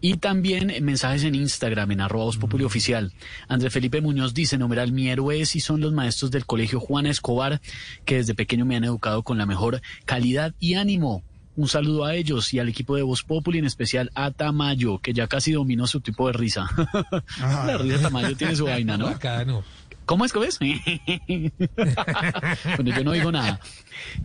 [0.00, 2.66] y también mensajes en Instagram en arroba Populi mm.
[2.66, 3.12] oficial.
[3.48, 7.60] André Felipe Muñoz dice, numeral, mi héroe y son los maestros del colegio Juana Escobar
[8.04, 11.22] que desde pequeño me han educado con la mejor calidad y ánimo.
[11.54, 15.12] Un saludo a ellos y al equipo de Voz Populi, en especial a Tamayo, que
[15.12, 16.66] ya casi dominó su tipo de risa.
[17.38, 19.10] la risa de Tamayo tiene su vaina, ¿no?
[19.46, 19.62] no.
[20.04, 20.58] ¿Cómo es que ves?
[22.76, 23.60] bueno, yo no digo nada.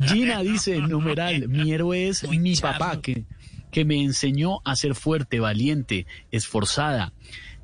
[0.02, 3.26] Gina dice, numeral, mi héroe es mi papá, que,
[3.72, 7.14] que me enseñó a ser fuerte, valiente, esforzada.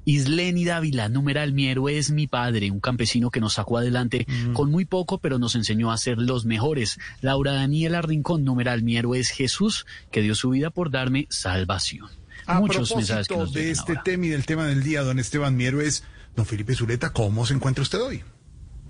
[0.05, 4.53] Isleni Dávila, numeral, mi héroe es mi padre, un campesino que nos sacó adelante mm.
[4.53, 6.99] con muy poco, pero nos enseñó a ser los mejores.
[7.21, 12.09] Laura Daniela Rincón, numeral, mi héroe es Jesús, que dio su vida por darme salvación.
[12.45, 15.63] A Muchos mensajes que de este tema y del tema del día, don Esteban, mi
[15.63, 16.03] héroe es
[16.35, 18.23] Don Felipe Zuleta, ¿cómo se encuentra usted hoy?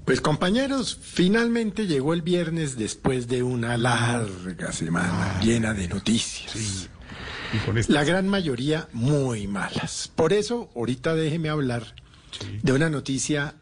[0.06, 6.90] Pues compañeros, finalmente llegó el viernes después de una larga semana llena de noticias.
[7.88, 10.12] La gran mayoría muy malas.
[10.14, 11.96] Por eso, ahorita déjeme hablar
[12.62, 13.56] de una noticia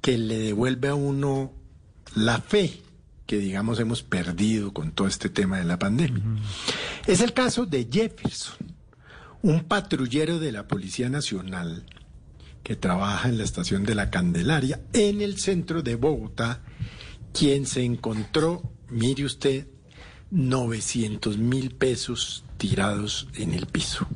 [0.00, 1.52] que le devuelve a uno
[2.14, 2.84] la fe
[3.26, 6.22] que digamos hemos perdido con todo este tema de la pandemia.
[7.06, 8.56] Es el caso de Jefferson,
[9.42, 11.84] un patrullero de la Policía Nacional
[12.64, 16.62] que trabaja en la estación de la Candelaria, en el centro de Bogotá,
[17.32, 19.68] quien se encontró, mire usted,
[20.30, 24.06] 900 mil pesos tirados en el piso.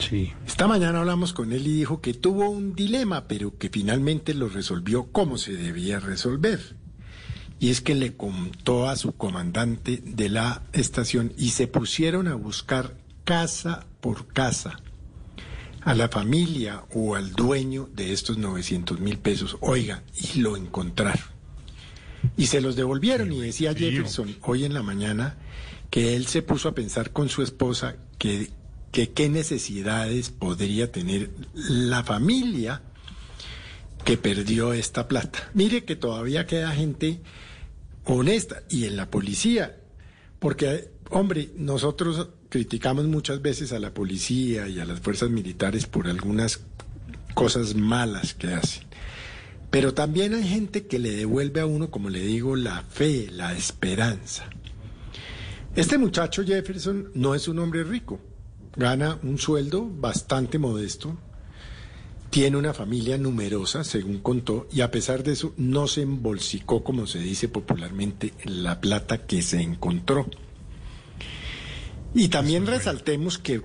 [0.00, 0.32] Sí.
[0.46, 4.48] Esta mañana hablamos con él y dijo que tuvo un dilema, pero que finalmente lo
[4.48, 6.76] resolvió como se debía resolver.
[7.60, 12.34] Y es que le contó a su comandante de la estación y se pusieron a
[12.34, 14.80] buscar casa por casa
[15.88, 21.24] a la familia o al dueño de estos 900 mil pesos, oiga, y lo encontraron.
[22.36, 25.38] Y se los devolvieron y decía Jefferson hoy en la mañana
[25.88, 28.50] que él se puso a pensar con su esposa que,
[28.92, 32.82] que qué necesidades podría tener la familia
[34.04, 35.50] que perdió esta plata.
[35.54, 37.22] Mire que todavía queda gente
[38.04, 39.78] honesta y en la policía,
[40.38, 46.08] porque, hombre, nosotros criticamos muchas veces a la policía y a las fuerzas militares por
[46.08, 46.60] algunas
[47.34, 48.84] cosas malas que hacen.
[49.70, 53.52] Pero también hay gente que le devuelve a uno, como le digo, la fe, la
[53.54, 54.48] esperanza.
[55.76, 58.18] Este muchacho Jefferson no es un hombre rico,
[58.76, 61.18] gana un sueldo bastante modesto,
[62.30, 67.06] tiene una familia numerosa, según contó, y a pesar de eso no se embolsicó, como
[67.06, 70.26] se dice popularmente, la plata que se encontró.
[72.14, 73.62] Y también resaltemos que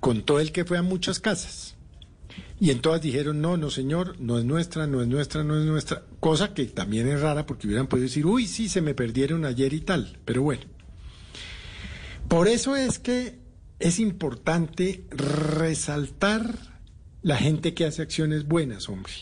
[0.00, 1.74] contó él que fue a muchas casas.
[2.60, 5.64] Y en todas dijeron, no, no señor, no es nuestra, no es nuestra, no es
[5.64, 6.02] nuestra.
[6.18, 9.72] Cosa que también es rara porque hubieran podido decir, uy, sí, se me perdieron ayer
[9.72, 10.18] y tal.
[10.24, 10.62] Pero bueno.
[12.26, 13.38] Por eso es que
[13.78, 16.58] es importante resaltar
[17.22, 19.12] la gente que hace acciones buenas, hombre.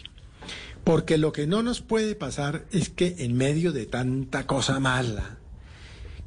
[0.82, 5.38] Porque lo que no nos puede pasar es que en medio de tanta cosa mala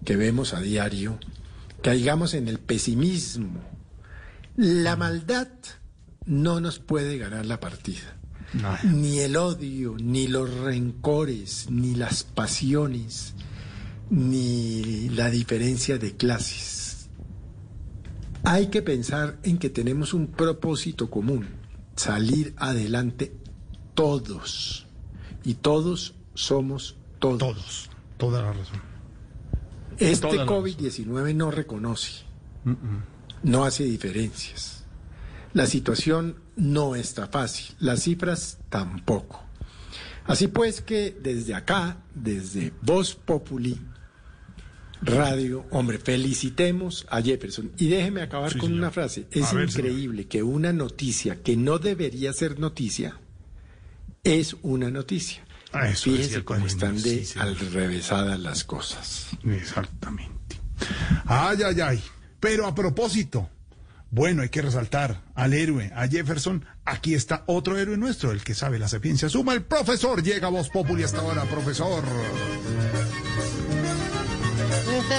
[0.05, 1.17] que vemos a diario,
[1.81, 3.61] caigamos en el pesimismo.
[4.55, 5.47] La maldad
[6.25, 8.17] no nos puede ganar la partida.
[8.83, 13.35] Ni el odio, ni los rencores, ni las pasiones,
[14.09, 17.09] ni la diferencia de clases.
[18.43, 21.47] Hay que pensar en que tenemos un propósito común,
[21.95, 23.33] salir adelante
[23.93, 24.87] todos.
[25.43, 27.39] Y todos somos todos.
[27.39, 28.88] Todos, toda la razón.
[29.99, 32.23] Este Toda la COVID-19 no reconoce,
[33.43, 34.83] no hace diferencias.
[35.53, 39.43] La situación no está fácil, las cifras tampoco.
[40.25, 43.79] Así pues que desde acá, desde Voz Populi
[45.01, 47.71] Radio, hombre, felicitemos a Jefferson.
[47.77, 48.79] Y déjeme acabar Sí, con señor.
[48.83, 49.27] una frase.
[49.31, 53.17] Es ver, increíble que una noticia que no debería ser noticia
[54.23, 55.43] es una noticia.
[55.71, 59.27] Ah, eso es cierto, cómo están de sí, alrevesadas las cosas.
[59.45, 60.59] Exactamente.
[61.25, 62.03] Ay, ay, ay.
[62.39, 63.49] Pero a propósito,
[64.09, 66.65] bueno, hay que resaltar al héroe, a Jefferson.
[66.85, 69.29] Aquí está otro héroe nuestro, el que sabe la sapiencia.
[69.29, 70.23] Suma el profesor.
[70.23, 72.03] Llega a Voz Populi hasta ahora, profesor.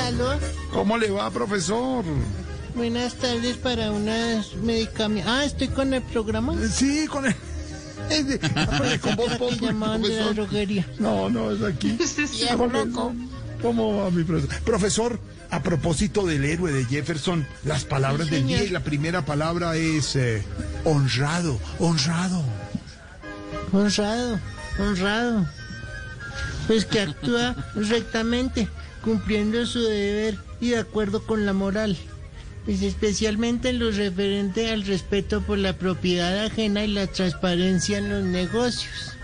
[0.06, 0.39] Aló,
[0.72, 2.05] ¿Cómo le va, profesor?
[2.74, 5.31] buenas tardes para unas medicamentos.
[5.32, 6.55] Ah, estoy con el programa.
[6.72, 7.35] Sí, con el...
[9.01, 10.86] con Voz de droguería.
[10.98, 11.97] No, no, es aquí.
[12.39, 13.14] Ya, loco.
[13.62, 14.60] ¿Cómo va mi profesor?
[14.62, 15.20] Profesor,
[15.51, 19.77] a propósito del héroe de Jefferson, las palabras Sí, del día y la primera palabra
[19.77, 20.43] es eh,
[20.85, 22.43] honrado, honrado.
[23.72, 24.40] Honrado,
[24.78, 25.47] honrado.
[26.66, 28.68] Pues que actúa rectamente,
[29.02, 31.97] cumpliendo su deber y de acuerdo con la moral.
[32.65, 38.11] Pues especialmente en lo referente al respeto por la propiedad ajena y la transparencia en
[38.11, 39.15] los negocios.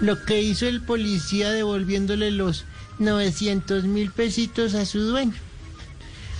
[0.00, 2.64] Lo que hizo el policía devolviéndole los
[2.98, 5.34] 900 mil pesitos a su dueño.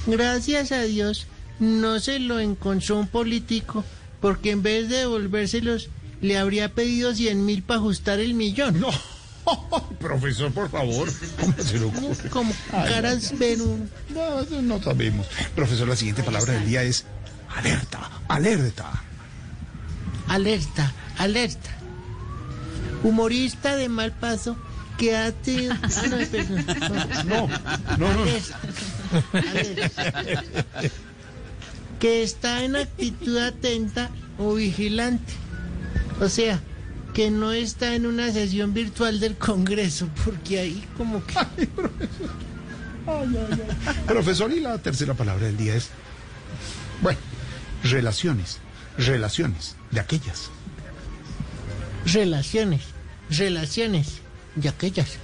[0.06, 1.26] Gracias a Dios
[1.58, 3.84] no se lo encontró un político
[4.20, 5.88] porque en vez de devolvérselos
[6.20, 8.80] le habría pedido 100 mil para ajustar el millón.
[8.80, 8.90] No.
[10.00, 11.08] Profesor, por favor,
[11.40, 12.28] ¿cómo se lo ocurre?
[12.30, 15.26] Como caras no, ven un- No, no, sabemos.
[15.54, 17.04] Profesor, la siguiente palabra del día es
[17.54, 19.02] alerta, alerta.
[20.28, 21.70] Alerta, alerta.
[23.02, 24.56] Humorista de mal paso
[24.98, 25.74] que ha tenido...
[25.82, 26.66] Ah, no, perdón.
[27.26, 27.48] No,
[27.98, 28.22] no, no.
[29.32, 30.64] Alerta, alerta.
[32.00, 35.32] Que está en actitud atenta o vigilante.
[36.20, 36.60] O sea,
[37.16, 41.34] que no está en una sesión virtual del Congreso, porque ahí como que...
[44.06, 45.88] Profesor, y la tercera palabra del día es,
[47.00, 47.18] bueno,
[47.84, 48.58] relaciones,
[48.98, 50.50] relaciones de aquellas.
[52.04, 52.82] Relaciones,
[53.30, 54.20] relaciones
[54.54, 55.16] de aquellas.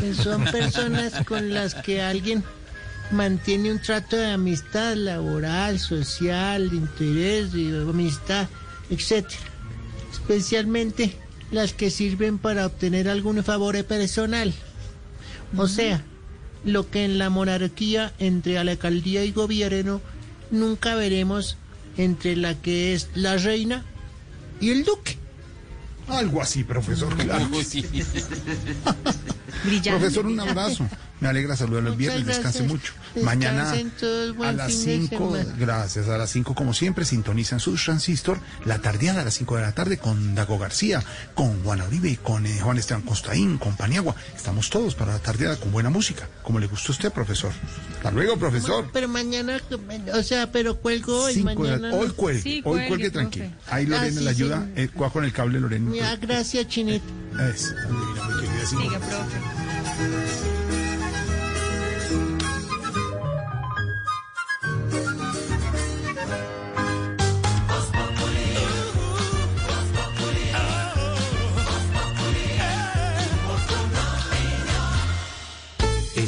[0.00, 2.42] Que Son personas con las que alguien
[3.12, 8.48] mantiene un trato de amistad laboral, social, de interés, de amistad,
[8.90, 9.24] etc.
[10.28, 11.16] Especialmente
[11.50, 14.52] las que sirven para obtener algún favor personal.
[15.56, 16.04] O sea,
[16.66, 20.02] lo que en la monarquía entre la alcaldía y gobierno
[20.50, 21.56] nunca veremos
[21.96, 23.86] entre la que es la reina
[24.60, 25.16] y el duque.
[26.08, 27.48] Algo así, profesor, claro.
[29.64, 29.90] Brillante.
[29.98, 30.86] Profesor, un abrazo.
[31.20, 32.92] Me alegra saludarlo el viernes, descanse mucho.
[33.14, 35.56] Descansen Mañana a las fin de 5, semana.
[35.58, 39.62] gracias, a las 5 como siempre sintonizan sus transistor, la tardeada a las 5 de
[39.62, 41.02] la tarde con Dago García,
[41.34, 44.14] con Juan Uribe, con eh, Juan Esteban Costaín, con Paniagua.
[44.36, 47.52] Estamos todos para la tardeada con buena música, como le gustó a usted, profesor.
[47.96, 48.88] Hasta luego, profesor.
[48.92, 49.60] Pero mañana,
[50.14, 53.46] o sea, pero cuelgo hoy, Cinco la- hoy cuelgue, hoy cuelgue tranquilo.
[53.68, 54.82] Ahí Ah, Lorena sí, le ayuda, sí.
[54.82, 55.90] eh, con el cable Lorena.
[55.94, 57.04] Ya, gracias, Chinito.
[57.52, 58.66] Es, muy querida.
[58.66, 60.57] Siga, profe.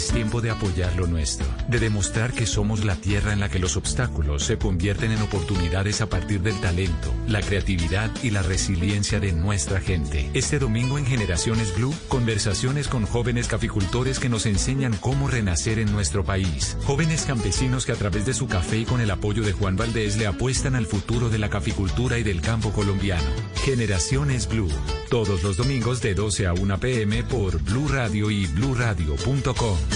[0.01, 3.59] Es tiempo de apoyar lo nuestro, de demostrar que somos la tierra en la que
[3.59, 9.21] los obstáculos se convierten en oportunidades a partir del talento, la creatividad y la resiliencia
[9.21, 10.31] de nuestra gente.
[10.33, 15.93] Este domingo en Generaciones Blue, conversaciones con jóvenes caficultores que nos enseñan cómo renacer en
[15.93, 16.79] nuestro país.
[16.85, 20.17] Jóvenes campesinos que a través de su café y con el apoyo de Juan Valdés
[20.17, 23.29] le apuestan al futuro de la caficultura y del campo colombiano.
[23.67, 24.73] Generaciones Blue,
[25.11, 29.90] todos los domingos de 12 a 1 pm por Blue Radio y bluradio.com.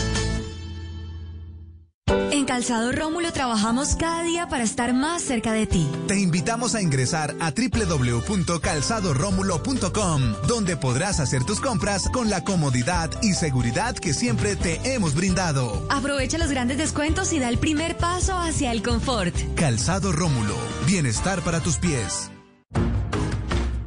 [2.31, 5.89] En Calzado Rómulo trabajamos cada día para estar más cerca de ti.
[6.07, 13.35] Te invitamos a ingresar a www.calzadoromulo.com, donde podrás hacer tus compras con la comodidad y
[13.35, 15.86] seguridad que siempre te hemos brindado.
[15.91, 19.35] Aprovecha los grandes descuentos y da el primer paso hacia el confort.
[19.55, 22.31] Calzado Rómulo, bienestar para tus pies.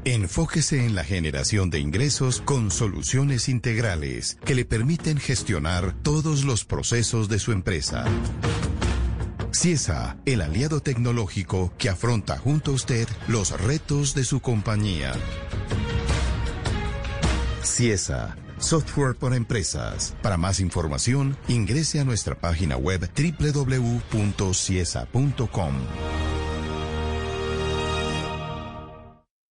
[0.07, 6.63] Enfóquese en la generación de ingresos con soluciones integrales que le permiten gestionar todos los
[6.63, 8.05] procesos de su empresa.
[9.51, 15.11] CIESA, el aliado tecnológico que afronta junto a usted los retos de su compañía.
[17.61, 20.15] CIESA, software para empresas.
[20.21, 23.97] Para más información, ingrese a nuestra página web www.ciesa.com.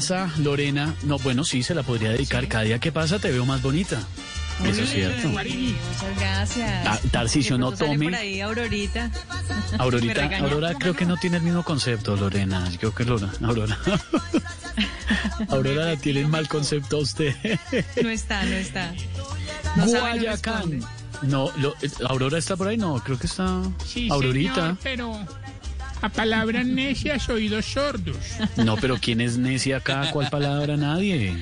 [0.00, 2.48] Pasa, Lorena, no, bueno, sí, se la podría dedicar.
[2.48, 4.00] Cada día que pasa te veo más bonita.
[4.64, 5.28] Eso es cierto.
[5.28, 6.86] Muchas gracias.
[6.86, 8.06] Ah, Tarcisio, no tome.
[8.06, 9.10] por ahí Aurorita.
[9.78, 10.38] Aurorita.
[10.38, 12.66] Aurora creo que no tiene el mismo concepto, Lorena.
[12.70, 13.78] Yo creo que Lora, Aurora.
[15.50, 17.34] Aurora la tiene en mal concepto a usted.
[18.02, 18.94] No está, no está.
[19.76, 20.54] No sabe, no Guayacán.
[20.70, 20.86] responde.
[21.22, 24.54] No, lo- eh, Aurora está por ahí, no, creo que está Sí, Aurorita.
[24.54, 25.26] señor, pero
[26.02, 28.16] a palabras necias, oídos sordos.
[28.56, 30.10] No, pero ¿quién es necia acá?
[30.12, 30.76] ¿Cuál palabra?
[30.76, 31.36] Nadie.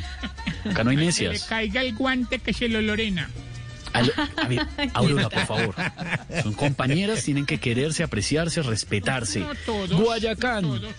[0.64, 1.44] Acá no hay Que le necias.
[1.44, 3.30] caiga el guante que se lo lorena.
[3.92, 5.74] Al- a ver, Aurora, por favor.
[6.42, 9.40] Son compañeras, tienen que quererse, apreciarse, respetarse.
[9.40, 9.92] No todos.
[10.00, 10.62] Guayacán.
[10.62, 10.92] todos.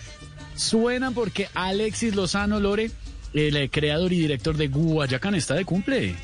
[0.56, 2.90] Suenan porque Alexis Lozano Lore,
[3.32, 6.16] el creador y director de Guayacán, está de cumple.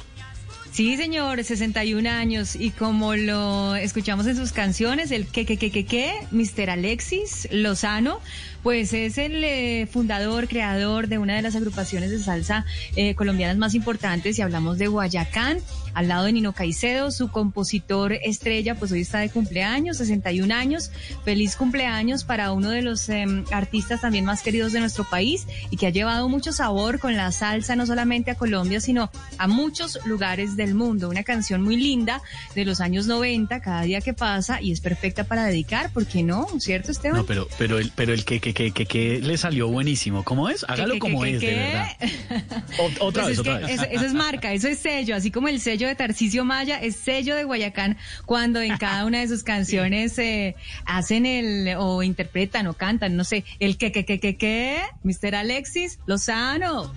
[0.77, 2.55] Sí, señor, 61 años.
[2.55, 6.69] Y como lo escuchamos en sus canciones, el que, que, que, que, que, Mr.
[6.69, 8.21] Alexis Lozano,
[8.63, 13.57] pues es el eh, fundador, creador de una de las agrupaciones de salsa eh, colombianas
[13.57, 14.39] más importantes.
[14.39, 15.61] Y hablamos de Guayacán,
[15.97, 20.91] al lado de Nino Caicedo, su compositor estrella, pues hoy está de cumpleaños, 61 años.
[21.25, 25.79] Feliz cumpleaños para uno de los em, artistas también más queridos de nuestro país y
[25.79, 29.99] que ha llevado mucho sabor con la salsa, no solamente a Colombia, sino a muchos
[30.05, 31.09] lugares del mundo.
[31.09, 32.21] Una canción muy linda
[32.55, 36.23] de los años 90, cada día que pasa, y es perfecta para dedicar, ¿por qué
[36.23, 36.47] no?
[36.59, 37.21] ¿Cierto, Esteban?
[37.21, 40.25] No, pero, pero el, pero el que, que, que, que, que le salió buenísimo.
[40.25, 40.63] ¿Cómo es?
[40.69, 41.89] Hágalo ¿Qué, qué, como es, de verdad.
[43.01, 43.71] O- otra Pues vez, es otra vez.
[43.71, 46.97] Eso, eso es marca, eso es sello, así como el sello de Tarcisio Maya es
[46.97, 50.55] sello de Guayacán cuando en cada una de sus canciones eh,
[50.85, 55.35] hacen el o interpretan o cantan, no sé, el que que que que que Mr.
[55.35, 56.93] Alexis Lozano.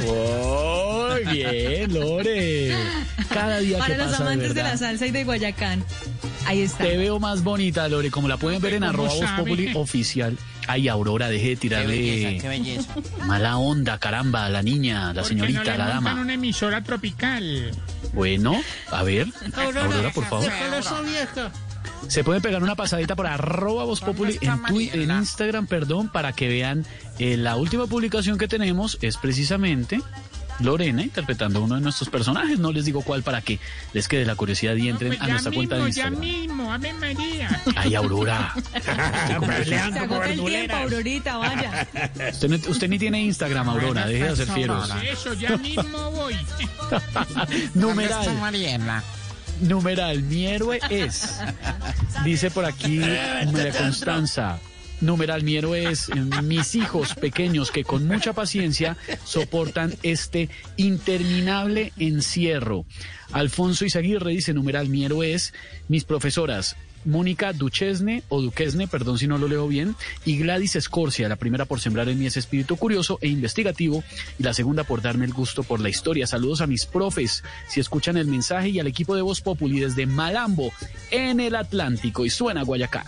[0.00, 2.74] Muy bien, Lore.
[3.28, 5.84] Cada día Para que los pasa, amantes de, la salsa y de Guayacán.
[6.46, 6.84] Ahí está.
[6.84, 9.36] Te veo más bonita, Lore, como la pueden ver en ¿Cómo arroba?
[9.36, 10.36] Populi oficial.
[10.66, 12.40] Ay, Aurora, deje de tirarle
[13.26, 16.14] mala onda, caramba, a la niña, la señorita, no le la dama.
[16.14, 17.70] una emisora tropical.
[18.12, 18.60] Bueno,
[18.90, 19.26] a ver,
[19.56, 20.50] Aurora, por favor.
[22.08, 26.32] Se pueden pegar una pasadita por arroba Voz Populi en, Twi- en Instagram, perdón, para
[26.32, 26.84] que vean
[27.18, 30.00] eh, la última publicación que tenemos es precisamente
[30.60, 32.58] Lorena interpretando uno de nuestros personajes.
[32.58, 33.58] No les digo cuál para que
[33.92, 36.20] les quede la curiosidad y entren Pues a nuestra cuenta de ya Instagram.
[36.20, 37.62] mismo, Ave María.
[37.76, 38.54] Ay, Aurora.
[39.64, 41.88] Se agota el tiempo, Aurorita, vaya.
[42.32, 44.06] Usted, no- usted ni tiene Instagram, Aurora.
[44.06, 44.90] Deje de hacer fieros.
[45.02, 46.36] Eso, ya mismo voy.
[47.74, 48.34] Numeral.
[48.40, 49.02] Mariela?
[49.60, 51.38] Numeral, mi héroe es.
[52.24, 52.98] Dice por aquí
[53.52, 54.58] María Constanza.
[55.00, 56.08] Numeral, mi es
[56.42, 62.86] mis hijos pequeños que con mucha paciencia soportan este interminable encierro.
[63.32, 65.52] Alfonso Izaguirre dice, numeral, mi es
[65.88, 66.76] mis profesoras.
[67.04, 69.94] Mónica Duchesne, o Duquesne, perdón si no lo leo bien,
[70.24, 74.02] y Gladys Escorcia, la primera por sembrar en mí ese espíritu curioso e investigativo,
[74.38, 76.26] y la segunda por darme el gusto por la historia.
[76.26, 80.06] Saludos a mis profes, si escuchan el mensaje, y al equipo de Voz Populi desde
[80.06, 80.72] Malambo,
[81.10, 83.04] en el Atlántico, y suena Guayacán.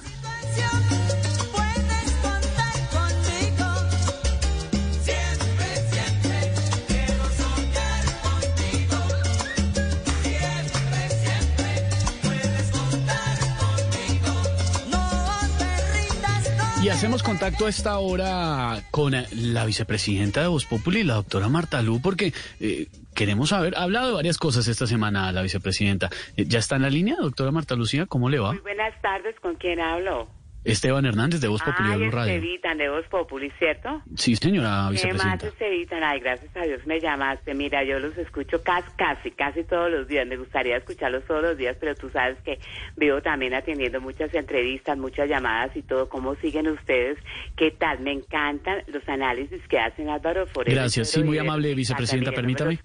[16.87, 21.83] Y hacemos contacto a esta hora con la vicepresidenta de Voz Populi, la doctora Marta
[21.83, 26.11] Lu, porque eh, queremos saber, ha hablado de varias cosas esta semana la vicepresidenta.
[26.37, 28.07] Eh, ¿Ya está en la línea, doctora Marta Lucía?
[28.07, 28.53] ¿Cómo le va?
[28.53, 30.29] Muy buenas tardes, ¿con quién hablo?
[30.67, 32.35] Esteban Hernández de Voz Populi Ay, Radio.
[32.35, 34.03] Estevitan de Voz Populi, ¿cierto?
[34.17, 35.47] Sí, señora ¿Qué más, vicepresidenta.
[35.47, 36.03] Estevitan?
[36.05, 37.55] Ay, gracias a Dios me llamaste.
[37.55, 40.27] Mira, yo los escucho casi, casi, casi todos los días.
[40.27, 42.59] Me gustaría escucharlos todos los días, pero tú sabes que
[42.97, 46.09] vivo también atendiendo muchas entrevistas, muchas llamadas y todo.
[46.09, 47.19] ¿Cómo siguen ustedes?
[47.57, 48.01] ¿Qué tal?
[48.01, 50.75] Me encantan los análisis que hacen Álvaro Forero.
[50.75, 52.79] Gracias, sí, muy amable, vicepresidenta, no permítame.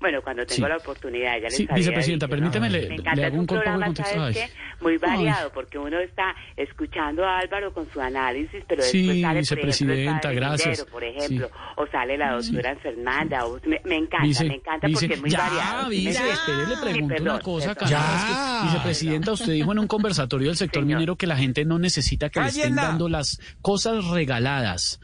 [0.00, 0.70] Bueno, cuando tengo Sí.
[0.70, 2.72] la oportunidad, ya les Sí, vicepresidenta, dicho, permítame, ¿no?
[2.72, 3.94] le- Me le hago un programa.
[3.94, 4.48] ¿sabes qué?
[4.80, 4.98] Muy Ay.
[4.98, 9.24] variado, porque uno está escuchando a Álvaro con su análisis, pero Sí, después sale, por
[9.24, 10.84] ejemplo, vicepresidenta, gracias.
[10.84, 15.00] Por ejemplo, o sale la doctora Fernanda, o- me, me encanta, Vice- me encanta vice-
[15.00, 15.90] porque es muy ya, variado.
[15.90, 16.38] ¿sí vice, entiendes?
[16.38, 17.90] espere, le Sí, pregunto perdón, una cosa, perdón.
[17.90, 21.64] caramba, es que, vicepresidenta, usted dijo en un conversatorio del sector minero que la gente
[21.64, 25.00] no necesita que le estén dando las cosas regaladas.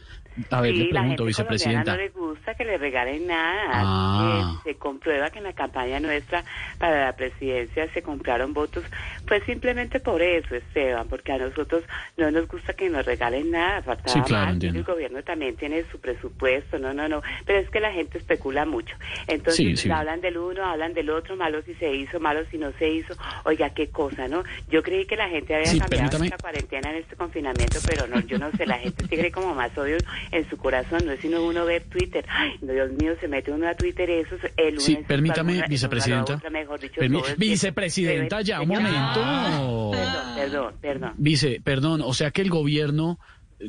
[0.50, 1.92] A ver, sí, le la pregunto, gente colombiana vicepresidenta.
[1.92, 3.70] no le gusta que le regalen nada.
[3.72, 4.54] Ah.
[4.56, 6.44] Eh, se comprueba que en la campaña nuestra
[6.78, 8.84] para la presidencia se compraron votos,
[9.26, 11.84] pues simplemente por eso, Esteban, porque a nosotros
[12.16, 13.82] no nos gusta que nos regalen nada.
[13.82, 14.78] Faltaba Sí, claro, entiendo.
[14.80, 17.22] El gobierno también tiene su presupuesto, no, no, no.
[17.46, 18.96] Pero es que la gente especula mucho.
[19.26, 19.90] Entonces Sí, sí.
[19.90, 23.14] hablan del uno, hablan del otro, malo si se hizo, malo si no se hizo.
[23.44, 24.42] Oiga, qué cosa, ¿no?
[24.68, 26.26] Yo creí que la gente había cambiado permítame.
[26.26, 29.76] esta cuarentena en este confinamiento, pero no, yo no sé, la gente tiene como más
[29.78, 29.96] odio
[30.30, 32.24] en su corazón, no es sino uno ver Twitter.
[32.28, 34.80] Ay, Dios mío, se mete uno a Twitter, eso es el.
[34.80, 36.34] Sí, permítame, una- es una vicepresidenta.
[36.36, 39.90] otra, mejor dicho, Permi- vicepresidenta, ya, un momento.
[39.92, 41.12] Perdón, perdón, perdón.
[41.16, 43.18] Vice, perdón, o sea que el gobierno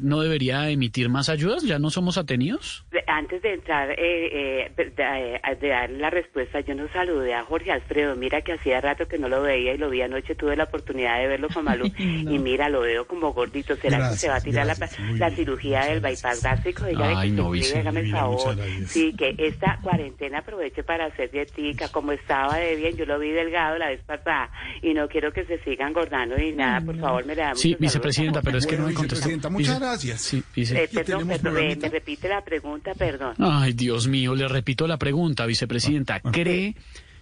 [0.01, 2.85] no debería emitir más ayudas, ¿ya no somos atenidos?
[3.07, 7.43] Antes de entrar, eh, eh, de, de- de dar la respuesta, yo no saludé a
[7.43, 8.15] Jorge Alfredo.
[8.15, 10.35] Mira que hacía rato que no lo veía y lo vi anoche.
[10.35, 11.85] Tuve la oportunidad de verlo con Malú.
[11.97, 13.75] Y mira, lo veo como gordito.
[13.75, 16.83] ¿Será Gracias, que se va a tirar la, gracias, la bien, cirugía del bypass gástrico?
[16.85, 18.55] Ay, que no, se cuide, Vice, hágame el favor.
[18.87, 21.87] Sí, que esta cuarentena aproveche para hacer dietica.
[21.89, 24.49] Como estaba de bien, yo lo vi delgado la vez pasada.
[24.81, 26.81] Y no quiero que se siga engordando ni nada.
[26.81, 28.45] Por favor, me le da Sí, vicepresidenta, saludos.
[28.45, 29.49] pero es que no me contestó.
[29.49, 30.21] muchas gracias.
[30.21, 33.35] Sí, Eh, perdón, me, repite la pregunta, perdón.
[33.39, 36.19] Ay, Dios mío, le repito la pregunta, vicepresidenta.
[36.19, 36.75] ¿Cree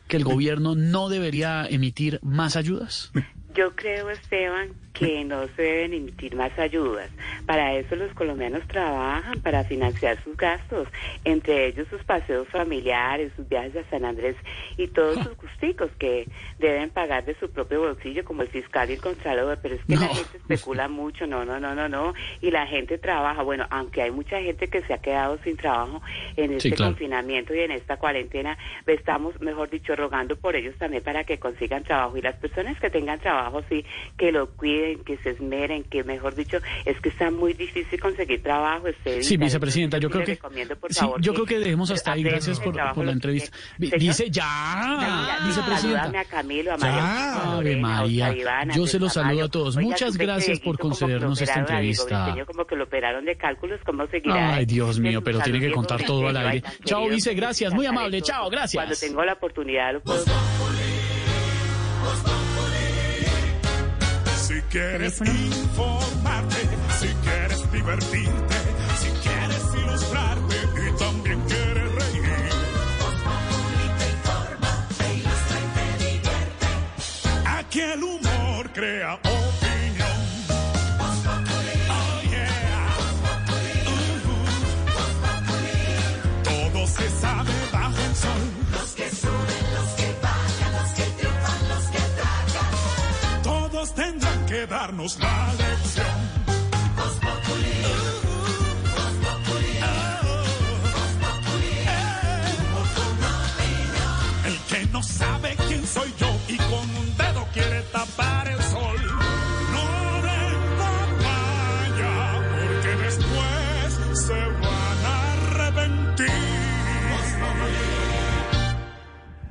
[0.08, 3.12] que el gobierno no debería emitir más ayudas?
[3.56, 7.10] Yo creo, Esteban, que no se deben emitir más ayudas.
[7.48, 10.88] Para eso los colombianos trabajan, para financiar sus gastos,
[11.26, 14.36] entre ellos sus paseos familiares, sus viajes a San Andrés
[14.78, 16.28] y todos sus gusticos que
[16.60, 19.58] deben pagar de su propio bolsillo, como el fiscal y el contralor.
[19.62, 22.14] Pero es que la gente especula mucho, no, no, no, no, no.
[22.42, 23.42] Y la gente trabaja.
[23.42, 26.02] Bueno, aunque hay mucha gente que se ha quedado sin trabajo
[26.38, 26.92] en Sí, este claro.
[26.92, 31.84] confinamiento y en esta cuarentena, estamos, mejor dicho, rogando por ellos también para que consigan
[31.84, 32.16] trabajo.
[32.18, 33.84] Y las personas que tengan trabajo, sí,
[34.18, 38.42] que lo cuiden, que se esmeren, que mejor dicho, es que está muy difícil conseguir
[38.42, 38.88] trabajo.
[38.88, 40.40] Este, Sí, vicepresidenta, yo creo que
[40.90, 42.24] sí, yo que creo que dejemos hasta ahí.
[42.24, 43.56] Gracias por, la entrevista.
[43.78, 44.00] Señor.
[44.00, 46.20] Dice ya, vicepresidenta.
[46.20, 48.28] A Camilo, a Ya, María.
[48.28, 49.78] Ave a Yo se los saludo a todos.
[49.78, 52.36] Oiga, Muchas gracias por concedernos esta entrevista.
[52.46, 54.56] Como que lo operaron de cálculos, ¿cómo seguirá?
[54.56, 56.64] Ay, Dios mío, pero tiene que contar todo al aire.
[56.86, 57.74] Chao, vice, gracias.
[57.74, 58.22] Muy amable.
[58.22, 58.84] Chao, gracias.
[58.84, 60.24] Cuando tengo la oportunidad lo puedo...
[64.74, 66.68] quieres informarte,
[67.00, 68.56] si quieres divertirte,
[69.00, 72.24] si quieres ilustrarte y también quieres reír.
[74.00, 76.68] te informa, te ilustra y te divierte.
[77.46, 79.20] Aquí el humor crea
[93.84, 96.06] Todos tendrán que darnos la lección.
[104.46, 109.02] El que no sabe quién soy yo y con un dedo quiere tapar el sol.
[109.74, 110.22] No
[110.78, 112.14] papaya,
[112.54, 114.34] porque después se
[114.64, 116.32] van a arrepentir.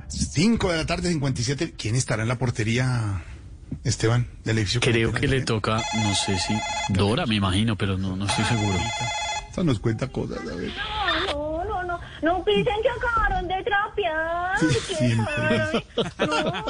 [0.09, 1.75] 5 de la tarde, 57.
[1.77, 3.23] ¿Quién estará en la portería,
[3.83, 4.81] Esteban, del edificio?
[4.81, 6.53] Creo que le toca, no sé si
[6.89, 8.77] Dora, me imagino, pero no, no estoy seguro.
[9.49, 10.71] Esta nos cuenta cosas, a ver.
[11.31, 14.57] No, no, no, no pisen que acabaron de trapear.
[14.59, 15.33] Sí, ¿Qué siempre.
[16.17, 16.27] tal?
[16.29, 16.63] No,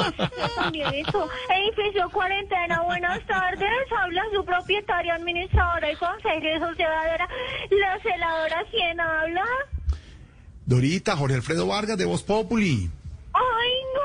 [0.55, 1.29] también eso.
[1.49, 3.69] Edificio Cuarentena, buenas tardes.
[4.01, 7.27] Habla su propietaria, administradora y consejera sociedadera.
[7.71, 9.45] La celadora, ¿quién habla?
[10.65, 12.89] Dorita, Jorge Alfredo Vargas, de Voz Populi.
[13.33, 14.02] Ay, no,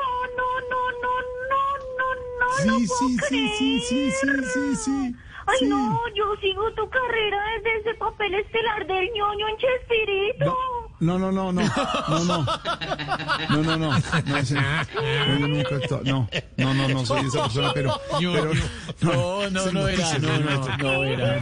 [2.56, 5.14] Sí, no sí, puedo sí, sí, sí, sí, sí, sí.
[5.46, 5.66] Ay, sí.
[5.66, 10.44] no, yo sigo tu carrera desde ese papel estelar del ñoño en Chespirito.
[10.46, 11.62] No, no, no, no, no,
[12.08, 13.96] no, no, no, no, no,
[14.36, 18.52] ese- no, yo he estado- no, no, no, no soy esa persona, pero, pero,
[19.00, 21.40] No, no, ese no era, no, no, no era.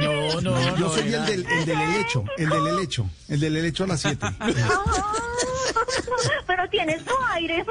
[0.00, 3.56] No, no, Yo no soy el del, el del helecho, el del helecho, el del
[3.56, 4.26] helecho a las 7.
[6.46, 7.64] Pero tienes tu aire.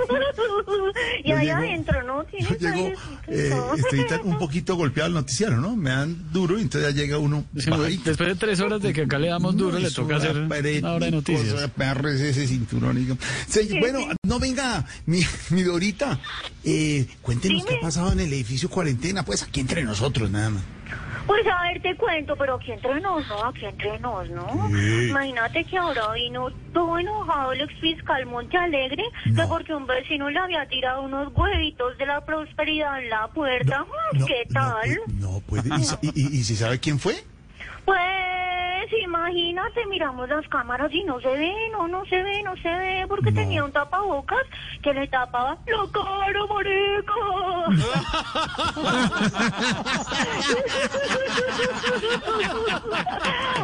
[1.24, 2.24] y Yo ahí llego- adentro, ¿no?
[2.24, 2.78] Yo Tienes llego,
[3.28, 3.48] aire.
[3.50, 5.76] eh, estoy tan- un poquito golpeado al noticiario, ¿no?
[5.76, 7.44] Me dan duro y entonces ya llega uno.
[7.58, 7.70] Sí,
[8.06, 10.48] Después de tres horas de que acá le damos duro, le toca hacer
[10.88, 11.70] una hora de noticias.
[11.72, 12.98] Perres ese cinturón.
[12.98, 13.18] y-
[13.52, 16.20] Sí, bueno, no venga, mi, mi Dorita,
[16.64, 20.64] eh, cuéntenos qué ha pasado en el edificio cuarentena, pues aquí entre nosotros nada más.
[21.26, 23.44] Pues a ver, te cuento, pero aquí entre nos, ¿no?
[23.44, 24.70] Aquí entre nos, ¿no?
[24.70, 25.10] Sí.
[25.10, 30.66] Imagínate que ahora vino todo enojado el exfiscal Montealegre, que porque un vecino le había
[30.70, 33.86] tirado unos huevitos de la prosperidad en la puerta.
[34.14, 35.00] Mm, ¿Qué tal?
[35.20, 35.68] No puede,
[36.02, 37.16] ¿y, y, y- y se sabe quién fue?
[37.84, 38.00] Pues
[39.04, 43.06] imagínate, miramos las cámaras y no se ve, no, no se ve, no se ve,
[43.08, 44.44] porque tenía un tapabocas
[44.82, 47.14] que le tapaba la cara, marica.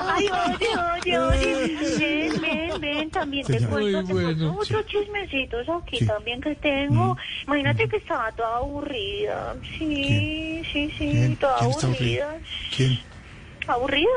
[0.08, 4.56] Ay, oye, oye, oye, ven, ven, ven, también te cuento, bueno.
[4.60, 6.06] otros chismecitos aquí Sí.
[6.08, 7.18] también que tengo.
[7.48, 11.36] Imagínate que estaba toda aburrida, sí, sí, sí, ¿Quién?
[11.38, 12.36] toda ¿Quién está aburrida.
[13.68, 14.10] ¿Aburrida?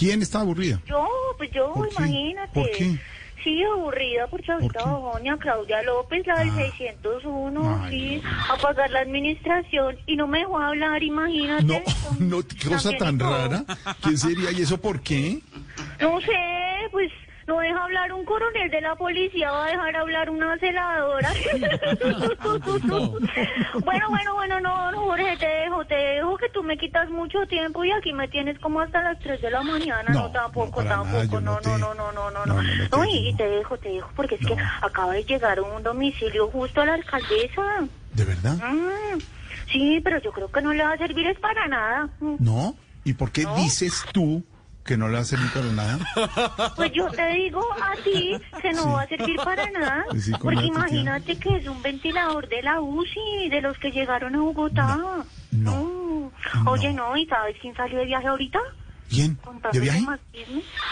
[0.00, 0.80] ¿Quién está aburrida?
[0.86, 1.06] Yo,
[1.36, 2.52] pues yo, ¿Por imagínate.
[2.54, 2.98] ¿Por qué?
[3.44, 9.98] Sí, aburrida porque ahorita doña Claudia López, la del 601, sí, a pagar la administración
[10.06, 11.64] y no me dejó hablar, imagínate.
[11.64, 11.80] No,
[12.18, 13.62] no, qué cosa tan rara.
[14.00, 14.50] ¿Quién sería?
[14.52, 15.40] ¿Y eso por qué?
[16.00, 16.32] No sé,
[16.92, 17.12] pues
[17.50, 21.32] no deja hablar un coronel de la policía, va a dejar hablar una celadora.
[23.84, 27.44] bueno, bueno, bueno, no, no, Jorge, te dejo, te dejo que tú me quitas mucho
[27.48, 30.12] tiempo y aquí me tienes como hasta las 3 de la mañana.
[30.12, 32.62] No, No, tampoco, tampoco, no no, te- no, no, no, no, no, No, no.
[32.62, 35.60] no, no te No, y, te dejo, te dejo, porque es que acaba de llegar
[35.60, 37.62] un domicilio justo a la alcaldesa.
[38.14, 38.54] ¿De verdad?
[38.56, 39.20] Mm,
[39.72, 42.08] sí, pero yo creo que no le va a servir es para nada.
[42.20, 42.74] ¿No?
[43.04, 43.56] ¿Y por qué No.
[43.56, 44.44] dices tú
[44.84, 46.72] que no le va a servir para nada?
[46.76, 50.32] Pues yo te digo a ti que no va a servir para nada, Pues sí,
[50.32, 54.38] ¿cómo porque imagínate que es un ventilador de la UCI, de los que llegaron a
[54.38, 54.98] Bogotá.
[55.52, 56.32] No.
[56.66, 58.60] Oye, no, ¿y sabes quién salió de viaje ahorita?
[59.08, 59.38] ¿Quién?
[59.72, 60.00] ¿De viaje?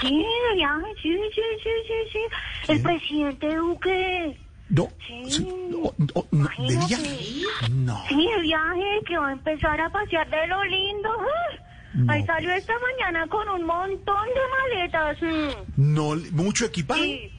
[0.01, 2.73] Sí, de viaje, sí, sí, sí, sí, sí.
[2.73, 4.39] El presidente Duque.
[4.71, 4.89] No.
[5.07, 5.49] Sí.
[5.71, 5.95] no,
[6.31, 7.43] no, ¿De viaje?
[7.71, 8.05] No.
[8.09, 11.11] Sí, de viaje, que va a empezar a pasear de lo lindo.
[11.21, 11.68] ¡Ah!
[11.95, 12.13] No.
[12.13, 14.41] Ahí salió esta mañana con un montón de
[14.77, 15.23] maletas.
[15.23, 15.95] mm.
[15.95, 17.03] No, mucho equipaje.
[17.03, 17.33] Sí.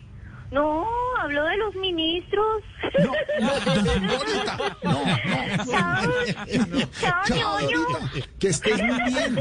[0.52, 0.84] No,
[1.22, 2.64] hablo de los ministros.
[2.98, 3.54] No, no,
[4.08, 5.70] Dorita, no, no.
[7.00, 7.80] Chao, chao, Chao, ñoño.
[7.80, 8.30] Dorita.
[8.40, 9.40] Que estés muy bien.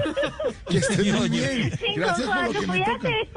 [0.68, 1.72] Que estés muy bien.
[1.78, 2.98] Cinco, Gracias por lo cuatro, que me toca.
[2.98, 3.30] cuídate.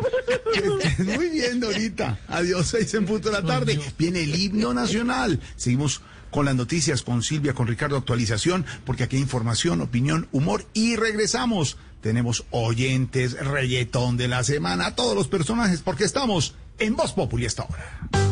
[0.54, 2.20] Que estés muy bien, Dorita.
[2.28, 3.80] Adiós, seis en punto de la tarde.
[3.98, 5.40] Viene el himno nacional.
[5.56, 10.66] Seguimos con las noticias, con Silvia, con Ricardo, actualización, porque aquí hay información, opinión, humor
[10.74, 11.78] y regresamos.
[12.02, 17.64] Tenemos oyentes, reggaetón de la semana, todos los personajes, porque estamos en Voz Populi esta
[17.64, 18.31] hora.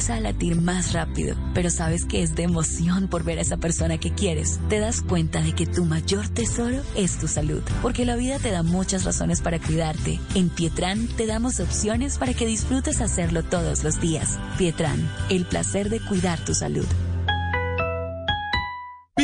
[0.00, 3.58] Empieza a latir más rápido, pero sabes que es de emoción por ver a esa
[3.58, 7.62] persona que quieres, te das cuenta de que tu mayor tesoro es tu salud.
[7.82, 10.18] Porque la vida te da muchas razones para cuidarte.
[10.34, 14.38] En Pietran te damos opciones para que disfrutes hacerlo todos los días.
[14.56, 16.86] Pietran, el placer de cuidar tu salud.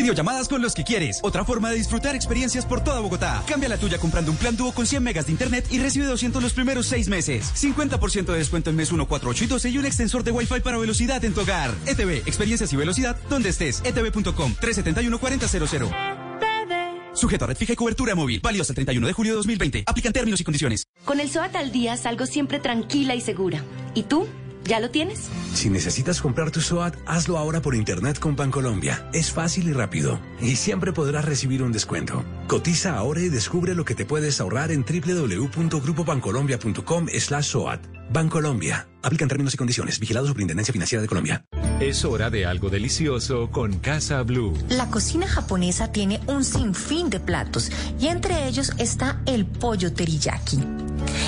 [0.07, 1.19] Videollamadas con los que quieres.
[1.25, 3.43] Otra forma de disfrutar experiencias por toda Bogotá.
[3.45, 6.41] Cambia la tuya comprando un plan dúo con 100 megas de internet y recibe 200
[6.41, 7.53] los primeros 6 meses.
[7.57, 10.61] 50% de descuento en mes 1, 4, 8 y 12 y un extensor de Wi-Fi
[10.61, 11.75] para velocidad en tu hogar.
[11.87, 13.83] ETV, experiencias y velocidad donde estés.
[13.85, 15.91] etv.com 371 4000.
[17.13, 18.39] Sujeto a red fija y cobertura móvil.
[18.41, 19.85] Válido el 31 de julio de 2020.
[19.87, 20.87] Aplican términos y condiciones.
[21.05, 23.61] Con el SOAT al día salgo siempre tranquila y segura.
[23.95, 24.29] ¿Y tú?
[24.67, 25.29] ¿Ya lo tienes?
[25.55, 29.09] Si necesitas comprar tu SOAT, hazlo ahora por internet con Bancolombia.
[29.13, 30.21] Es fácil y rápido.
[30.41, 32.25] Y siempre podrás recibir un descuento.
[32.49, 37.96] Cotiza ahora y descubre lo que te puedes ahorrar en www.grupobancolombia.com slash SOAT.
[38.11, 38.89] Bancolombia.
[39.03, 40.01] Aplican términos y condiciones.
[40.01, 41.45] Vigilado Superintendencia Financiera de Colombia.
[41.81, 44.55] Es hora de algo delicioso con Casa Blue.
[44.71, 47.71] La cocina japonesa tiene un sinfín de platos
[48.01, 50.59] y entre ellos está el pollo teriyaki.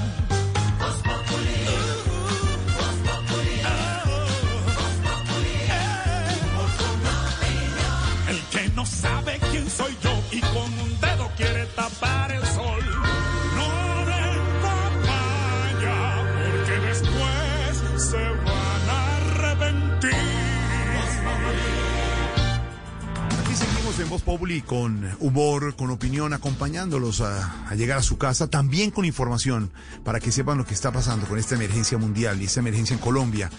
[24.01, 28.89] En Voz Populi con humor, con opinión, acompañándolos a, a llegar a su casa, también
[28.89, 29.71] con información
[30.03, 32.99] para que sepan lo que está pasando con esta emergencia mundial y esta emergencia en
[32.99, 33.49] Colombia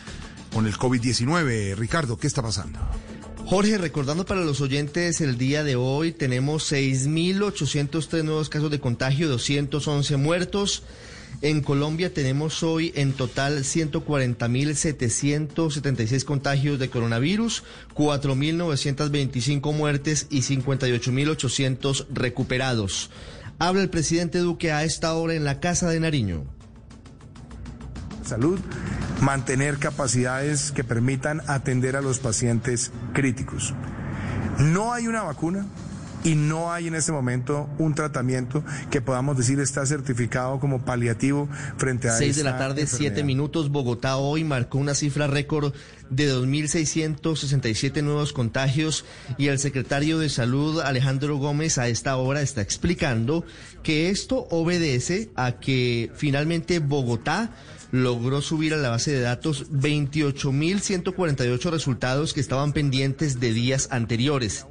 [0.52, 1.76] con el COVID-19.
[1.76, 2.80] Ricardo, ¿qué está pasando?
[3.46, 9.28] Jorge, recordando para los oyentes, el día de hoy tenemos 6.803 nuevos casos de contagio,
[9.28, 10.82] 211 muertos.
[11.42, 17.64] En Colombia tenemos hoy en total 140.776 contagios de coronavirus,
[17.96, 23.10] 4.925 muertes y 58.800 recuperados.
[23.58, 26.44] Habla el presidente Duque a esta hora en la Casa de Nariño.
[28.24, 28.60] salud,
[29.20, 33.74] mantener capacidades que permitan atender a los pacientes críticos.
[34.58, 35.66] No hay una vacuna
[36.24, 41.48] y no hay en este momento un tratamiento que podamos decir está certificado como paliativo
[41.76, 43.26] frente a 6 de la tarde, 7 enfermedad.
[43.26, 43.70] minutos.
[43.70, 45.74] Bogotá hoy marcó una cifra récord
[46.10, 49.04] de 2.667 nuevos contagios
[49.38, 53.44] y el secretario de Salud, Alejandro Gómez, a esta hora está explicando
[53.82, 57.50] que esto obedece a que finalmente Bogotá
[57.92, 64.66] logró subir a la base de datos 28.148 resultados que estaban pendientes de días anteriores.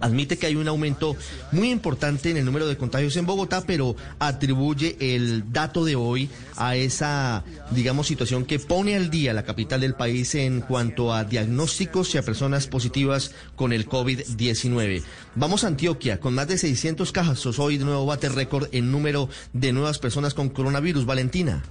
[0.00, 1.16] Admite que hay un aumento
[1.52, 6.30] muy importante en el número de contagios en Bogotá, pero atribuye el dato de hoy
[6.56, 11.24] a esa, digamos, situación que pone al día la capital del país en cuanto a
[11.24, 15.02] diagnósticos y a personas positivas con el COVID-19.
[15.34, 17.58] Vamos a Antioquia, con más de 600 casos.
[17.58, 21.06] Hoy de nuevo bate récord en número de nuevas personas con coronavirus.
[21.06, 21.62] Valentina.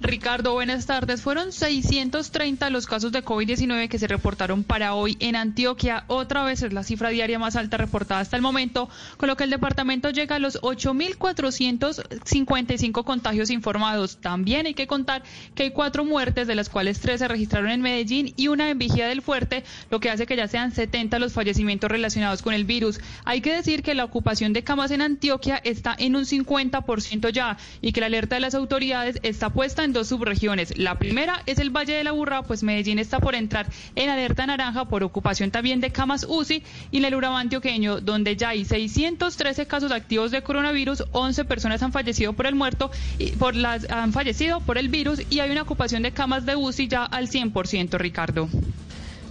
[0.00, 1.22] Ricardo, buenas tardes.
[1.22, 6.04] Fueron 630 los casos de COVID-19 que se reportaron para hoy en Antioquia.
[6.08, 9.44] Otra vez es la cifra diaria más alta reportada hasta el momento, con lo que
[9.44, 14.18] el departamento llega a los 8.455 contagios informados.
[14.18, 15.22] También hay que contar
[15.54, 18.78] que hay cuatro muertes, de las cuales tres se registraron en Medellín y una en
[18.78, 22.66] Vigía del Fuerte, lo que hace que ya sean 70 los fallecimientos relacionados con el
[22.66, 23.00] virus.
[23.24, 27.56] Hay que decir que la ocupación de camas en Antioquia está en un 50% ya
[27.80, 30.76] y que la alerta de las autoridades está puesta en dos subregiones.
[30.76, 34.46] La primera es el Valle de la Burra, pues Medellín está por entrar en alerta
[34.46, 38.64] naranja por ocupación también de camas UCI y en el Urabá antioqueño, donde ya hay
[38.64, 43.88] 613 casos activos de coronavirus, 11 personas han fallecido por el muerto y por las
[43.90, 47.28] han fallecido por el virus y hay una ocupación de camas de UCI ya al
[47.28, 48.48] 100%, Ricardo.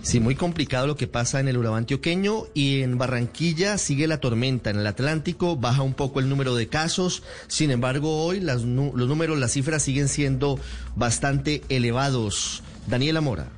[0.06, 4.20] Sí, muy complicado lo que pasa en el Urabá antioqueño y en Barranquilla sigue la
[4.20, 4.70] tormenta.
[4.70, 7.24] En el Atlántico baja un poco el número de casos.
[7.48, 10.60] Sin embargo, hoy las, los números, las cifras siguen siendo
[10.96, 12.62] bastante elevados.
[12.86, 13.50] Daniela Mora.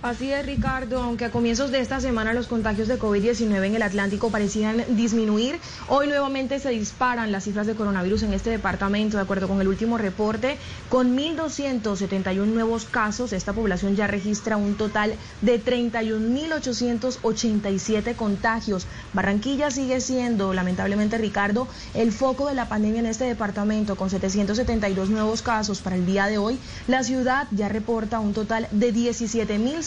[0.00, 1.02] Así es, Ricardo.
[1.02, 5.58] Aunque a comienzos de esta semana los contagios de COVID-19 en el Atlántico parecían disminuir,
[5.88, 9.16] hoy nuevamente se disparan las cifras de coronavirus en este departamento.
[9.16, 10.56] De acuerdo con el último reporte,
[10.88, 18.86] con 1.271 nuevos casos, esta población ya registra un total de 31.887 contagios.
[19.14, 25.10] Barranquilla sigue siendo, lamentablemente, Ricardo, el foco de la pandemia en este departamento, con 772
[25.10, 26.56] nuevos casos para el día de hoy.
[26.86, 28.92] La ciudad ya reporta un total de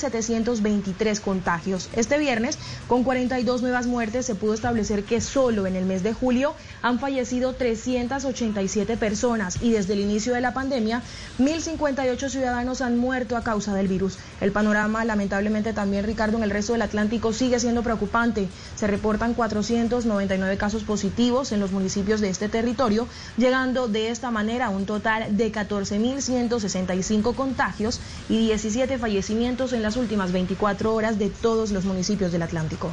[0.01, 1.89] 17.723 contagios.
[1.95, 2.57] Este viernes,
[2.87, 6.99] con 42 nuevas muertes, se pudo establecer que solo en el mes de julio han
[6.99, 11.01] fallecido 387 personas y desde el inicio de la pandemia,
[11.39, 14.17] 1.058 ciudadanos han muerto a causa del virus.
[14.39, 18.47] El panorama, lamentablemente, también, Ricardo, en el resto del Atlántico sigue siendo preocupante.
[18.75, 23.07] Se reportan 499 casos positivos en los municipios de este territorio,
[23.37, 27.99] llegando de esta manera a un total de 14.165 contagios
[28.29, 32.89] y 17 fallecimientos en las últimas 24 horas de todos los municipios del Atlántico.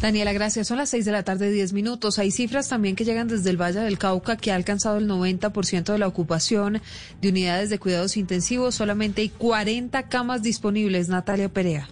[0.00, 0.66] Daniela, gracias.
[0.68, 2.18] Son las 6 de la tarde, 10 minutos.
[2.18, 5.92] Hay cifras también que llegan desde el Valle del Cauca, que ha alcanzado el 90%
[5.92, 6.80] de la ocupación
[7.20, 8.74] de unidades de cuidados intensivos.
[8.74, 11.10] Solamente hay 40 camas disponibles.
[11.10, 11.90] Natalia Perea.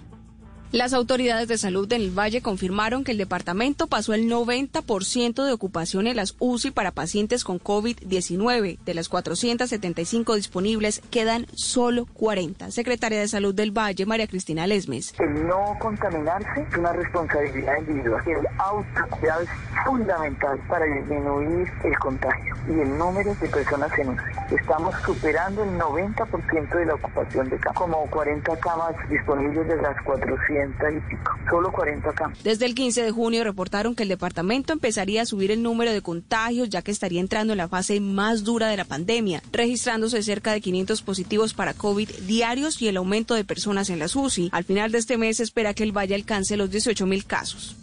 [0.76, 6.06] Las autoridades de salud del Valle confirmaron que el departamento pasó el 90% de ocupación
[6.06, 8.78] en las UCI para pacientes con COVID-19.
[8.80, 12.70] De las 475 disponibles, quedan solo 40.
[12.72, 15.14] Secretaria de Salud del Valle, María Cristina Lesmes.
[15.18, 18.22] El no contaminarse es una responsabilidad individual.
[18.26, 19.48] El autocuidado es
[19.86, 24.56] fundamental para disminuir el contagio y el número de personas en UCI.
[24.60, 30.02] Estamos superando el 90% de la ocupación de camas, como 40 camas disponibles de las
[30.02, 32.42] 400 y pico, solo 40 camas.
[32.42, 36.02] Desde el 15 de junio reportaron que el departamento empezaría a subir el número de
[36.02, 40.52] contagios ya que estaría entrando en la fase más dura de la pandemia, registrándose cerca
[40.52, 44.50] de 500 positivos para COVID diarios y el aumento de personas en las UCI.
[44.52, 47.76] Al final de este mes espera que el Valle alcance los 18 mil casos.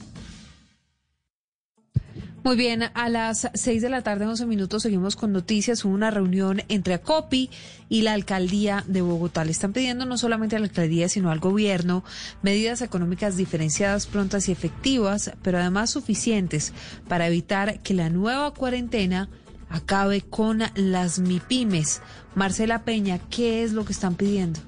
[2.43, 5.85] Muy bien, a las 6 de la tarde, 11 minutos, seguimos con noticias.
[5.85, 7.49] Hubo una reunión entre ACOPI
[7.87, 9.45] y la alcaldía de Bogotá.
[9.45, 12.03] Le están pidiendo no solamente a la alcaldía, sino al gobierno
[12.41, 16.73] medidas económicas diferenciadas, prontas y efectivas, pero además suficientes
[17.07, 19.29] para evitar que la nueva cuarentena
[19.69, 22.01] acabe con las MIPIMES.
[22.35, 24.59] Marcela Peña, ¿qué es lo que están pidiendo?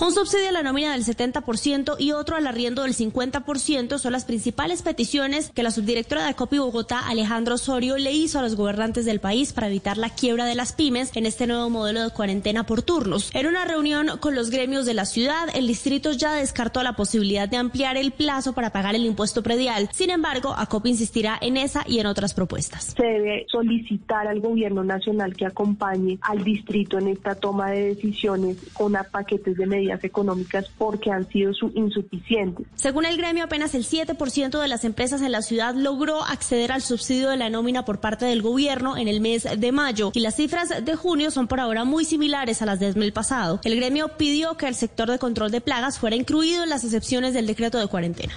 [0.00, 4.24] Un subsidio a la nómina del 70% y otro al arriendo del 50% son las
[4.24, 9.04] principales peticiones que la subdirectora de Acopi Bogotá, Alejandro Osorio, le hizo a los gobernantes
[9.04, 12.64] del país para evitar la quiebra de las pymes en este nuevo modelo de cuarentena
[12.64, 13.30] por turnos.
[13.34, 17.46] En una reunión con los gremios de la ciudad, el distrito ya descartó la posibilidad
[17.46, 19.90] de ampliar el plazo para pagar el impuesto predial.
[19.92, 22.94] Sin embargo, Acopi insistirá en esa y en otras propuestas.
[22.96, 28.56] Se debe solicitar al gobierno nacional que acompañe al distrito en esta toma de decisiones
[28.72, 32.66] con paquetes de medidas económicas porque han sido su- insuficientes.
[32.76, 36.82] Según el gremio, apenas el 7% de las empresas en la ciudad logró acceder al
[36.82, 40.36] subsidio de la nómina por parte del gobierno en el mes de mayo y las
[40.36, 43.60] cifras de junio son por ahora muy similares a las del mes pasado.
[43.64, 47.34] El gremio pidió que el sector de control de plagas fuera incluido en las excepciones
[47.34, 48.34] del decreto de cuarentena.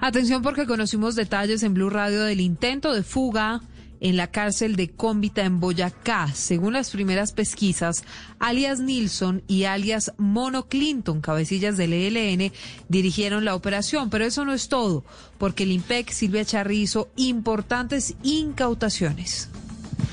[0.00, 3.60] Atención porque conocimos detalles en Blue Radio del intento de fuga
[4.02, 6.28] en la cárcel de Cómbita en Boyacá.
[6.34, 8.04] Según las primeras pesquisas,
[8.40, 12.52] alias Nilsson y alias Mono Clinton, cabecillas del ELN,
[12.88, 14.10] dirigieron la operación.
[14.10, 15.04] Pero eso no es todo,
[15.38, 19.48] porque el IMPEC Silvia Charri hizo importantes incautaciones.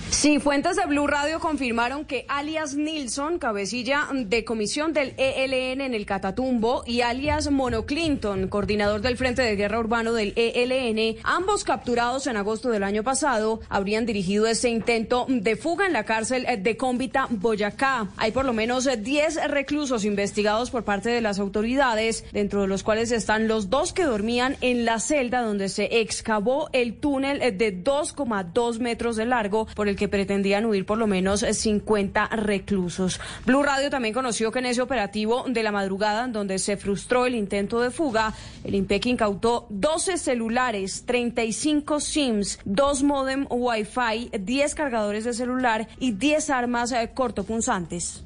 [0.10, 5.94] Sí, fuentes de Blue Radio confirmaron que alias Nilsson, cabecilla de comisión del ELN en
[5.94, 11.64] el Catatumbo, y alias Mono Clinton, coordinador del Frente de Guerra Urbano del ELN, ambos
[11.64, 16.46] capturados en agosto del año pasado, habrían dirigido este intento de fuga en la cárcel
[16.60, 18.10] de Cómbita, Boyacá.
[18.18, 22.84] Hay por lo menos 10 reclusos investigados por parte de las autoridades, dentro de los
[22.84, 27.84] cuales están los dos que dormían en la celda donde se excavó el túnel de
[27.84, 33.22] 2,2 metros de largo por el que pretendían huir por lo menos 50 reclusos.
[33.46, 37.26] Blue Radio también conoció que en ese operativo de la madrugada, en donde se frustró
[37.26, 38.34] el intento de fuga,
[38.66, 46.12] el IMPEC incautó 12 celulares, 35 SIMs, dos modem Wi-Fi, 10 cargadores de celular y
[46.12, 48.26] 10 armas eh, cortopunzantes.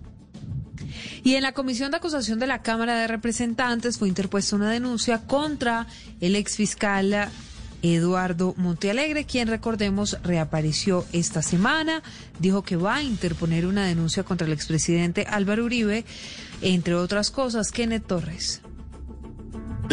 [1.24, 5.20] Y en la Comisión de Acusación de la Cámara de Representantes fue interpuesta una denuncia
[5.28, 5.86] contra
[6.20, 7.30] el exfiscal
[7.84, 12.02] Eduardo Montealegre, quien recordemos reapareció esta semana,
[12.40, 16.06] dijo que va a interponer una denuncia contra el expresidente Álvaro Uribe,
[16.62, 18.62] entre otras cosas, Kenneth Torres.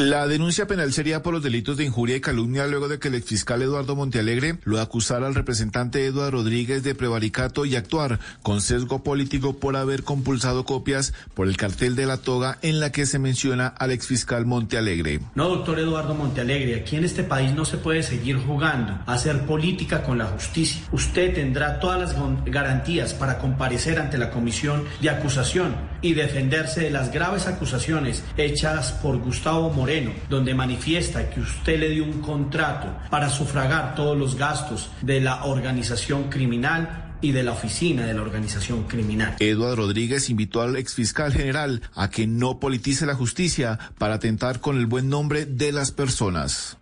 [0.01, 3.17] La denuncia penal sería por los delitos de injuria y calumnia luego de que el
[3.17, 9.03] exfiscal Eduardo Montealegre lo acusara al representante Eduardo Rodríguez de prevaricato y actuar con sesgo
[9.03, 13.19] político por haber compulsado copias por el cartel de la toga en la que se
[13.19, 15.21] menciona al exfiscal Montealegre.
[15.35, 19.45] No, doctor Eduardo Montealegre, aquí en este país no se puede seguir jugando a hacer
[19.45, 20.81] política con la justicia.
[20.93, 22.17] Usted tendrá todas las
[22.47, 28.93] garantías para comparecer ante la comisión de acusación y defenderse de las graves acusaciones hechas
[28.93, 29.90] por Gustavo Moreno,
[30.29, 35.45] donde manifiesta que usted le dio un contrato para sufragar todos los gastos de la
[35.45, 39.37] organización criminal y de la oficina de la organización criminal.
[39.41, 44.79] Eduardo Rodríguez invitó al exfiscal general a que no politice la justicia para atentar con
[44.79, 46.79] el buen nombre de las personas.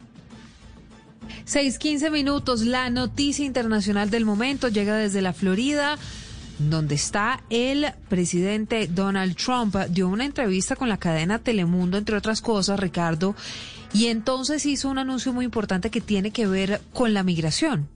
[1.46, 2.62] 6:15 minutos.
[2.62, 5.98] La noticia internacional del momento llega desde la Florida
[6.58, 12.40] donde está el presidente Donald Trump, dio una entrevista con la cadena Telemundo, entre otras
[12.40, 13.34] cosas, Ricardo,
[13.92, 17.88] y entonces hizo un anuncio muy importante que tiene que ver con la migración.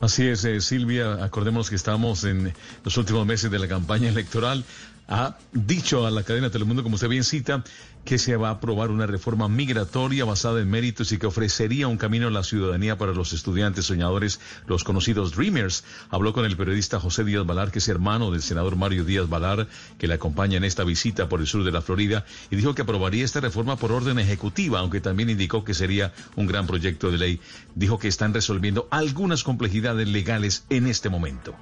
[0.00, 2.52] Así es, eh, Silvia, acordemos que estamos en
[2.84, 4.64] los últimos meses de la campaña electoral.
[5.06, 7.62] Ha dicho a la cadena Telemundo, como usted bien cita,
[8.04, 11.96] que se va a aprobar una reforma migratoria basada en méritos y que ofrecería un
[11.96, 15.84] camino a la ciudadanía para los estudiantes soñadores, los conocidos Dreamers.
[16.10, 19.68] Habló con el periodista José Díaz Balar, que es hermano del senador Mario Díaz Balar,
[19.98, 22.82] que le acompaña en esta visita por el sur de la Florida, y dijo que
[22.82, 27.18] aprobaría esta reforma por orden ejecutiva, aunque también indicó que sería un gran proyecto de
[27.18, 27.40] ley.
[27.74, 31.54] Dijo que están resolviendo algunas complejidades legales en este momento.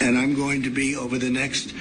[0.00, 1.72] And I'm going to be, over the next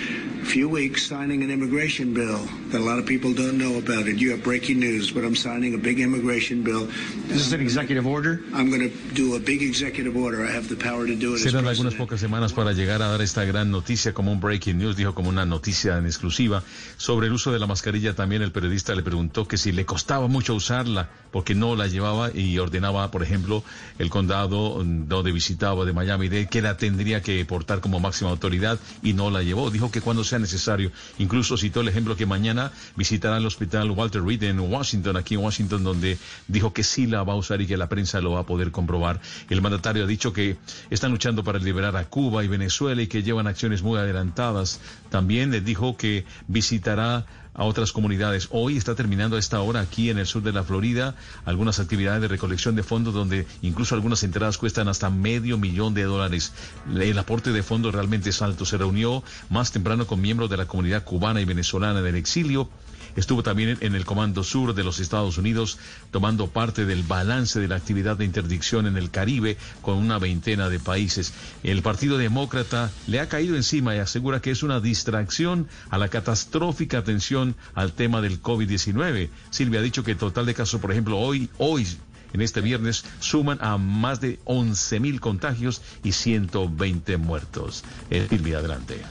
[0.45, 2.39] few weeks, signing an immigration bill
[2.69, 4.17] that a lot of people don't know about it.
[4.17, 6.87] You have breaking news, but I'm signing a big immigration bill.
[7.27, 8.41] This is an executive order?
[8.53, 10.45] I'm going to do a big executive order.
[10.45, 11.39] I have the power to do it.
[11.39, 14.95] Serán algunas pocas semanas para llegar a dar esta gran noticia como un breaking news,
[14.95, 16.63] dijo como una noticia en exclusiva.
[16.97, 20.27] Sobre el uso de la mascarilla también el periodista le preguntó que si le costaba
[20.27, 23.61] mucho usarla porque no la llevaba y ordenaba, por ejemplo,
[23.99, 29.11] el condado donde visitaba de Miami-Dade que la tendría que portar como máxima autoridad y
[29.11, 29.69] no la llevó.
[29.69, 34.23] Dijo que cuando sea necesario, incluso citó el ejemplo que mañana visitará el hospital Walter
[34.23, 36.17] Reed en Washington, aquí en Washington, donde
[36.47, 38.71] dijo que sí la va a usar y que la prensa lo va a poder
[38.71, 39.19] comprobar.
[39.49, 40.55] El mandatario ha dicho que
[40.89, 44.79] están luchando para liberar a Cuba y Venezuela y que llevan acciones muy adelantadas.
[45.09, 47.25] También le dijo que visitará
[47.55, 48.49] a otras comunidades.
[48.51, 51.15] Hoy está terminando a esta hora aquí en el sur de la Florida
[51.45, 56.03] algunas actividades de recolección de fondos donde incluso algunas entradas cuestan hasta medio millón de
[56.03, 56.53] dólares.
[56.93, 58.65] El aporte de fondos realmente es alto.
[58.65, 62.69] Se reunió más temprano con miembros de la comunidad cubana y venezolana del exilio
[63.15, 65.77] Estuvo también en el Comando Sur de los Estados Unidos
[66.11, 70.69] tomando parte del balance de la actividad de interdicción en el Caribe con una veintena
[70.69, 71.33] de países.
[71.63, 76.09] El Partido Demócrata le ha caído encima y asegura que es una distracción a la
[76.09, 79.29] catastrófica atención al tema del COVID-19.
[79.49, 81.87] Silvia ha dicho que el total de casos, por ejemplo, hoy, hoy
[82.33, 87.83] en este viernes suman a más de 11 mil contagios y 120 muertos.
[88.09, 89.01] Eh, Silvia, adelante.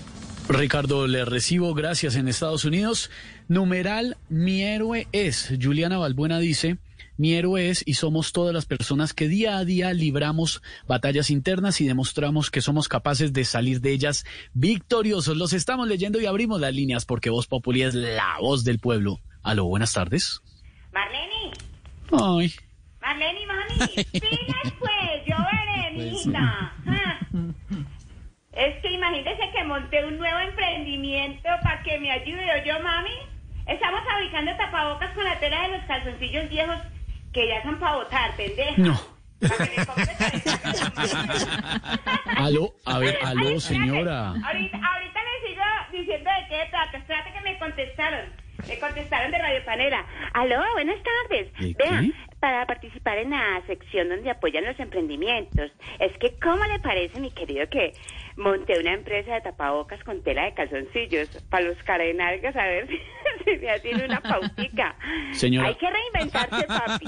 [0.49, 3.11] Ricardo, le recibo gracias en Estados Unidos.
[3.49, 5.53] Numeral, mi héroe es.
[5.61, 6.77] Juliana Balbuena dice,
[7.17, 11.81] mi héroe es y somos todas las personas que día a día libramos batallas internas
[11.81, 15.37] y demostramos que somos capaces de salir de ellas victoriosos.
[15.37, 19.21] Los estamos leyendo y abrimos las líneas porque Voz Populi es la voz del pueblo.
[19.43, 20.43] Aló, buenas tardes.
[20.93, 21.53] Marlene.
[22.13, 22.53] Ay.
[23.01, 24.05] Marlene, mami.
[24.13, 24.93] Pilas pues,
[25.27, 26.73] yo veré, mijita.
[26.87, 27.19] Ah.
[28.57, 33.11] Es que imagínese que monté un nuevo emprendimiento para que me ayude yo, mami.
[33.67, 36.77] Estamos fabricando tapabocas con la tela de los calzoncillos viejos
[37.33, 38.75] que ya son para botar, pendeja.
[38.77, 39.15] No.
[42.37, 44.29] aló, a ver, aló, señora.
[44.29, 45.63] Ahorita, ahorita le sigo
[45.93, 46.99] diciendo de qué trata.
[46.99, 48.45] Espérate que me contestaron.
[48.69, 50.07] Me contestaron de Radio Panera.
[50.33, 51.77] Aló, buenas tardes.
[51.77, 52.05] Vea,
[52.41, 55.71] para participar en la sección donde apoyan los emprendimientos.
[55.99, 57.93] Es que, ¿cómo le parece, mi querido, que
[58.37, 62.57] monté una empresa de tapabocas con tela de calzoncillos para los carenalgas?
[62.57, 62.89] A ver
[63.45, 64.97] si, me tiene una pautica.
[65.33, 65.69] Señora.
[65.69, 67.07] Hay que reinventarse, papi.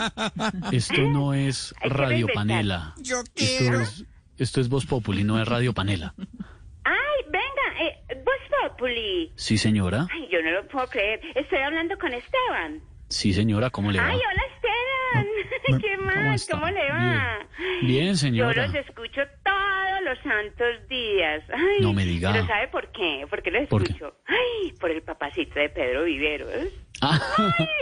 [0.76, 2.94] Esto no es Radio Panela.
[3.02, 4.06] Yo Esto es
[4.38, 6.14] esto es Voz Populi, no es Radio Panela.
[6.84, 9.32] Ay, venga, eh, Voz Populi.
[9.34, 10.06] Sí, señora.
[10.12, 11.20] Ay, yo no lo puedo creer.
[11.34, 12.82] Estoy hablando con Esteban.
[13.08, 14.06] Sí, señora, ¿cómo le va?
[14.08, 15.80] Ay, hola Esteban.
[15.80, 16.40] ¿Qué más?
[16.42, 16.54] está?
[16.58, 17.38] ¿Cómo, le va?
[17.82, 18.66] Bien, Yo señora.
[18.66, 21.42] los escucho todos los santos días.
[21.52, 22.32] Ay, No me diga.
[22.32, 23.24] ¿Pero sabe por qué?
[23.30, 23.92] ¿Por qué los ¿Por qué?
[23.92, 24.16] escucho?
[24.26, 26.68] Ay, por el papacito de Pedro Viveros.
[27.02, 27.20] Ah,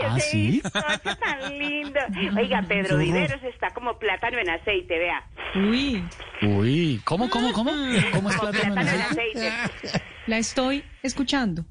[0.03, 0.47] ah, ese sí.
[0.61, 1.99] bizcocho tan lindo.
[2.37, 5.23] Oiga, Pedro Viveros está como plátano en aceite, vea.
[5.55, 6.03] Uy.
[6.41, 7.71] Uy, ¿cómo, cómo, cómo?
[8.11, 9.49] ¿Cómo es Como plátano en plátano en aceite?
[9.49, 10.01] aceite.
[10.27, 11.63] La estoy escuchando.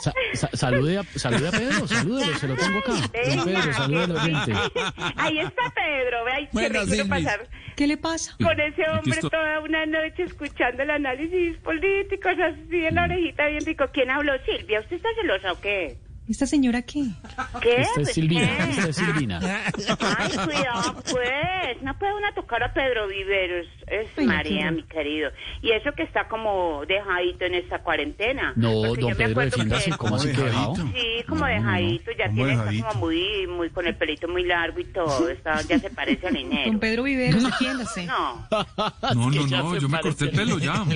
[0.00, 2.92] Sa- sa- salude, a, salude a Pedro, salúdelo, se lo tengo acá.
[2.92, 4.52] Don Pedro, salude al oyente.
[5.16, 7.08] Ahí está Pedro, vea, ay, qué Bueno, rico Silvi.
[7.08, 8.34] pasar ¿Qué le pasa?
[8.42, 13.64] con ese hombre toda una noche escuchando el análisis político, así en la orejita bien
[13.64, 13.84] rico.
[13.92, 14.32] ¿Quién habló?
[14.44, 15.96] Silvia, ¿usted está celosa o qué?
[16.28, 17.04] ¿Esta señora qué?
[17.60, 17.80] ¿Qué?
[17.80, 18.70] Esta es Pues, Silvina, ¿qué?
[18.70, 19.40] esta es Silvina.
[19.42, 21.82] Ay, cuidado, pues.
[21.82, 23.66] No puede uno tocar a Pedro Viveros.
[23.88, 25.30] Es Ay, María, mi querido.
[25.62, 28.52] Y eso que está como dejadito en esta cuarentena.
[28.54, 30.74] No, Porque yo don me Pedro, acuerdo defiéndase, que- ¿cómo así que dejado?
[30.76, 32.10] Sí, como No, dejadito.
[32.16, 32.86] Ya ¿Cómo tiene, está dejadito?
[32.88, 35.28] como muy, muy, con el pelito muy largo y todo.
[35.32, 36.70] Está, ya se parece a Linero.
[36.70, 38.06] Don Pedro Viveros, defiéndase.
[38.06, 38.46] No.
[38.50, 40.84] No, no, no, yo me corté el pelo ya.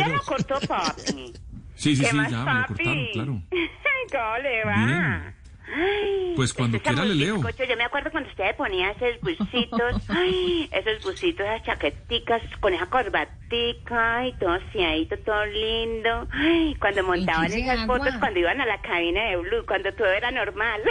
[0.00, 1.32] Ya lo cortó, papi.
[1.80, 2.66] Sí, sí, ¿Qué sí, más, ya me lo papi?
[2.74, 3.42] cortaron, claro.
[4.12, 4.86] ¿Cómo le va?
[4.86, 5.34] Bien.
[5.72, 7.36] Ay, Pues cuando está quiera le leo.
[7.36, 7.62] bizcocho.
[7.64, 12.86] Yo me acuerdo cuando usted ponía esos busitos, ay, esos busitos, esas chaqueticas con esa
[12.86, 16.26] corbatica y todo aseadito, todo lindo.
[16.32, 17.98] Ay, cuando montaban esas agua.
[17.98, 20.80] fotos, cuando iban a la cabina de Blue, cuando todo era normal.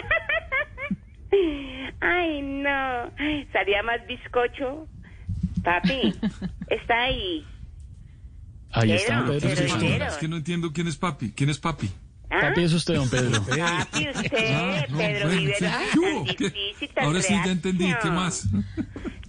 [2.01, 3.11] Ay, no.
[3.51, 4.87] Salía más bizcocho.
[5.63, 6.13] Papi,
[6.69, 7.45] está ahí.
[8.71, 10.05] Ahí está, Pedro, Pedro.
[10.05, 11.31] Es que no entiendo quién es papi.
[11.31, 11.89] ¿Quién es papi?
[12.29, 12.41] ¿Ah?
[12.41, 13.43] Papi es usted, don Pedro.
[13.43, 15.29] Papi, usted, Ah, no, Pedro
[16.97, 17.91] Ahora sí ya entendí.
[18.01, 18.47] ¿Qué más?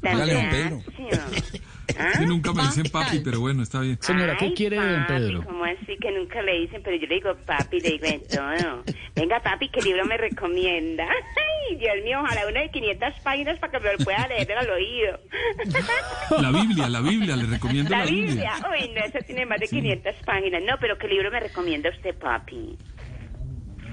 [0.03, 0.83] tan Hágale, don Pedro.
[1.99, 2.13] ¿Ah?
[2.19, 3.99] Que nunca me dicen papi, pero bueno, está bien.
[4.01, 5.45] Señora, ¿qué Ay, quiere de don papi, Pedro?
[5.45, 6.83] ¿Cómo así que nunca le dicen?
[6.85, 8.85] Pero yo le digo papi, le digo en todo.
[9.15, 11.05] Venga, papi, ¿qué libro me recomienda?
[11.09, 14.71] Ay, Dios mío, ojalá uno de 500 páginas para que me lo pueda leer al
[14.71, 15.21] oído.
[16.41, 18.27] La Biblia, la Biblia, le recomiendo La la Biblia.
[18.35, 18.53] Biblia.
[18.71, 20.63] Uy, no, eso tiene más de 500 páginas.
[20.67, 22.77] No, pero ¿qué libro me recomienda usted, papi?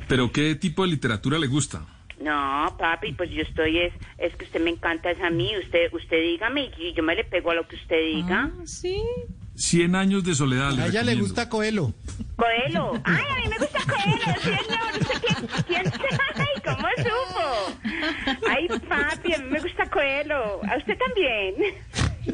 [0.07, 1.85] Pero ¿qué tipo de literatura le gusta?
[2.19, 5.51] No, papi, pues yo estoy, es, es que usted me encanta es a mí.
[5.63, 8.51] Usted, usted dígame y yo me le pego a lo que usted diga.
[8.65, 9.01] sí.
[9.55, 10.79] Cien años de soledad.
[10.79, 11.91] A ella le gusta Coelho.
[12.35, 12.91] Coelho.
[13.03, 15.01] Ay, a mí me gusta Coelho, señor.
[15.01, 15.19] ¿Usted
[15.65, 18.45] quién, quién Ay, ¿cómo supo?
[18.47, 20.61] Ay, papi, a mí me gusta Coelho.
[20.63, 21.55] ¿A usted también?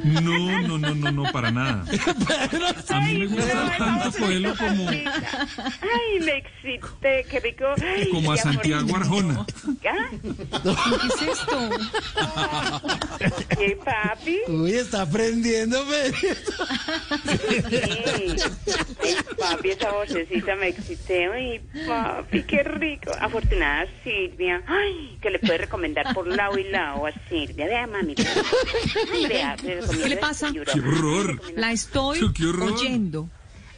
[0.03, 1.85] No, no, no, no, no, para nada.
[2.89, 7.65] A mí me gusta tanto Coelho como, Ay, me excité, qué rico.
[7.81, 8.37] Ay, como a.
[8.37, 9.45] Santiago Arjona.
[9.81, 11.69] ¿Qué es esto?
[13.57, 14.39] ¿Qué, papi?
[14.47, 16.27] Uy, está aprendiendo, Sí.
[19.01, 21.25] Ay, papi, esa vocecita me excité.
[21.31, 23.11] Ay, papi, qué rico.
[23.19, 24.61] Afortunada Silvia.
[24.67, 27.65] Ay, que le puede recomendar por lado y lado a Silvia.
[27.67, 28.15] Vea, mami.
[29.13, 29.55] Ay, vea,
[29.89, 30.51] ¿Qué le este pasa?
[30.51, 31.41] ¡Qué horror!
[31.55, 32.71] La estoy Qué horror.
[32.73, 33.29] oyendo.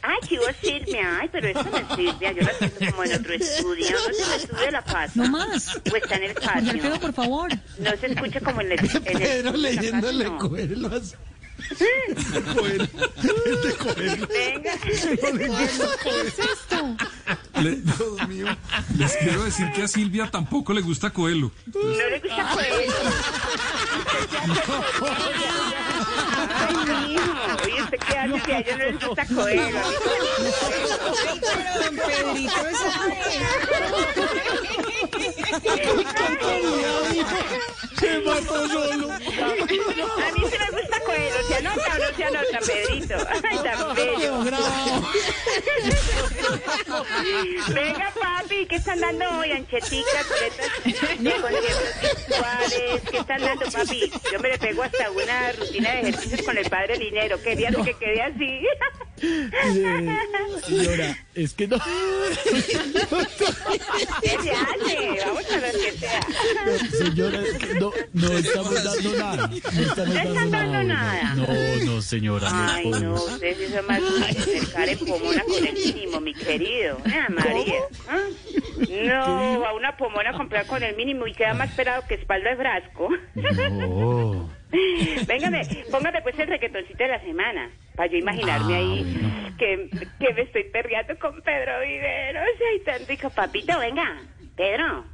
[0.02, 1.18] Ay, chivo Silvia.
[1.20, 2.32] Ay, pero esto no es Silvia.
[2.32, 3.90] Yo la siento como en otro estudio.
[3.90, 5.12] No el estudio de la pasa.
[5.16, 5.76] No más.
[5.92, 7.00] O está en el Alfredo, patio.
[7.00, 7.50] por favor.
[7.80, 8.78] No se escucha como en el...
[8.78, 10.38] En el Pedro en la leyéndole no.
[10.38, 11.14] Coelho así.
[14.28, 14.72] Venga.
[14.82, 16.96] ¿Qué es esto?
[17.60, 17.82] Le-
[18.98, 21.50] les quiero decir que a Silvia tampoco le gusta Coelho.
[21.74, 22.92] No le gusta Coelho.
[26.68, 27.56] Ay, mijo.
[27.64, 29.24] Oye, ¿usted qué hace que ella no les gusta
[32.06, 32.56] Pedrito,
[37.98, 39.10] Se mató solo.
[39.12, 39.22] A mí
[39.68, 39.80] sí
[40.58, 41.48] me gusta Coelho.
[41.48, 43.14] ¿Se anota o no se anota, Pedrito?
[43.42, 44.32] Ay, tan bello.
[47.74, 49.50] Venga, papi, ¿qué están dando hoy?
[49.52, 53.02] Ancheticas, boletas de conciertos virtuales.
[53.10, 54.12] ¿Qué están dando, papi?
[54.32, 57.40] Yo me le pego hasta una rutina de ejercicios con el padre Linero.
[57.42, 58.60] Quería que quede así.
[60.66, 61.78] Señora, es que no.
[64.20, 65.24] ¿Qué se hace?
[65.24, 66.20] Vamos a ver qué sea.
[66.98, 69.46] Señora, es que no, no estamos dando nada.
[69.48, 71.34] No estamos ¿No están dando nada?
[71.34, 71.46] No,
[71.84, 72.50] no, señora.
[72.50, 73.32] no Ay, no, podemos.
[73.32, 76.98] ustedes más acercar en pomona con el mínimo, mi querido.
[77.06, 77.74] Ah, María.
[78.08, 78.20] ¿Ah?
[79.04, 82.50] No, a una pomona a comprar con el mínimo y queda más pelado que espalda
[82.50, 83.08] de frasco.
[83.34, 84.50] No.
[85.26, 89.88] Véngame, póngame pues el requetoncito de la semana, para yo imaginarme Ah, ahí que,
[90.18, 92.42] que me estoy perreando con Pedro Viveros.
[92.72, 93.30] Ay, tan rico.
[93.30, 94.20] Papito, venga.
[94.56, 95.04] Pedro.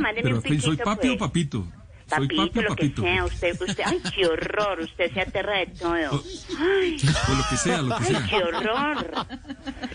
[0.00, 1.14] Mándeme Pero un ¿soy piquito, papi pues.
[1.14, 1.66] o papito?
[2.08, 3.02] Soy Papito, papi o lo papito.
[3.02, 6.22] que sea, usted, usted, ay, qué horror, usted se aterra de todo.
[6.58, 6.96] Ay,
[7.28, 8.26] O lo que sea, lo que ay, sea.
[8.28, 9.26] qué horror.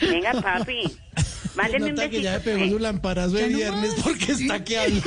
[0.02, 0.98] Venga, papi,
[1.56, 2.58] mándeme un Nota que ya me besito.
[2.58, 5.02] pegó su lamparazo de viernes porque está que habla.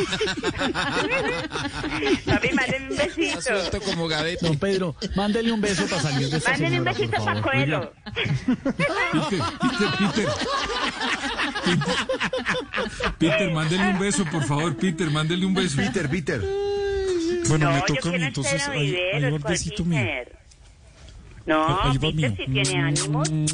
[2.27, 3.41] Papi, mándeme un besito.
[3.85, 4.09] como
[4.41, 7.43] Don Pedro, mándele un beso para salir de esta Mándeme un besito para.
[7.43, 7.93] Coelho.
[8.15, 10.29] Peter, Peter, Peter.
[13.19, 15.77] Peter, mándele un beso, por favor, Peter, mándele un beso.
[15.77, 16.41] Peter, Peter.
[17.49, 20.01] Bueno, no, me toca a mí, entonces el ¿cuál besito mío.
[21.45, 22.35] No, Peter mío.
[22.37, 23.29] sí tiene ánimos.
[23.29, 23.45] Él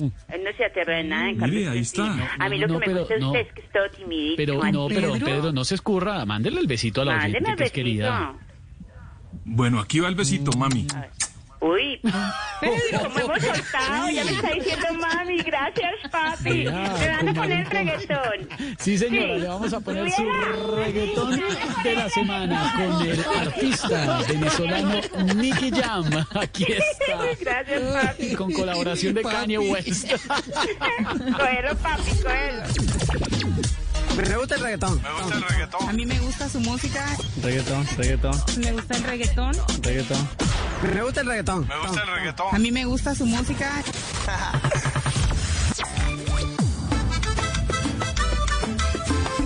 [0.44, 1.22] no se aterra de nada.
[1.30, 2.34] en Mire, cambio ahí está.
[2.38, 3.26] A mí lo No, que me pero gusta no.
[3.28, 4.36] usted es que es todo timidito.
[4.36, 5.24] Pero no, pero Pedro.
[5.24, 6.24] Pedro, no se escurra.
[6.26, 8.34] Mándele el besito a la Mándeme oyente que es querida.
[9.44, 10.86] Bueno, aquí va el besito, mami.
[11.60, 12.00] Uy,
[13.02, 16.64] como hemos soltado, ya me está diciendo mami, gracias papi.
[16.64, 18.48] Ya, me van a poner reggaetón.
[18.78, 19.40] Sí, señora, Sí.
[19.40, 20.22] le vamos a poner su
[20.76, 21.40] reggaetón
[21.82, 25.00] de la semana con el artista venezolano
[25.34, 26.26] Nicky Jam.
[26.40, 27.24] Aquí está.
[27.40, 28.34] Gracias papi.
[28.36, 30.10] Con colaboración de Kanye West.
[31.36, 32.62] Cógelo papi, cógelo.
[34.18, 35.00] Me gusta el reggaetón.
[35.02, 35.88] Me gusta el reggaetón.
[35.88, 37.04] A mí me gusta su música.
[37.42, 39.52] Reggaetón, reggaetón, Me gusta el reggaetón.
[39.82, 40.28] reggaetón.
[40.94, 41.68] Me gusta el reggaetón.
[41.68, 42.46] Me gusta el reggaetón.
[42.54, 43.70] A mí me gusta su música.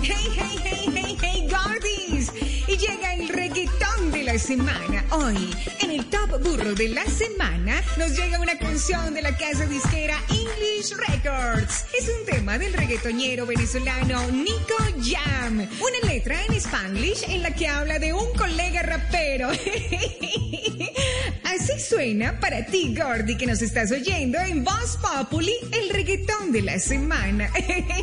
[0.01, 2.31] Hey, hey, hey, hey, hey, Gordis.
[2.67, 3.92] Y llega el reggaetón
[4.33, 5.05] la semana.
[5.11, 9.67] Hoy, en el Top Burro de la semana, nos llega una canción de la casa
[9.67, 11.85] disquera English Records.
[11.95, 15.59] Es un tema del reggaetonero venezolano Nico Jam.
[15.59, 19.49] Una letra en Spanglish en la que habla de un colega rapero.
[21.43, 26.63] Así suena para ti, Gordy, que nos estás oyendo en Voz Populi, el reggaetón de
[26.63, 27.51] la semana.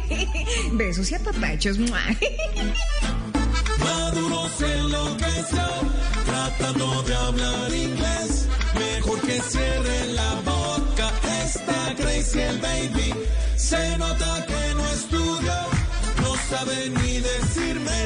[0.74, 1.76] Besos y apapachos.
[3.80, 8.48] Maduro se enloqueció tratando de hablar inglés.
[8.74, 11.06] Mejor que cierre la boca.
[11.44, 13.14] Está crazy el baby.
[13.56, 15.58] Se nota que no estudió.
[16.22, 17.98] No sabe ni decirme.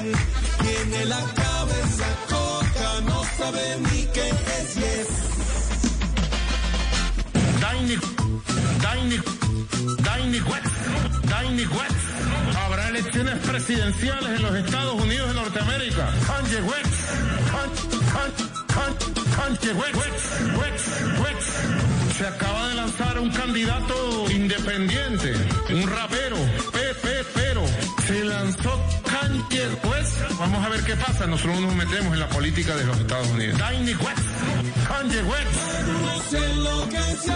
[0.65, 2.91] Tiene la cabeza coca.
[3.07, 4.29] No sabe ni qué
[4.59, 5.09] es yes.
[7.61, 7.97] Daini,
[8.83, 9.19] Daini,
[10.07, 10.75] Daini West,
[11.29, 12.05] Daini West.
[12.65, 16.05] Habrá elecciones presidenciales en los Estados Unidos de Norteamérica.
[16.27, 19.75] Kanye West, Kanye.
[22.17, 25.35] Se acaba de lanzar un candidato independiente,
[25.71, 26.37] un rapero,
[26.73, 27.65] Pepe Pero.
[28.07, 30.39] Se lanzó Kanye West.
[30.39, 31.27] Vamos a ver qué pasa.
[31.27, 33.59] Nosotros nos metemos en la política de los Estados Unidos.
[33.59, 34.29] Daini West,
[34.87, 36.31] Kanye West.
[36.31, 37.35] Se enloqueció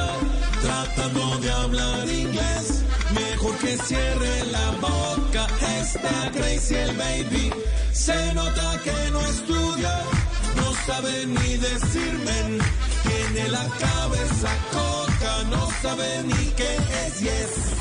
[0.62, 2.84] tratando de hablar inglés.
[3.14, 5.46] Mejor que cierre la boca.
[5.80, 7.50] Está crazy el baby.
[7.92, 10.27] Se nota que no estudió.
[10.56, 12.58] No sabe ni decirme.
[13.02, 15.42] Tiene la cabeza coca.
[15.50, 16.76] No sabe ni qué
[17.06, 17.78] es yes.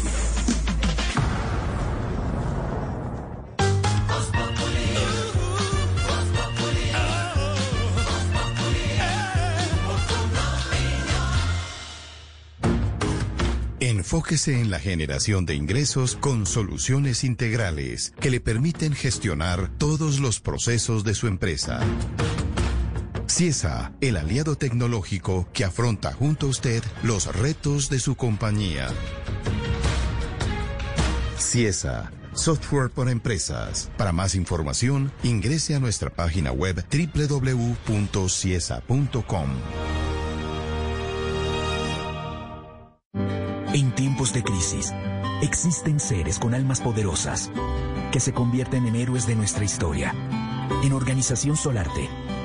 [13.80, 20.40] Enfóquese en la generación de ingresos con soluciones integrales que le permiten gestionar todos los
[20.40, 21.80] procesos de su empresa.
[23.38, 28.88] CIESA, el aliado tecnológico que afronta junto a usted los retos de su compañía.
[31.38, 33.92] CIESA, software para empresas.
[33.96, 37.90] Para más información, ingrese a nuestra página web www.ciesa.com.
[43.72, 44.92] En tiempos de crisis,
[45.44, 47.52] existen seres con almas poderosas
[48.12, 50.16] que se convierten en héroes de nuestra historia.
[50.84, 52.10] En Organización Solarte,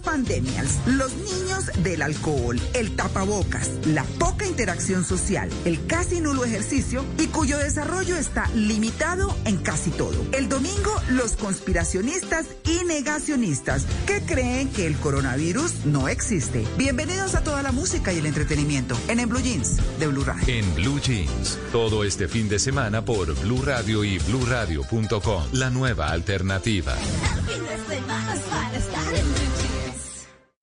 [0.00, 6.44] los pandemials, los niños del alcohol, el tapabocas, la poca interacción social, el casi nulo
[6.44, 10.14] ejercicio y cuyo desarrollo está limitado en casi todo.
[10.32, 16.64] El domingo, los conspiracionistas y negacionistas que creen que el coronavirus no existe.
[16.76, 20.42] Bienvenidos a toda la música y el entretenimiento en, en Blue Jeans de Blue Radio.
[20.46, 26.10] En Blue Jeans, todo este fin de semana por Blue Radio y BlueRadio.com, la nueva
[26.10, 26.94] alternativa.
[26.94, 28.99] Fin de semana es para estar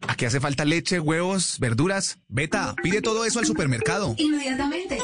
[0.07, 0.13] en Blue Jeans.
[0.13, 2.19] ¿A qué hace falta leche, huevos, verduras?
[2.27, 4.15] Beta, pide todo eso al supermercado.
[4.17, 4.97] Inmediatamente.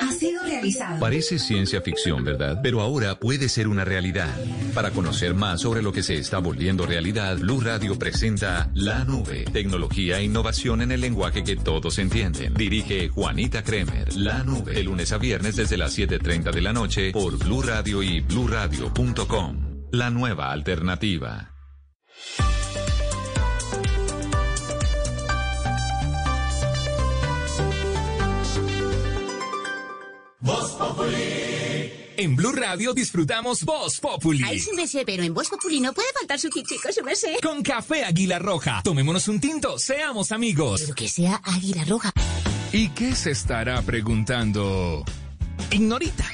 [0.00, 1.00] Ha sido realizado.
[1.00, 2.60] Parece ciencia ficción, ¿verdad?
[2.62, 4.28] Pero ahora puede ser una realidad.
[4.74, 9.44] Para conocer más sobre lo que se está volviendo realidad, Blue Radio presenta La Nube,
[9.52, 12.54] tecnología e innovación en el lenguaje que todos entienden.
[12.54, 14.14] Dirige Juanita Kremer.
[14.16, 18.02] La Nube, de lunes a viernes desde las 7:30 de la noche por Blue Radio
[18.02, 19.88] y bluradio.com.
[19.92, 21.54] La nueva alternativa.
[30.94, 31.92] Populi.
[32.16, 34.42] En Blue Radio disfrutamos Voz Populi.
[34.44, 37.36] Ay, su merced, pero en Voz Populi no puede faltar su chico, su merced.
[37.42, 38.80] Con café Águila Roja.
[38.84, 40.82] Tomémonos un tinto, seamos amigos.
[40.82, 42.12] Pero que sea Águila Roja.
[42.72, 45.04] ¿Y qué se estará preguntando?
[45.72, 46.24] Ignorita.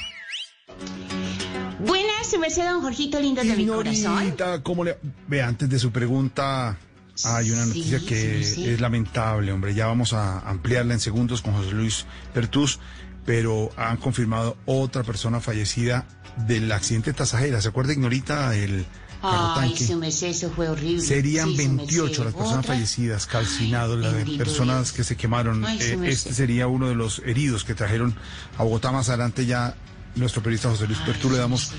[1.79, 4.13] Buenas, su merced, don Jorgito lindo de mi corazón.
[4.19, 4.97] Ignorita, ¿cómo le...?
[5.27, 6.77] Ve, antes de su pregunta,
[7.25, 8.69] hay una noticia Sí, que sí, sí.
[8.69, 9.73] es lamentable, hombre.
[9.73, 12.05] Ya vamos a ampliarla en segundos con José Luis
[12.35, 12.79] Pertús,
[13.25, 16.05] pero han confirmado otra persona fallecida
[16.47, 17.61] del accidente de Tasajera.
[17.61, 18.85] ¿Se acuerda, Ignorita, el
[19.21, 20.29] carro Ay, tanque?
[20.29, 21.01] eso fue horrible.
[21.03, 22.23] Serían Sí, su 28 merced.
[22.23, 22.73] las personas ¿Otra?
[22.73, 24.91] fallecidas, calcinados, las personas Dios.
[24.93, 25.63] que se quemaron.
[25.65, 28.15] Ay, Eh, este sería uno de los heridos que trajeron
[28.57, 28.91] a Bogotá.
[28.91, 29.75] Más adelante ya
[30.15, 31.71] nuestro periodista José Luis Pertú le damos,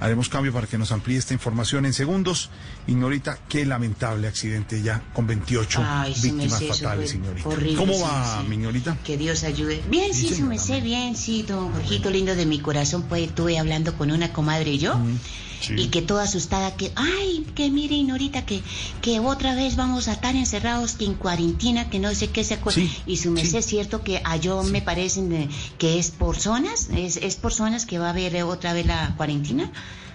[0.00, 2.50] haremos cambio para que nos amplíe esta información en segundos.
[2.90, 8.40] Ignorita, qué lamentable accidente ya con 28 Ay, su víctimas fatales, horrible, ¿Cómo sí, va,
[8.42, 8.48] sí.
[8.48, 8.98] mi Ignorita?
[9.04, 9.80] Que Dios ayude.
[9.88, 13.58] Bien, Sí, sí, su merced, bien, sí, don Jorgito lindo de mi corazón, pues estuve
[13.60, 14.98] hablando con una comadre y yo.
[15.76, 18.62] Y que toda asustada que, ay, que mire, Ignorita, que,
[19.02, 22.54] que otra vez vamos a estar encerrados, que en cuarentena, que no sé qué se
[22.54, 22.82] acuerda.
[23.06, 25.48] y su merced es cierto que a yo me parece eh,
[25.78, 28.86] que es por zonas, es, es por zonas que va a haber eh, otra vez
[28.86, 29.70] la cuarentena.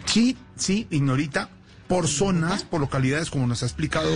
[0.06, 1.50] Sí, sí, Ignorita,
[1.88, 4.10] por zonas, por localidades, como nos ha explicado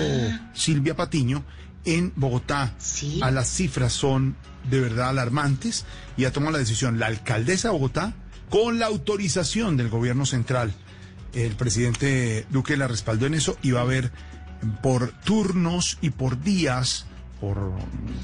[0.54, 1.44] Silvia Patiño,
[1.86, 2.76] en Bogotá.
[3.22, 4.36] A las cifras son
[4.70, 5.86] de verdad alarmantes
[6.18, 8.14] y ha tomado la decisión la alcaldesa de Bogotá
[8.50, 10.74] con la autorización del gobierno central.
[11.34, 14.12] El presidente Duque la respaldó en eso y va a haber
[14.82, 17.06] por turnos y por días
[17.40, 17.74] por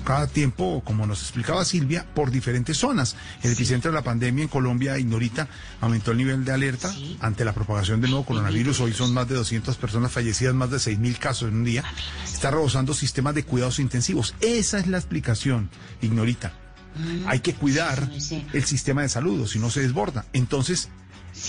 [0.04, 3.16] cada tiempo, como nos explicaba Silvia, por diferentes zonas.
[3.44, 5.48] El epicentro de la pandemia en Colombia, Ignorita,
[5.82, 8.82] aumentó el nivel de alerta ante la propagación del nuevo coronavirus.
[8.82, 11.84] Hoy son más de 200 personas fallecidas, más de 6.000 casos en un día.
[12.26, 14.36] Está rebosando sistemas de cuidados intensivos.
[14.42, 15.70] Esa es la explicación,
[16.02, 16.54] Ignorita.
[17.28, 18.10] Hay que cuidar
[18.54, 20.26] el sistema de salud, o si no se desborda.
[20.34, 20.90] Entonces,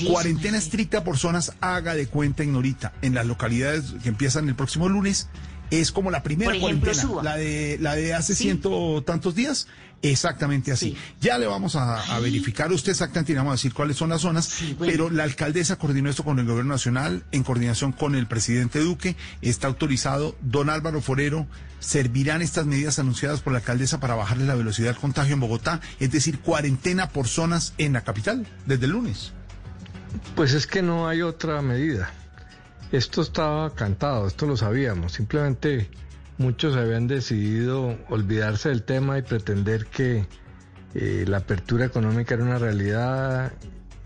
[0.06, 4.88] cuarentena estricta por zonas, haga de cuenta, Ignorita, en las localidades que empiezan el próximo
[4.88, 5.28] lunes.
[5.70, 7.22] Es como la primera Por ejemplo, cuarentena, Suba.
[7.22, 8.44] la de la de hace Sí.
[8.44, 9.66] ciento tantos días,
[10.02, 10.96] exactamente así.
[11.20, 14.10] Ya le vamos a, a verificar usted exactamente y le vamos a decir cuáles son
[14.10, 14.48] las zonas,
[14.78, 19.16] pero la alcaldesa coordinó esto con el gobierno nacional en coordinación con el presidente Duque,
[19.42, 20.36] está autorizado.
[20.40, 21.46] Don Álvaro Forero,
[21.80, 25.80] ¿servirán estas medidas anunciadas por la alcaldesa para bajarle la velocidad del contagio en Bogotá?
[25.98, 29.32] Es decir, cuarentena por zonas en la capital desde el lunes.
[30.36, 32.10] Pues es que no hay otra medida.
[32.92, 35.12] Esto estaba cantado, esto lo sabíamos.
[35.12, 35.90] Simplemente
[36.38, 40.26] muchos habían decidido olvidarse del tema y pretender que
[40.94, 43.52] eh, la apertura económica era una realidad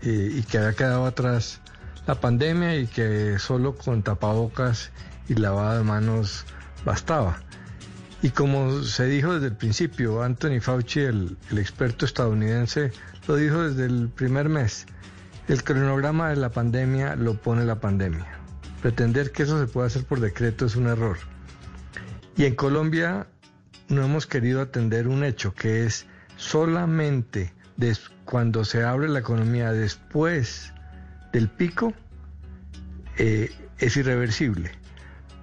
[0.01, 1.61] eh, y que había quedado atrás
[2.07, 4.89] la pandemia y que solo con tapabocas
[5.29, 6.45] y lavado de manos
[6.83, 7.39] bastaba.
[8.23, 12.91] Y como se dijo desde el principio, Anthony Fauci, el, el experto estadounidense,
[13.27, 14.87] lo dijo desde el primer mes.
[15.47, 18.40] El cronograma de la pandemia lo pone la pandemia.
[18.81, 21.17] Pretender que eso se pueda hacer por decreto es un error.
[22.37, 23.27] Y en Colombia
[23.89, 26.05] no hemos querido atender un hecho que es
[26.37, 27.53] solamente
[28.25, 30.71] cuando se abre la economía después
[31.33, 31.93] del pico
[33.17, 34.71] eh, es irreversible.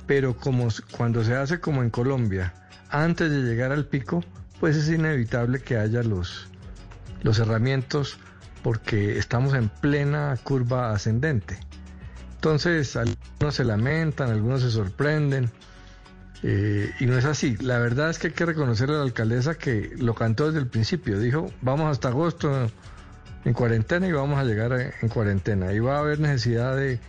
[0.07, 2.55] Pero como cuando se hace como en Colombia,
[2.91, 4.25] antes de llegar al pico,
[4.61, 6.49] pues es inevitable que haya los,
[7.23, 8.17] los herramientas
[8.63, 11.59] porque estamos en plena curva ascendente.
[12.39, 15.51] Entonces, algunos se lamentan, algunos se sorprenden,
[16.45, 17.57] eh, y no es así.
[17.57, 20.69] La verdad es que hay que reconocerle a la alcaldesa que lo cantó desde el
[20.69, 21.19] principio.
[21.19, 22.71] Dijo, vamos hasta agosto
[23.45, 25.73] en cuarentena y vamos a llegar en cuarentena.
[25.73, 27.01] Y va a haber necesidad de,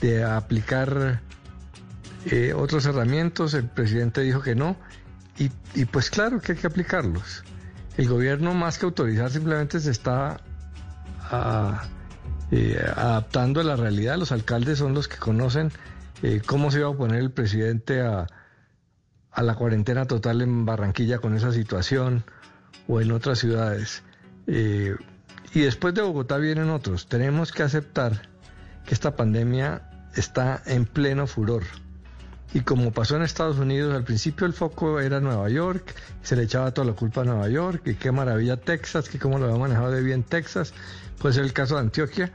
[0.00, 1.20] de aplicar
[2.26, 3.54] eh, otras herramientas.
[3.54, 4.76] El presidente dijo que no.
[5.36, 7.42] Y, y pues claro que hay que aplicarlos.
[7.96, 10.38] El gobierno más que autorizar simplemente se está
[11.28, 11.88] a-
[12.50, 14.16] eh, adaptando a la realidad.
[14.18, 15.72] Los alcaldes son los que conocen
[16.22, 18.26] eh, cómo se iba a oponer el presidente a,
[19.32, 22.24] a la cuarentena total en Barranquilla con esa situación
[22.88, 24.02] o en otras ciudades.
[24.46, 24.96] Eh,
[25.52, 27.08] y después de Bogotá vienen otros.
[27.08, 28.28] Tenemos que aceptar
[28.86, 29.82] que esta pandemia
[30.14, 31.62] está en pleno furor.
[32.52, 36.42] Y como pasó en Estados Unidos, al principio el foco era Nueva York, se le
[36.42, 39.58] echaba toda la culpa a Nueva York, y qué maravilla Texas, que cómo lo había
[39.58, 40.74] manejado de bien Texas,
[41.20, 42.32] puede ser el caso de Antioquia.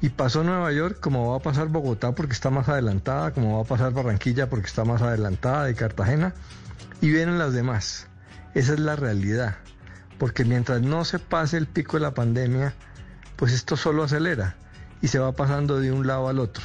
[0.00, 3.62] Y pasó Nueva York como va a pasar Bogotá porque está más adelantada, como va
[3.62, 6.34] a pasar Barranquilla porque está más adelantada y Cartagena.
[7.00, 8.06] Y vienen las demás.
[8.54, 9.56] Esa es la realidad.
[10.18, 12.74] Porque mientras no se pase el pico de la pandemia,
[13.36, 14.56] pues esto solo acelera
[15.00, 16.62] y se va pasando de un lado al otro.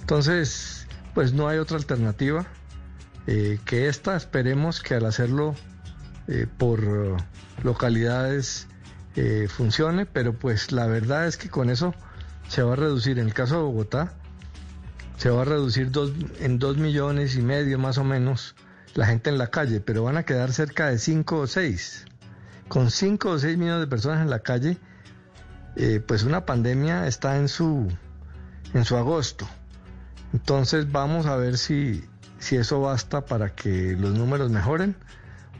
[0.00, 2.46] Entonces, pues no hay otra alternativa
[3.26, 4.16] eh, que esta.
[4.16, 5.54] Esperemos que al hacerlo
[6.28, 6.82] eh, por
[7.62, 8.66] localidades
[9.16, 11.94] eh, funcione, pero pues la verdad es que con eso
[12.48, 14.14] se va a reducir, en el caso de Bogotá,
[15.16, 18.54] se va a reducir dos, en dos millones y medio más o menos
[18.94, 22.04] la gente en la calle, pero van a quedar cerca de cinco o seis.
[22.68, 24.78] Con cinco o seis millones de personas en la calle,
[25.76, 27.88] eh, pues una pandemia está en su,
[28.74, 29.46] en su agosto.
[30.32, 32.04] Entonces vamos a ver si,
[32.38, 34.96] si eso basta para que los números mejoren,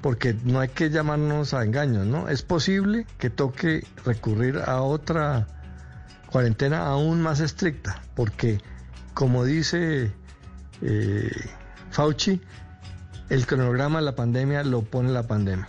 [0.03, 2.29] porque no hay que llamarnos a engaños, ¿no?
[2.29, 5.47] Es posible que toque recurrir a otra
[6.27, 8.61] cuarentena aún más estricta, porque
[9.15, 10.11] como dice
[10.83, 11.31] eh,
[11.91, 12.41] Fauci,
[13.29, 15.69] el cronograma de la pandemia lo pone la pandemia.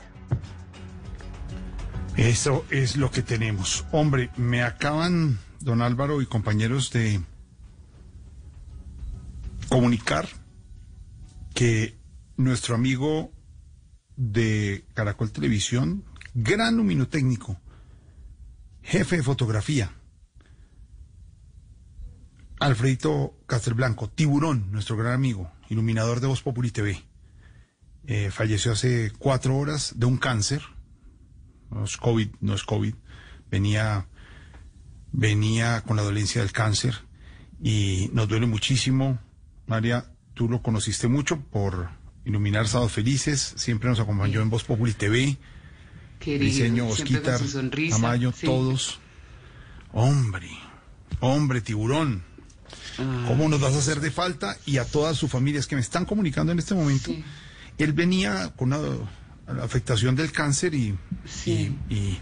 [2.17, 3.85] Eso es lo que tenemos.
[3.91, 7.21] Hombre, me acaban, don Álvaro y compañeros, de
[9.69, 10.27] comunicar
[11.53, 11.97] que
[12.37, 13.31] nuestro amigo
[14.15, 17.59] de Caracol Televisión, gran luminotécnico,
[18.81, 19.91] jefe de fotografía,
[22.59, 27.03] Alfredito Castelblanco, Tiburón, nuestro gran amigo, iluminador de Voz Populi TV,
[28.05, 30.61] eh, falleció hace cuatro horas de un cáncer.
[31.71, 32.95] No es COVID, no es COVID.
[33.49, 34.07] Venía,
[35.11, 36.95] venía con la dolencia del cáncer
[37.61, 39.19] y nos duele muchísimo.
[39.67, 41.89] María, tú lo conociste mucho por
[42.25, 45.37] iluminar Sábados Felices, siempre nos acompañó en Voz Populi TV.
[46.19, 47.39] Querido, Diseño, Osquitar,
[47.89, 48.45] Tamayo, sí.
[48.45, 48.99] todos.
[49.91, 50.49] Hombre,
[51.19, 52.23] hombre, tiburón.
[52.97, 53.25] Ah.
[53.27, 54.57] ¿Cómo nos vas a hacer de falta?
[54.65, 57.11] Y a todas sus familias que me están comunicando en este momento.
[57.77, 58.79] Él venía con una
[59.61, 60.95] afectación del cáncer y,
[61.45, 61.51] y,
[61.89, 62.19] y-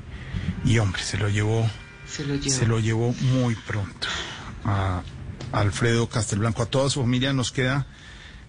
[0.65, 1.69] y, hombre, se lo llevó,
[2.07, 2.55] Se lo llevó.
[2.55, 4.07] se lo llevó muy pronto.
[4.63, 5.03] A
[5.51, 7.85] Alfredo Castelblanco, a toda su familia nos queda,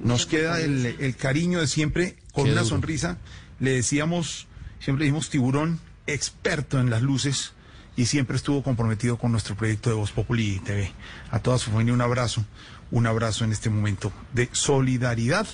[0.02, 2.70] nos queda el, el cariño de siempre, con Qué una duro.
[2.70, 3.18] sonrisa.
[3.60, 4.46] Le decíamos,
[4.80, 7.52] siempre dijimos tiburón, experto en las luces
[7.96, 10.92] y siempre estuvo comprometido con nuestro proyecto de Voz Populi TV.
[11.30, 12.44] A toda su familia un abrazo,
[12.90, 15.46] un abrazo en este momento de solidaridad.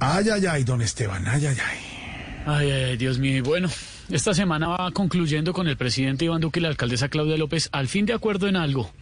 [0.00, 1.78] Ay, ay, ay, don Esteban, ay, ay, ay.
[2.46, 3.36] Ay, ay, Dios mío.
[3.38, 3.68] Y bueno,
[4.10, 7.88] esta semana va concluyendo con el presidente Iván Duque y la alcaldesa Claudia López al
[7.88, 8.92] fin de acuerdo en algo.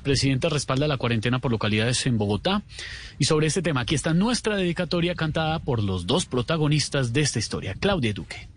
[0.00, 2.62] El presidente respalda la cuarentena por localidades en Bogotá.
[3.18, 7.38] Y sobre este tema, aquí está nuestra dedicatoria cantada por los dos protagonistas de esta
[7.38, 8.48] historia, Claudia Duque.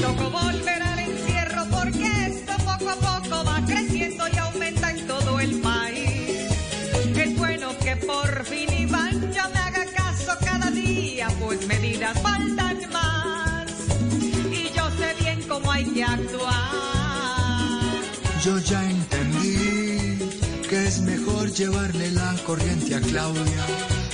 [0.00, 5.38] Tocó volver al encierro porque esto poco a poco va creciendo y aumenta en todo
[5.38, 6.30] el país.
[7.14, 12.78] Es bueno que por fin Iván ya me haga caso cada día, pues medidas faltan
[12.90, 13.70] más.
[14.50, 16.49] Y yo sé bien cómo hay que actuar.
[18.42, 20.18] Yo ya entendí
[20.66, 23.66] que es mejor llevarle la corriente a Claudia,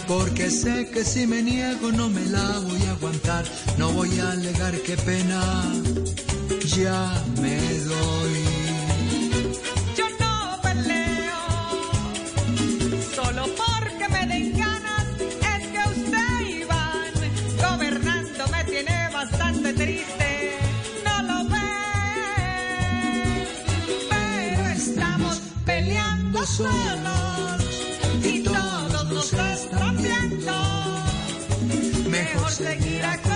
[0.08, 3.44] porque sé que si me niego no me la voy a aguantar,
[3.78, 5.62] no voy a alegar qué pena,
[6.76, 8.55] ya me doy.
[28.22, 30.52] Y todos nos están viendo.
[32.08, 33.35] Mejor seguir acordando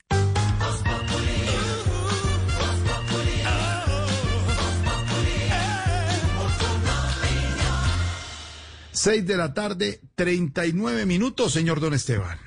[9.03, 12.37] Seis de la tarde, 39 minutos, señor Don Esteban.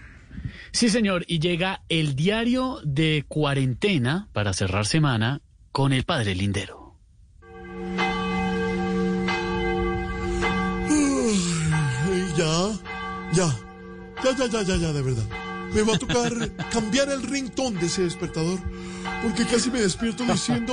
[0.70, 5.42] Sí, señor, y llega el diario de cuarentena para cerrar semana
[5.72, 6.96] con el padre Lindero.
[12.36, 12.70] Ya,
[13.32, 13.52] ya,
[14.22, 15.24] ya, ya, ya, ya, ya, de verdad.
[15.74, 16.32] Me va a tocar
[16.70, 18.60] cambiar el ringtone de ese despertador,
[19.24, 20.72] porque casi me despierto diciendo,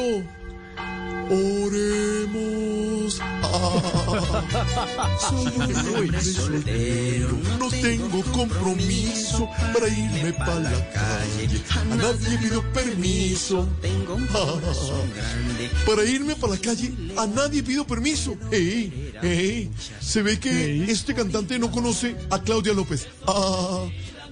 [1.32, 3.20] oremos.
[3.22, 5.62] Ah, soy un
[5.96, 11.62] hombre soltero, no tengo compromiso para irme para la calle.
[11.70, 13.68] A nadie pido permiso.
[14.34, 14.60] Ah,
[15.86, 18.36] para irme para la calle, a nadie pido permiso.
[18.52, 23.08] Ey, ey, se ve que este cantante no conoce a Claudia López.
[23.28, 23.86] Ah,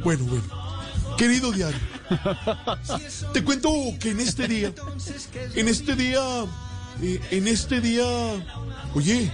[0.03, 0.69] bueno, bueno.
[1.17, 1.79] Querido diario,
[3.33, 3.69] te cuento
[3.99, 4.73] que en este día,
[5.53, 6.21] en este día,
[7.01, 8.05] eh, en este día,
[8.93, 9.31] oye,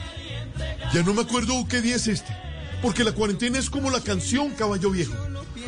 [0.93, 2.35] ya no me acuerdo qué día es este,
[2.81, 5.13] porque la cuarentena es como la canción Caballo Viejo.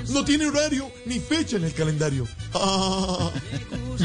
[0.09, 2.27] No tiene horario ni fecha en el calendario.
[2.53, 3.31] Ah,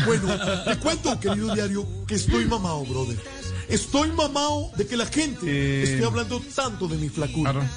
[0.04, 0.28] bueno,
[0.64, 3.18] te cuento, querido diario, que estoy mamado, brother.
[3.68, 7.68] Estoy mamado de que la gente esté hablando tanto de mi flacura.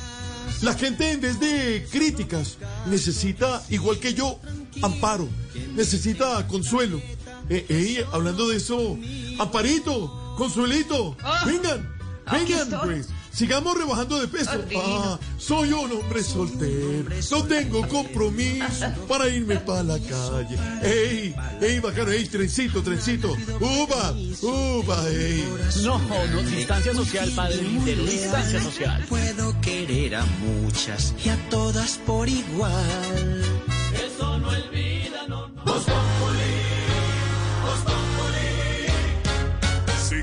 [0.62, 4.40] La gente en vez de críticas necesita, igual que yo,
[4.82, 5.28] amparo,
[5.76, 7.02] necesita consuelo.
[7.50, 8.98] Eh, ey, hablando de eso,
[9.40, 11.16] Amparito, Consuelito,
[11.46, 11.96] vengan,
[12.32, 13.10] vengan pues.
[13.36, 14.52] Sigamos rebajando de peso.
[14.78, 17.10] Ah, soy un hombre soltero.
[17.32, 20.58] No tengo compromiso para irme para la calle.
[20.82, 23.36] Ey, ey, bacano, ey, trencito, trencito.
[23.60, 25.44] Uva, uva, ey.
[25.84, 29.06] No, no, distancia social, padre Lindero, distancia social.
[29.10, 33.44] Puedo querer a muchas y a todas por igual.
[33.94, 35.50] Eso no olvida, no.
[35.84, 35.92] Si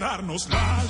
[0.00, 0.89] darnos la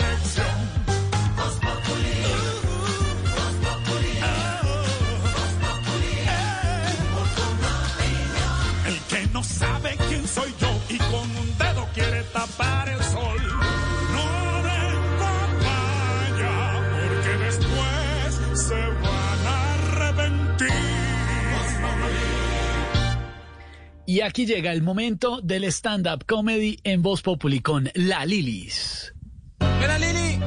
[24.10, 29.14] Y aquí llega el momento del stand-up comedy en Voz Populi con La Lilis.
[29.60, 30.40] ¡Mira, Lili!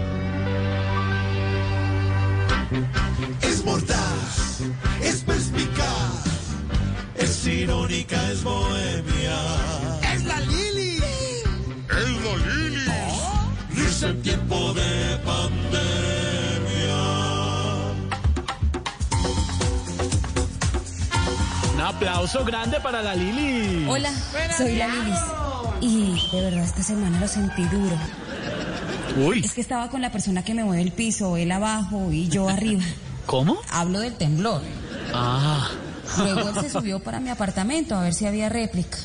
[3.41, 4.59] Es mordaz,
[5.01, 6.25] es perspicaz,
[7.15, 9.39] es irónica, es bohemia.
[10.13, 10.97] ¡Es la Lili!
[11.87, 12.91] ¡Es la Lili!
[13.75, 15.62] Risa en tiempo de pandemia.
[22.03, 23.85] Aplauso grande para La Lili.
[23.87, 24.11] Hola,
[24.57, 25.19] soy la Lilis.
[25.79, 27.97] Y de verdad esta semana lo sentí duro.
[29.17, 29.39] Uy.
[29.43, 32.49] Es que estaba con la persona que me mueve el piso, él abajo y yo
[32.49, 32.83] arriba.
[33.25, 33.57] ¿Cómo?
[33.71, 34.61] Hablo del temblor.
[35.13, 35.69] Ah.
[36.17, 38.97] Luego él se subió para mi apartamento a ver si había réplica.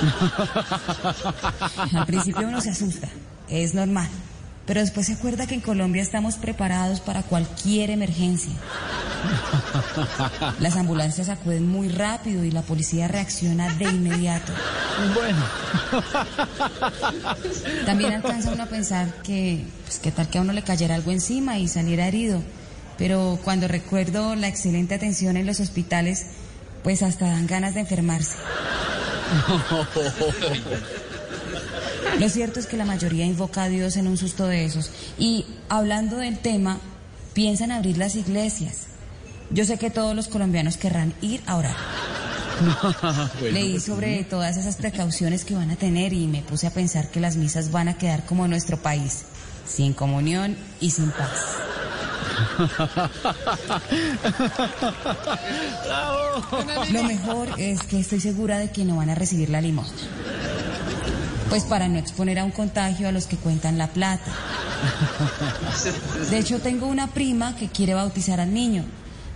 [1.94, 3.08] Al principio uno se asusta,
[3.48, 4.08] es normal.
[4.70, 8.52] Pero después se acuerda que en Colombia estamos preparados para cualquier emergencia.
[10.60, 14.52] Las ambulancias acuden muy rápido y la policía reacciona de inmediato.
[15.12, 15.44] Bueno.
[17.84, 21.10] También alcanza uno a pensar que, pues, qué tal que a uno le cayera algo
[21.10, 22.40] encima y saliera herido.
[22.96, 26.26] Pero cuando recuerdo la excelente atención en los hospitales,
[26.84, 28.36] pues hasta dan ganas de enfermarse.
[32.18, 34.90] Lo cierto es que la mayoría invoca a Dios en un susto de esos.
[35.18, 36.78] Y hablando del tema,
[37.32, 38.86] piensan abrir las iglesias.
[39.50, 41.76] Yo sé que todos los colombianos querrán ir a orar.
[42.60, 46.70] Bueno, Leí pues, sobre todas esas precauciones que van a tener y me puse a
[46.70, 49.22] pensar que las misas van a quedar como en nuestro país,
[49.66, 51.56] sin comunión y sin paz.
[56.92, 60.00] Lo mejor es que estoy segura de que no van a recibir la limosna.
[61.50, 64.30] Pues para no exponer a un contagio a los que cuentan la plata.
[66.30, 68.84] De hecho, tengo una prima que quiere bautizar al niño,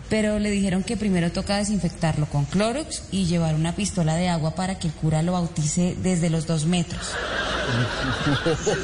[0.09, 4.55] pero le dijeron que primero toca desinfectarlo con Clorox y llevar una pistola de agua
[4.55, 7.11] para que el cura lo bautice desde los dos metros.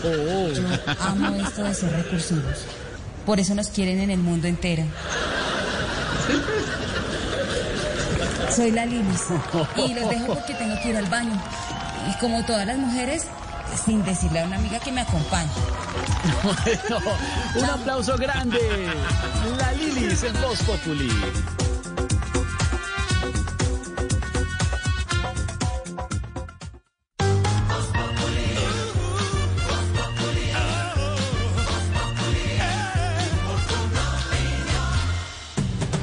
[0.03, 0.65] Yo
[0.99, 2.65] amo esto de ser recursivos.
[3.25, 4.83] Por eso nos quieren en el mundo entero.
[8.51, 9.27] Soy la Lilis
[9.77, 11.41] y los dejo porque tengo que ir al baño.
[12.09, 13.27] Y como todas las mujeres,
[13.85, 15.51] sin decirle a una amiga que me acompañe.
[16.43, 17.01] Bueno,
[17.57, 18.59] un aplauso grande.
[19.59, 21.11] La Lilis en Voz Populi.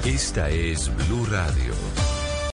[0.06, 2.07] Esta es Blue Radio.